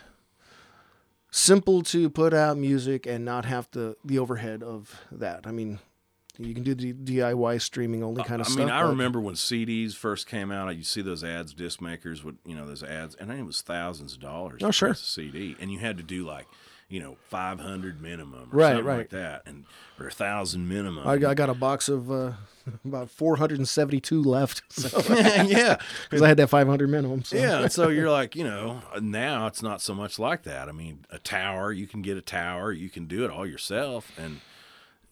simple 1.32 1.84
to 1.84 2.10
put 2.10 2.34
out 2.34 2.58
music 2.58 3.06
and 3.06 3.26
not 3.26 3.46
have 3.46 3.68
the 3.72 3.98
the 4.04 4.20
overhead 4.20 4.64
of 4.64 5.02
that? 5.12 5.46
I 5.46 5.52
mean, 5.52 5.80
you 6.40 6.54
can 6.54 6.64
do 6.64 6.76
the 6.76 6.94
DIY 6.94 7.62
streaming 7.62 8.04
only 8.04 8.24
kind 8.24 8.42
of 8.42 8.48
I 8.48 8.50
stuff. 8.52 8.62
I 8.62 8.66
mean, 8.66 8.74
I 8.74 8.84
but- 8.84 8.90
remember 8.90 9.20
when 9.20 9.36
CDs 9.36 9.94
first 9.96 10.28
came 10.28 10.52
out. 10.52 10.76
You 10.76 10.84
see 10.84 11.02
those 11.02 11.24
ads, 11.24 11.54
disc 11.54 11.82
makers 11.82 12.24
would, 12.24 12.38
you 12.46 12.56
know, 12.56 12.66
those 12.68 12.84
ads, 12.84 13.16
and 13.16 13.32
it 13.32 13.46
was 13.46 13.62
thousands 13.62 14.14
of 14.14 14.20
dollars. 14.20 14.62
Oh, 14.64 14.72
sure. 14.72 14.90
a 14.90 14.96
CD, 14.96 15.56
and 15.60 15.72
you 15.72 15.80
had 15.80 15.98
to 15.98 16.04
do 16.04 16.26
like, 16.26 16.48
you 16.90 17.00
know, 17.00 17.18
five 17.30 17.60
hundred 17.60 18.02
minimum, 18.02 18.50
or 18.54 18.58
Right, 18.58 18.70
something 18.70 18.86
right. 18.86 18.98
like 18.98 19.10
that, 19.10 19.44
and 19.46 19.66
or 20.00 20.08
a 20.08 20.12
thousand 20.12 20.68
minimum. 20.70 21.08
I 21.08 21.18
got, 21.18 21.32
I 21.32 21.34
got 21.34 21.50
a 21.50 21.54
box 21.56 21.90
of 21.90 22.12
uh, 22.12 22.34
about 22.86 23.10
472 23.10 24.22
left. 24.24 24.62
So, 24.72 25.02
yeah, 25.14 25.78
because 26.04 26.22
I 26.22 26.28
had 26.28 26.38
that 26.38 26.50
500 26.50 26.88
minimum. 26.90 27.24
So. 27.24 27.36
yeah. 27.36 27.62
And 27.64 27.72
so 27.72 27.90
you're 27.90 28.12
like, 28.12 28.36
you 28.36 28.44
know, 28.44 28.82
now 29.02 29.48
it's 29.48 29.64
not 29.64 29.82
so 29.82 29.96
much 29.96 30.20
like 30.20 30.44
that. 30.44 30.70
I 30.70 30.72
mean, 30.72 31.06
a 31.10 31.18
tower, 31.18 31.72
you 31.74 31.88
can 31.88 32.02
get 32.04 32.16
a 32.16 32.22
tower, 32.22 32.72
you 32.72 32.90
can 32.90 33.06
do 33.08 33.26
it 33.26 33.32
all 33.32 33.46
yourself, 33.46 34.12
and 34.18 34.40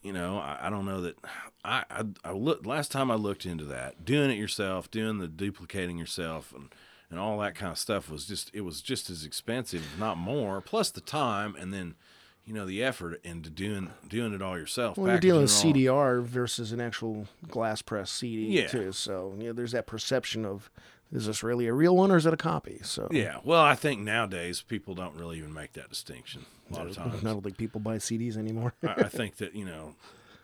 you 0.06 0.12
know, 0.12 0.38
I, 0.38 0.58
I 0.62 0.70
don't 0.70 0.86
know 0.86 1.00
that. 1.02 1.16
I, 1.64 1.82
I 1.90 2.04
I 2.24 2.30
look 2.32 2.64
last 2.64 2.92
time 2.92 3.10
I 3.10 3.16
looked 3.16 3.44
into 3.44 3.64
that, 3.64 4.04
doing 4.04 4.30
it 4.30 4.38
yourself, 4.38 4.88
doing 4.90 5.18
the 5.18 5.26
duplicating 5.26 5.98
yourself, 5.98 6.52
and 6.54 6.68
and 7.10 7.18
all 7.18 7.38
that 7.40 7.56
kind 7.56 7.72
of 7.72 7.78
stuff 7.78 8.08
was 8.08 8.24
just 8.24 8.50
it 8.54 8.60
was 8.60 8.80
just 8.80 9.10
as 9.10 9.24
expensive, 9.24 9.82
if 9.82 9.98
not 9.98 10.16
more, 10.16 10.60
plus 10.60 10.90
the 10.92 11.00
time, 11.00 11.56
and 11.58 11.74
then 11.74 11.96
you 12.44 12.54
know 12.54 12.64
the 12.66 12.84
effort 12.84 13.20
into 13.24 13.50
doing 13.50 13.90
doing 14.08 14.32
it 14.32 14.40
all 14.42 14.56
yourself. 14.56 14.96
Well, 14.96 15.08
you're 15.08 15.18
dealing 15.18 15.42
with 15.42 15.50
packaging 15.50 15.82
it 15.86 15.88
all. 15.88 15.96
CDR 16.20 16.22
versus 16.24 16.70
an 16.70 16.80
actual 16.80 17.26
glass 17.48 17.82
press 17.82 18.08
CD 18.12 18.60
Yeah. 18.60 18.68
too. 18.68 18.92
So 18.92 19.34
you 19.38 19.48
know, 19.48 19.52
there's 19.52 19.72
that 19.72 19.88
perception 19.88 20.44
of 20.44 20.70
is 21.12 21.26
this 21.26 21.42
really 21.42 21.66
a 21.66 21.72
real 21.72 21.96
one 21.96 22.10
or 22.10 22.16
is 22.16 22.26
it 22.26 22.34
a 22.34 22.36
copy? 22.36 22.80
So 22.82 23.08
Yeah, 23.10 23.38
well, 23.44 23.62
I 23.62 23.74
think 23.74 24.00
nowadays 24.00 24.62
people 24.62 24.94
don't 24.94 25.14
really 25.14 25.38
even 25.38 25.54
make 25.54 25.72
that 25.74 25.88
distinction 25.88 26.46
a 26.70 26.74
lot 26.74 26.86
of 26.86 26.96
times. 26.96 27.14
I 27.24 27.24
don't 27.24 27.42
think 27.42 27.56
people 27.56 27.80
buy 27.80 27.96
CDs 27.96 28.36
anymore. 28.36 28.74
I, 28.82 29.02
I 29.02 29.08
think 29.08 29.36
that 29.36 29.54
you 29.54 29.64
know, 29.64 29.94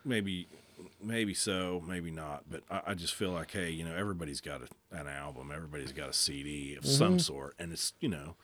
maybe, 0.04 0.46
maybe 1.02 1.34
so, 1.34 1.82
maybe 1.86 2.10
not. 2.10 2.44
But 2.48 2.62
I, 2.70 2.82
I 2.88 2.94
just 2.94 3.14
feel 3.14 3.32
like, 3.32 3.50
hey, 3.50 3.70
you 3.70 3.84
know, 3.84 3.94
everybody's 3.94 4.40
got 4.40 4.62
a, 4.62 4.96
an 4.96 5.08
album, 5.08 5.50
everybody's 5.54 5.92
got 5.92 6.08
a 6.08 6.14
CD 6.14 6.76
of 6.76 6.84
mm-hmm. 6.84 6.92
some 6.92 7.18
sort, 7.18 7.54
and 7.58 7.72
it's 7.72 7.94
you 8.00 8.08
know, 8.08 8.36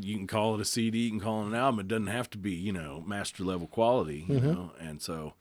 you 0.00 0.16
can 0.16 0.26
call 0.26 0.56
it 0.56 0.60
a 0.60 0.64
CD, 0.64 0.98
you 0.98 1.10
can 1.10 1.20
call 1.20 1.42
it 1.42 1.46
an 1.46 1.54
album. 1.54 1.80
It 1.80 1.88
doesn't 1.88 2.08
have 2.08 2.28
to 2.30 2.38
be 2.38 2.52
you 2.52 2.72
know 2.72 3.04
master 3.06 3.44
level 3.44 3.68
quality, 3.68 4.24
you 4.28 4.34
mm-hmm. 4.34 4.46
know. 4.46 4.72
And 4.80 5.00
so 5.00 5.34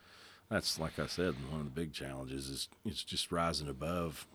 that's 0.52 0.80
like 0.80 1.00
I 1.00 1.08
said, 1.08 1.34
one 1.50 1.62
of 1.62 1.66
the 1.66 1.82
big 1.82 1.94
challenges 1.94 2.48
is 2.48 2.70
it's 2.86 3.04
just 3.04 3.32
rising 3.32 3.68
above 3.68 4.28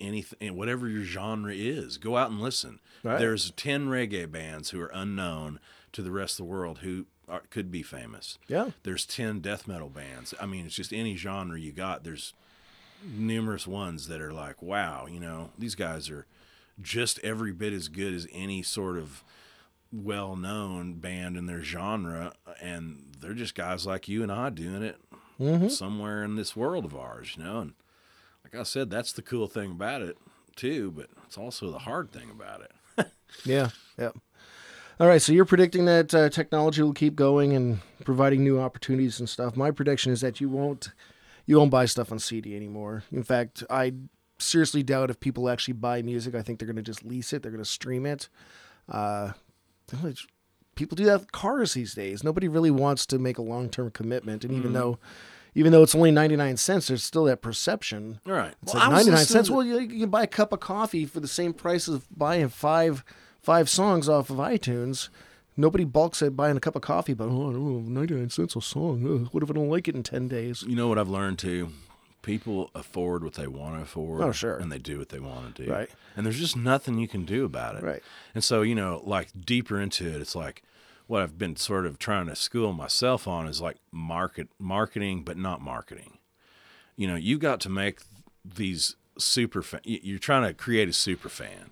anything, 0.00 0.56
whatever 0.56 0.88
your 0.88 1.04
genre 1.04 1.52
is. 1.54 1.98
Go 1.98 2.16
out 2.16 2.30
and 2.30 2.40
listen. 2.40 2.80
Right. 3.02 3.18
There's 3.18 3.50
ten 3.52 3.86
reggae 3.88 4.30
bands 4.30 4.70
who 4.70 4.80
are 4.80 4.90
unknown 4.94 5.60
to 5.92 6.02
the 6.02 6.10
rest 6.10 6.34
of 6.34 6.46
the 6.46 6.50
world 6.50 6.78
who 6.78 7.06
are, 7.28 7.42
could 7.50 7.70
be 7.70 7.82
famous. 7.82 8.38
Yeah. 8.48 8.70
There's 8.82 9.06
10 9.06 9.40
death 9.40 9.66
metal 9.66 9.88
bands. 9.88 10.34
I 10.40 10.46
mean, 10.46 10.66
it's 10.66 10.74
just 10.74 10.92
any 10.92 11.16
genre 11.16 11.58
you 11.58 11.72
got. 11.72 12.04
There's 12.04 12.34
numerous 13.04 13.66
ones 13.66 14.08
that 14.08 14.20
are 14.20 14.32
like, 14.32 14.62
wow, 14.62 15.06
you 15.06 15.20
know, 15.20 15.50
these 15.58 15.74
guys 15.74 16.10
are 16.10 16.26
just 16.80 17.20
every 17.22 17.52
bit 17.52 17.72
as 17.72 17.88
good 17.88 18.14
as 18.14 18.26
any 18.32 18.62
sort 18.62 18.98
of 18.98 19.22
well 19.92 20.36
known 20.36 20.94
band 20.94 21.36
in 21.36 21.46
their 21.46 21.62
genre. 21.62 22.32
And 22.60 23.12
they're 23.20 23.34
just 23.34 23.54
guys 23.54 23.86
like 23.86 24.08
you 24.08 24.22
and 24.22 24.32
I 24.32 24.50
doing 24.50 24.82
it 24.82 24.96
mm-hmm. 25.40 25.68
somewhere 25.68 26.24
in 26.24 26.36
this 26.36 26.56
world 26.56 26.84
of 26.84 26.96
ours, 26.96 27.34
you 27.36 27.44
know? 27.44 27.60
And 27.60 27.74
like 28.44 28.54
I 28.54 28.62
said, 28.62 28.90
that's 28.90 29.12
the 29.12 29.22
cool 29.22 29.46
thing 29.48 29.72
about 29.72 30.02
it 30.02 30.16
too, 30.54 30.92
but 30.92 31.08
it's 31.26 31.38
also 31.38 31.70
the 31.70 31.80
hard 31.80 32.12
thing 32.12 32.30
about 32.30 32.62
it. 32.62 32.72
Yeah, 33.44 33.70
yeah. 33.98 34.10
All 35.00 35.08
right, 35.08 35.20
so 35.20 35.32
you're 35.32 35.44
predicting 35.44 35.86
that 35.86 36.14
uh, 36.14 36.28
technology 36.28 36.82
will 36.82 36.92
keep 36.92 37.16
going 37.16 37.52
and 37.52 37.80
providing 38.04 38.44
new 38.44 38.60
opportunities 38.60 39.18
and 39.18 39.28
stuff. 39.28 39.56
My 39.56 39.72
prediction 39.72 40.12
is 40.12 40.20
that 40.20 40.40
you 40.40 40.48
won't 40.48 40.92
you 41.46 41.58
won't 41.58 41.72
buy 41.72 41.86
stuff 41.86 42.12
on 42.12 42.20
CD 42.20 42.54
anymore. 42.54 43.02
In 43.10 43.24
fact, 43.24 43.64
I 43.68 43.92
seriously 44.38 44.84
doubt 44.84 45.10
if 45.10 45.18
people 45.18 45.48
actually 45.48 45.74
buy 45.74 46.00
music. 46.02 46.36
I 46.36 46.42
think 46.42 46.58
they're 46.60 46.66
going 46.68 46.76
to 46.76 46.82
just 46.82 47.04
lease 47.04 47.32
it. 47.32 47.42
They're 47.42 47.50
going 47.50 47.64
to 47.64 47.68
stream 47.68 48.06
it. 48.06 48.28
Uh, 48.88 49.32
people 50.76 50.96
do 50.96 51.04
that 51.06 51.20
with 51.20 51.32
cars 51.32 51.74
these 51.74 51.94
days. 51.94 52.22
Nobody 52.22 52.48
really 52.48 52.70
wants 52.70 53.04
to 53.06 53.18
make 53.18 53.38
a 53.38 53.42
long 53.42 53.68
term 53.68 53.90
commitment, 53.90 54.44
and 54.44 54.54
even 54.54 54.72
though 54.74 54.98
even 55.54 55.72
though 55.72 55.82
it's 55.82 55.94
only 55.94 56.10
99 56.10 56.56
cents, 56.56 56.88
there's 56.88 57.04
still 57.04 57.24
that 57.24 57.40
perception. 57.42 58.20
All 58.26 58.32
right. 58.32 58.54
It's 58.62 58.74
like 58.74 58.90
99 58.90 59.24
cents. 59.24 59.50
Well, 59.50 59.62
you, 59.62 59.78
you 59.78 60.00
can 60.00 60.10
buy 60.10 60.24
a 60.24 60.28
cup 60.28 60.52
of 60.52 60.60
coffee 60.60 61.06
for 61.06 61.20
the 61.20 61.28
same 61.28 61.52
price 61.52 61.88
as 61.88 62.00
buying 62.16 62.48
five 62.48 63.04
five 63.40 63.68
songs 63.68 64.08
off 64.08 64.30
of 64.30 64.38
iTunes. 64.38 65.10
Nobody 65.56 65.84
balks 65.84 66.20
at 66.22 66.34
buying 66.34 66.56
a 66.56 66.60
cup 66.60 66.74
of 66.74 66.82
coffee, 66.82 67.14
but 67.14 67.28
oh, 67.28 67.50
99 67.50 68.30
cents 68.30 68.56
a 68.56 68.60
song. 68.60 69.04
Ugh, 69.06 69.28
what 69.30 69.42
if 69.42 69.50
I 69.50 69.52
don't 69.52 69.68
like 69.68 69.86
it 69.86 69.94
in 69.94 70.02
10 70.02 70.26
days? 70.26 70.64
you 70.66 70.74
know 70.74 70.88
what 70.88 70.98
I've 70.98 71.08
learned 71.08 71.38
too? 71.38 71.70
People 72.22 72.70
afford 72.74 73.22
what 73.22 73.34
they 73.34 73.46
want 73.46 73.76
to 73.76 73.82
afford. 73.82 74.22
Oh, 74.22 74.32
sure. 74.32 74.56
And 74.56 74.72
they 74.72 74.78
do 74.78 74.98
what 74.98 75.10
they 75.10 75.20
want 75.20 75.54
to 75.54 75.64
do. 75.66 75.70
Right. 75.70 75.90
And 76.16 76.24
there's 76.26 76.40
just 76.40 76.56
nothing 76.56 76.98
you 76.98 77.06
can 77.06 77.24
do 77.24 77.44
about 77.44 77.76
it. 77.76 77.84
Right. 77.84 78.02
And 78.34 78.42
so, 78.42 78.62
you 78.62 78.74
know, 78.74 79.02
like 79.04 79.28
deeper 79.44 79.78
into 79.78 80.08
it, 80.08 80.20
it's 80.20 80.34
like 80.34 80.62
what 81.06 81.22
I've 81.22 81.38
been 81.38 81.56
sort 81.56 81.86
of 81.86 81.98
trying 81.98 82.26
to 82.26 82.36
school 82.36 82.72
myself 82.72 83.28
on 83.28 83.46
is 83.46 83.60
like 83.60 83.76
market 83.92 84.48
marketing, 84.58 85.22
but 85.22 85.36
not 85.36 85.60
marketing. 85.60 86.18
You 86.96 87.08
know, 87.08 87.16
you 87.16 87.38
got 87.38 87.60
to 87.60 87.68
make 87.68 88.00
these 88.44 88.96
super 89.18 89.62
fan. 89.62 89.80
You're 89.84 90.18
trying 90.18 90.46
to 90.46 90.54
create 90.54 90.88
a 90.88 90.92
super 90.92 91.28
fan, 91.28 91.70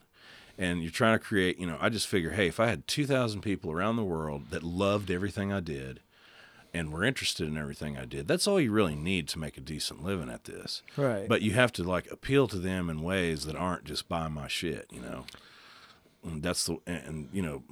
and 0.59 0.83
you're 0.83 0.91
trying 0.91 1.19
to 1.19 1.25
create. 1.25 1.59
You 1.59 1.67
know, 1.67 1.79
I 1.81 1.89
just 1.89 2.07
figure, 2.09 2.33
hey, 2.33 2.49
if 2.49 2.61
I 2.61 2.67
had 2.67 2.87
two 2.87 3.07
thousand 3.07 3.41
people 3.41 3.71
around 3.71 3.97
the 3.97 4.05
world 4.05 4.51
that 4.51 4.63
loved 4.63 5.11
everything 5.11 5.53
I 5.53 5.61
did, 5.61 6.01
and 6.75 6.93
were 6.93 7.05
interested 7.05 7.49
in 7.49 7.57
everything 7.57 7.97
I 7.97 8.05
did, 8.05 8.29
that's 8.29 8.47
all 8.47 8.61
you 8.61 8.73
really 8.73 8.97
need 8.97 9.29
to 9.29 9.39
make 9.39 9.57
a 9.57 9.63
decent 9.63 10.05
living 10.05 10.29
at 10.29 10.45
this. 10.45 10.83
Right. 10.97 11.29
But 11.29 11.43
you 11.43 11.53
have 11.53 11.73
to 11.73 11.85
like 11.85 12.11
appeal 12.11 12.49
to 12.49 12.59
them 12.59 12.91
in 12.91 13.03
ways 13.03 13.45
that 13.47 13.57
aren't 13.57 13.85
just 13.85 14.09
buy 14.09 14.29
my 14.29 14.49
shit. 14.49 14.87
You 14.91 15.01
know. 15.01 15.25
And 16.25 16.43
that's 16.43 16.67
the 16.67 16.79
and 16.87 17.29
you 17.33 17.43
know 17.43 17.63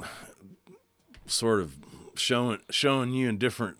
sort 1.31 1.61
of 1.61 1.75
showing 2.14 2.59
showing 2.71 3.12
you 3.12 3.29
in 3.29 3.38
different 3.38 3.77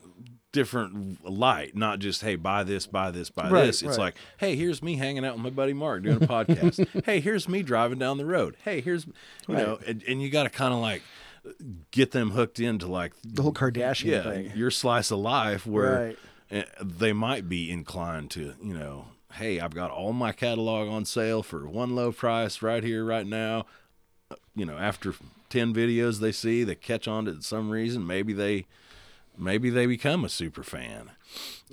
different 0.53 1.25
light, 1.29 1.77
not 1.77 2.01
just 2.01 2.23
hey 2.23 2.35
buy 2.37 2.65
this, 2.65 2.87
buy 2.87 3.11
this, 3.11 3.31
buy 3.31 3.49
Right, 3.51 3.67
this. 3.67 3.83
It's 3.83 3.91
right. 3.91 3.99
like 3.99 4.15
hey, 4.39 4.57
here's 4.57 4.83
me 4.83 4.97
hanging 4.97 5.25
out 5.25 5.35
with 5.35 5.43
my 5.43 5.51
buddy 5.51 5.73
Mark 5.73 6.03
doing 6.03 6.17
a 6.17 6.27
podcast. 6.27 7.05
hey, 7.05 7.21
here's 7.21 7.49
me 7.49 7.63
driving 7.63 7.99
down 7.99 8.19
the 8.19 8.25
road. 8.27 8.57
Hey, 8.65 8.81
here's 8.81 9.07
you 9.49 9.55
know, 9.55 9.79
and, 9.87 10.03
and 10.09 10.21
you 10.23 10.29
got 10.31 10.45
to 10.45 10.51
kind 10.51 10.75
of 10.75 10.81
like 10.81 11.03
get 11.91 12.11
them 12.11 12.33
hooked 12.33 12.61
into 12.61 12.87
like 12.87 13.13
The 13.25 13.43
whole 13.43 13.53
Kardashian 13.55 14.05
yeah 14.07 14.23
thing. 14.23 14.53
your 14.55 14.71
slice 14.71 15.11
of 15.11 15.21
life 15.21 15.67
where 15.67 16.07
Right. 16.07 16.19
eh, 16.51 16.65
they 16.83 17.13
might 17.13 17.49
be 17.49 17.71
inclined 17.71 18.31
to 18.33 18.55
you 18.63 18.75
know 18.75 19.07
hey 19.35 19.59
i've 19.59 19.73
got 19.75 19.91
all 19.91 20.13
my 20.13 20.33
catalog 20.33 20.89
on 20.89 21.05
sale 21.07 21.43
for 21.43 21.67
one 21.67 21.95
low 21.95 22.13
price 22.13 22.61
right 22.61 22.85
here 22.85 23.05
right 23.07 23.27
now 23.27 23.65
you 24.55 24.67
know 24.67 24.77
after 24.77 25.15
10 25.51 25.75
videos 25.75 26.21
they 26.21 26.33
see 26.33 26.65
they 26.65 26.75
catch 26.75 27.07
on 27.07 27.27
to 27.27 27.43
some 27.43 27.69
reason 27.71 28.07
maybe 28.07 28.33
they 28.33 28.67
maybe 29.37 29.69
they 29.71 29.85
become 29.87 30.25
a 30.25 30.29
super 30.29 30.63
fan 30.63 31.11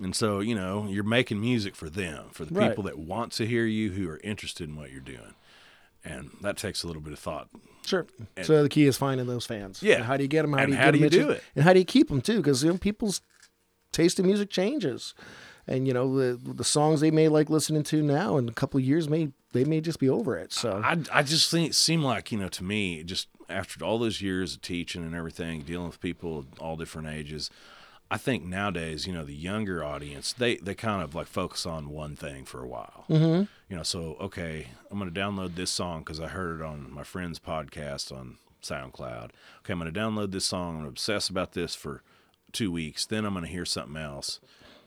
and 0.02 0.16
so 0.16 0.40
you 0.40 0.54
know 0.56 0.86
you're 0.90 1.04
making 1.04 1.40
music 1.40 1.76
for 1.76 1.90
them 1.90 2.26
for 2.32 2.44
the 2.46 2.54
Right. 2.54 2.70
people 2.70 2.84
that 2.86 2.98
want 3.00 3.32
to 3.34 3.46
hear 3.46 3.66
you 3.66 3.92
who 3.92 4.10
are 4.10 4.20
interested 4.24 4.68
in 4.70 4.76
what 4.76 4.92
you're 4.92 5.00
doing 5.02 5.34
and 6.04 6.30
that 6.42 6.58
takes 6.58 6.84
a 6.84 6.88
little 6.88 7.02
bit 7.02 7.14
of 7.14 7.20
thought 7.20 7.48
Sure. 7.86 8.06
so 8.42 8.64
the 8.64 8.70
key 8.70 8.86
is 8.86 8.98
finding 8.98 9.28
those 9.28 9.46
fans. 9.46 9.82
Yeah. 9.82 9.96
And 9.96 10.04
how 10.04 10.18
do 10.18 10.24
you 10.24 10.28
get 10.28 10.42
them? 10.42 10.52
How 10.52 10.60
And 10.60 10.68
do 10.68 10.74
you 10.74 10.78
how 10.78 10.92
get 10.92 10.92
do 10.92 11.04
you 11.04 11.10
do 11.10 11.30
it? 11.30 11.42
And 11.56 11.64
how 11.64 11.72
do 11.72 11.80
you 11.80 11.86
keep 11.86 12.10
them 12.10 12.20
too? 12.20 12.38
Because 12.38 12.62
you 12.62 12.70
know 12.70 12.78
people's 12.78 13.22
taste 13.94 14.20
in 14.20 14.26
music 14.26 14.50
changes, 14.50 15.14
and 15.68 15.88
you 15.88 15.94
know 15.94 16.14
the 16.18 16.36
the 16.54 16.66
songs 16.66 17.00
they 17.00 17.12
may 17.12 17.30
like 17.30 17.50
listening 17.50 17.84
to 17.84 18.02
now 18.02 18.36
in 18.36 18.50
a 18.50 18.52
couple 18.52 18.78
of 18.78 18.84
years 18.84 19.08
may 19.08 19.30
they 19.54 19.64
may 19.64 19.80
just 19.80 20.00
be 20.02 20.10
over 20.10 20.36
it. 20.38 20.52
So 20.52 20.82
I, 20.84 20.98
I 21.14 21.24
just 21.24 21.50
think 21.50 21.70
it 21.70 21.76
seemed 21.76 22.04
like 22.04 22.30
you 22.30 22.38
know 22.38 22.50
to 22.50 22.64
me 22.66 23.04
just 23.04 23.30
after 23.50 23.84
all 23.84 24.00
those 24.00 24.22
years 24.22 24.56
of 24.56 24.62
teaching 24.62 25.04
and 25.04 25.16
everything 25.16 25.62
dealing 25.62 25.88
with 25.88 26.02
people 26.02 26.40
of 26.40 26.46
all 26.60 26.76
different 26.76 27.08
ages 27.08 27.50
i 28.10 28.18
think 28.18 28.44
nowadays 28.44 29.08
you 29.08 29.14
know 29.14 29.24
the 29.24 29.34
younger 29.34 29.84
audience 29.84 30.34
they 30.34 30.58
they 30.58 30.74
kind 30.74 31.02
of 31.02 31.16
like 31.16 31.28
focus 31.28 31.66
on 31.66 31.90
one 31.90 32.16
thing 32.16 32.46
for 32.46 32.62
a 32.62 32.68
while 32.68 33.06
mm-hmm. 33.10 33.44
you 33.70 33.76
know 33.76 33.84
so 33.84 34.18
okay 34.20 34.68
i'm 34.92 35.00
going 35.00 35.12
to 35.12 35.20
download 35.20 35.56
this 35.56 35.72
song 35.72 36.00
because 36.00 36.20
i 36.20 36.28
heard 36.28 36.60
it 36.60 36.66
on 36.66 36.92
my 36.92 37.04
friend's 37.04 37.40
podcast 37.40 38.12
on 38.12 38.38
soundcloud 38.62 39.30
okay 39.60 39.74
i'm 39.74 39.80
going 39.80 39.92
to 39.92 40.00
download 40.00 40.32
this 40.32 40.46
song 40.46 40.70
i'm 40.70 40.76
going 40.76 40.84
to 40.86 40.90
obsess 40.90 41.30
about 41.30 41.54
this 41.54 41.76
for 41.76 42.02
two 42.52 42.72
weeks 42.72 43.06
then 43.06 43.26
i'm 43.26 43.34
going 43.34 43.46
to 43.46 43.52
hear 43.52 43.66
something 43.66 43.98
else 43.98 44.40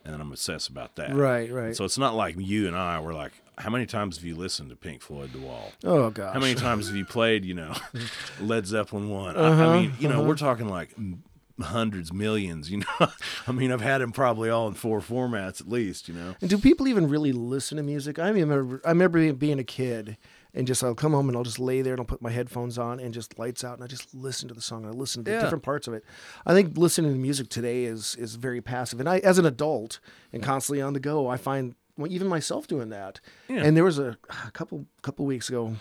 and 0.05 0.13
then 0.13 0.21
i'm 0.21 0.33
obsessed 0.33 0.69
about 0.69 0.97
that 0.97 1.15
right, 1.15 1.51
right. 1.53 1.77
so 1.77 1.85
it's 1.85 1.99
not 1.99 2.15
like 2.15 2.35
you 2.39 2.67
and 2.67 2.77
i 2.77 2.99
were 2.99 3.15
like 3.15 3.33
how 3.61 3.71
many 3.71 3.87
times 3.87 4.17
have 4.17 4.25
you 4.25 4.35
listened 4.35 4.71
to 4.71 4.77
pink 4.77 5.03
floyd 5.03 5.33
the 5.33 5.39
wall 5.39 5.73
oh 5.85 6.11
gosh. 6.11 6.33
how 6.35 6.41
many 6.41 6.55
times 6.55 6.87
have 6.89 6.97
you 6.97 7.05
played, 7.05 7.45
you 7.45 7.55
know, 7.55 7.73
Led 8.41 8.67
Zeppelin 8.67 9.09
one? 9.09 9.37
I, 9.37 9.41
Uh-huh, 9.41 9.69
I 9.71 9.81
mean, 9.81 9.93
you 9.99 10.09
know, 10.09 10.23
we're 10.23 10.37
talking 10.37 10.69
like 10.69 10.95
hundreds, 11.61 12.13
millions. 12.13 12.71
You 12.71 12.79
know, 12.79 13.09
I 13.47 13.53
mean, 13.53 13.71
I've 13.73 13.81
had 13.81 13.99
them 14.01 14.13
probably 14.13 14.49
all 14.51 14.67
in 14.69 14.75
four 14.75 15.01
formats 15.01 15.61
at 15.61 15.69
least. 15.69 16.09
You 16.09 16.15
know, 16.15 16.35
And 16.41 16.49
do 16.51 16.59
people 16.59 16.89
even 16.89 17.09
really 17.09 17.33
listen 17.33 17.77
to 17.77 17.83
music? 17.83 18.19
I 18.19 18.29
remember, 18.31 18.81
I 18.85 18.91
remember 18.91 19.33
being 19.33 19.59
a 19.59 19.65
kid 19.65 20.17
and 20.55 20.67
just 20.67 20.83
I'll 20.83 20.95
come 20.95 21.13
home 21.13 21.29
and 21.29 21.37
I'll 21.37 21.45
just 21.45 21.59
lay 21.61 21.83
there 21.83 21.93
and 21.93 22.01
I'll 22.01 22.07
put 22.07 22.23
my 22.23 22.31
headphones 22.31 22.79
on 22.79 22.99
and 22.99 23.15
just 23.15 23.39
lights 23.39 23.63
out 23.63 23.75
and 23.75 23.85
I 23.85 23.87
just 23.87 24.15
listen 24.15 24.49
to 24.49 24.55
the 24.55 24.61
song. 24.63 24.85
I 24.87 24.91
listen 24.91 25.23
to 25.25 25.31
Yeah. 25.31 25.41
different 25.41 25.63
parts 25.63 25.87
of 25.87 25.95
it. 25.95 26.05
I 26.47 26.55
think 26.55 26.77
listening 26.77 27.13
to 27.13 27.19
music 27.19 27.49
today 27.51 27.85
is 27.85 28.17
is 28.17 28.35
very 28.37 28.61
passive. 28.61 28.99
And 29.01 29.09
I, 29.09 29.19
as 29.19 29.39
an 29.39 29.47
adult 29.47 30.01
and 30.33 30.43
constantly 30.43 30.81
on 30.83 30.93
the 30.95 31.01
go, 31.01 31.29
I 31.29 31.37
find 31.37 31.75
well, 31.97 32.11
even 32.11 32.29
myself 32.29 32.67
doing 32.67 32.91
that. 32.91 33.21
Yeah. 33.49 33.63
And 33.65 33.77
there 33.77 33.85
was 33.85 33.99
a, 33.99 34.17
a 34.47 34.51
couple 34.53 34.87
couple 35.03 35.27
weeks 35.27 35.49
ago, 35.49 35.77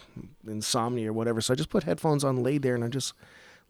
insomnia 0.48 1.10
or 1.10 1.14
whatever. 1.14 1.42
So 1.42 1.54
I 1.54 1.56
just 1.56 1.70
put 1.70 1.84
headphones 1.84 2.24
on, 2.24 2.44
laid 2.44 2.62
there, 2.62 2.76
and 2.76 2.84
I 2.84 2.88
just 2.88 3.14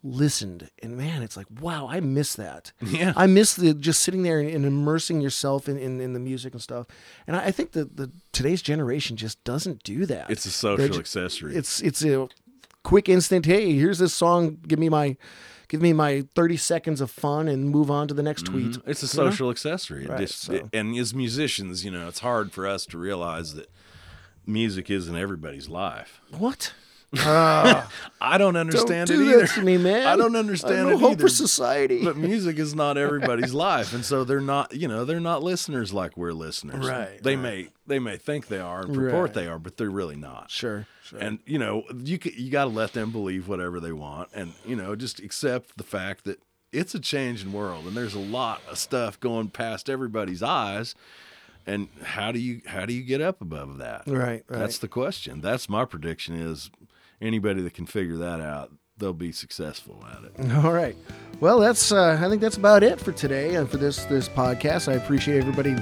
listened. 0.03 0.69
And 0.81 0.97
man, 0.97 1.21
it's 1.21 1.35
like 1.35 1.47
wow, 1.61 1.87
I 1.89 1.99
miss 1.99 2.35
that. 2.35 2.71
Yeah. 2.81 3.13
I 3.15 3.27
miss 3.27 3.53
the 3.55 3.73
just 3.73 4.01
sitting 4.01 4.23
there 4.23 4.39
and, 4.39 4.49
and 4.49 4.65
immersing 4.65 5.21
yourself 5.21 5.69
in, 5.69 5.77
in, 5.77 6.01
in 6.01 6.13
the 6.13 6.19
music 6.19 6.53
and 6.53 6.61
stuff. 6.61 6.87
And 7.27 7.35
I, 7.35 7.45
I 7.45 7.51
think 7.51 7.73
that 7.73 7.97
the 7.97 8.11
today's 8.31 8.61
generation 8.61 9.15
just 9.15 9.43
doesn't 9.43 9.83
do 9.83 10.05
that. 10.07 10.29
it's 10.29 10.45
a 10.45 10.51
social 10.51 10.89
ju- 10.89 10.99
accessory. 10.99 11.55
It's 11.55 11.81
it's 11.81 12.03
a 12.03 12.27
quick 12.83 13.09
instant. 13.09 13.45
Hey, 13.45 13.73
here's 13.73 13.99
this 13.99 14.13
song. 14.13 14.57
Give 14.67 14.79
me 14.79 14.89
my 14.89 15.17
give 15.69 15.81
me 15.81 15.93
my 15.93 16.25
thirty 16.35 16.57
seconds 16.57 16.99
of 16.99 17.09
fun 17.09 17.47
and 17.47 17.69
move 17.69 17.89
on 17.89 18.09
to 18.09 18.13
the 18.13 18.23
next 18.23 18.43
tweet. 18.47 18.71
Mm-hmm. 18.73 18.89
It's 18.89 19.01
a 19.01 19.17
you 19.17 19.23
know? 19.23 19.29
social 19.31 19.49
accessory. 19.49 20.05
Right, 20.05 20.19
just- 20.19 20.41
so- 20.41 20.53
it- 20.53 20.65
and 20.73 20.95
as 20.97 21.13
musicians, 21.13 21.85
you 21.85 21.91
know, 21.91 22.09
it's 22.09 22.19
hard 22.19 22.51
for 22.51 22.67
us 22.67 22.85
to 22.87 22.97
realize 22.97 23.53
that 23.53 23.71
music 24.45 24.89
isn't 24.89 25.15
everybody's 25.15 25.69
life. 25.69 26.19
What? 26.37 26.73
Ah, 27.17 27.89
I 28.21 28.37
don't 28.37 28.53
don't 28.53 28.61
understand 28.61 29.07
do 29.07 29.21
it 29.21 29.33
either. 29.33 29.47
to 29.47 29.61
me, 29.63 29.77
man. 29.77 30.05
I 30.05 30.15
don't 30.15 30.35
understand 30.35 30.87
I 30.87 30.91
no 30.91 30.97
it 30.97 30.99
hope 30.99 31.11
either. 31.13 31.21
for 31.23 31.29
society. 31.29 32.03
but 32.03 32.15
music 32.29 32.59
is 32.59 32.75
not 32.75 32.97
everybody's 32.97 33.53
life 33.53 33.93
and 33.93 34.05
so 34.05 34.23
they're 34.23 34.39
not 34.41 34.73
you 34.75 34.87
know 34.87 35.05
they're 35.05 35.19
not 35.19 35.41
listeners 35.41 35.91
like 35.93 36.15
we're 36.17 36.33
listeners 36.33 36.87
Right, 36.87 37.21
they 37.23 37.35
right. 37.35 37.41
may 37.41 37.67
they 37.87 37.97
may 37.99 38.17
think 38.17 38.47
they 38.47 38.59
are 38.59 38.81
and 38.83 38.93
purport 38.93 39.23
Right. 39.29 39.33
they 39.33 39.47
are 39.47 39.57
but 39.59 39.77
they're 39.77 39.89
really 39.89 40.15
not 40.17 40.51
sure, 40.51 40.85
sure. 41.03 41.19
and 41.19 41.39
you 41.45 41.57
know 41.57 41.83
you 42.03 42.19
you 42.35 42.51
got 42.51 42.65
to 42.65 42.69
let 42.69 42.93
them 42.93 43.11
believe 43.11 43.47
whatever 43.47 43.79
they 43.79 43.91
want 43.91 44.29
and 44.33 44.53
you 44.65 44.75
know 44.75 44.95
just 44.95 45.19
accept 45.19 45.77
the 45.77 45.83
fact 45.83 46.25
that 46.25 46.39
it's 46.71 46.93
a 46.93 46.99
changing 46.99 47.51
world 47.53 47.85
and 47.87 47.97
there's 47.97 48.13
a 48.15 48.19
lot 48.19 48.61
of 48.69 48.77
stuff 48.77 49.19
going 49.19 49.49
past 49.49 49.89
everybody's 49.89 50.43
eyes 50.43 50.93
and 51.65 51.87
how 52.03 52.31
do 52.31 52.39
you 52.39 52.61
how 52.67 52.85
do 52.85 52.93
you 52.93 53.03
get 53.03 53.21
up 53.21 53.41
above 53.41 53.77
that 53.79 54.03
right, 54.07 54.19
right. 54.19 54.43
that's 54.47 54.77
the 54.77 54.87
question 54.87 55.41
that's 55.41 55.67
my 55.67 55.83
prediction 55.85 56.35
is 56.35 56.69
anybody 57.21 57.61
that 57.61 57.73
can 57.73 57.85
figure 57.85 58.17
that 58.17 58.41
out 58.41 58.71
they'll 58.97 59.13
be 59.13 59.31
successful 59.31 60.05
at 60.11 60.23
it 60.23 60.51
All 60.63 60.73
right. 60.73 60.95
Well, 61.39 61.59
that's 61.59 61.93
uh, 61.93 62.19
I 62.21 62.27
think 62.27 62.41
that's 62.41 62.57
about 62.57 62.83
it 62.83 62.99
for 62.99 63.13
today 63.13 63.55
and 63.55 63.69
for 63.69 63.77
this 63.77 64.03
this 64.05 64.27
podcast. 64.27 64.91
I 64.91 64.95
appreciate 64.95 65.37
everybody 65.37 65.73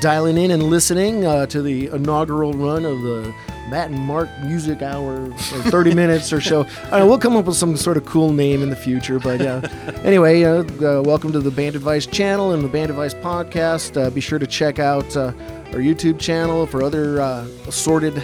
dialing 0.00 0.36
in 0.36 0.50
and 0.50 0.64
listening 0.64 1.24
uh, 1.24 1.46
to 1.46 1.62
the 1.62 1.86
inaugural 1.86 2.52
run 2.52 2.84
of 2.84 3.00
the 3.02 3.32
Matt 3.68 3.90
and 3.90 3.98
Mark 4.00 4.28
Music 4.42 4.82
Hour, 4.82 5.30
or 5.30 5.32
30 5.38 5.94
minutes 5.94 6.32
or 6.32 6.40
so. 6.40 6.64
Know, 6.90 7.06
we'll 7.06 7.18
come 7.18 7.36
up 7.36 7.44
with 7.44 7.56
some 7.56 7.76
sort 7.76 7.96
of 7.96 8.04
cool 8.04 8.32
name 8.32 8.62
in 8.62 8.70
the 8.70 8.76
future, 8.76 9.20
but 9.20 9.40
uh, 9.40 9.60
anyway, 10.02 10.42
uh, 10.42 10.64
uh, 10.64 11.02
welcome 11.02 11.30
to 11.32 11.40
the 11.40 11.50
Band 11.50 11.76
Advice 11.76 12.06
channel 12.06 12.52
and 12.52 12.64
the 12.64 12.68
Band 12.68 12.90
Advice 12.90 13.14
podcast. 13.14 13.96
Uh, 14.00 14.10
be 14.10 14.20
sure 14.20 14.40
to 14.40 14.46
check 14.46 14.80
out 14.80 15.16
uh, 15.16 15.32
our 15.68 15.78
YouTube 15.78 16.18
channel 16.18 16.66
for 16.66 16.82
other 16.82 17.20
uh, 17.20 17.46
assorted 17.68 18.22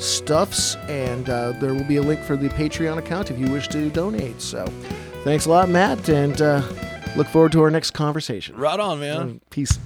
stuffs, 0.00 0.76
and 0.88 1.28
uh, 1.28 1.52
there 1.52 1.74
will 1.74 1.84
be 1.84 1.96
a 1.96 2.02
link 2.02 2.20
for 2.22 2.36
the 2.36 2.48
Patreon 2.48 2.98
account 2.98 3.30
if 3.30 3.38
you 3.38 3.50
wish 3.50 3.68
to 3.68 3.90
donate. 3.90 4.40
So, 4.40 4.64
thanks 5.24 5.46
a 5.46 5.50
lot, 5.50 5.68
Matt, 5.68 6.08
and 6.08 6.40
uh, 6.40 6.62
look 7.16 7.26
forward 7.26 7.52
to 7.52 7.62
our 7.62 7.70
next 7.70 7.92
conversation. 7.92 8.56
right 8.56 8.80
on 8.80 9.00
man 9.00 9.40
Peace. 9.50 9.78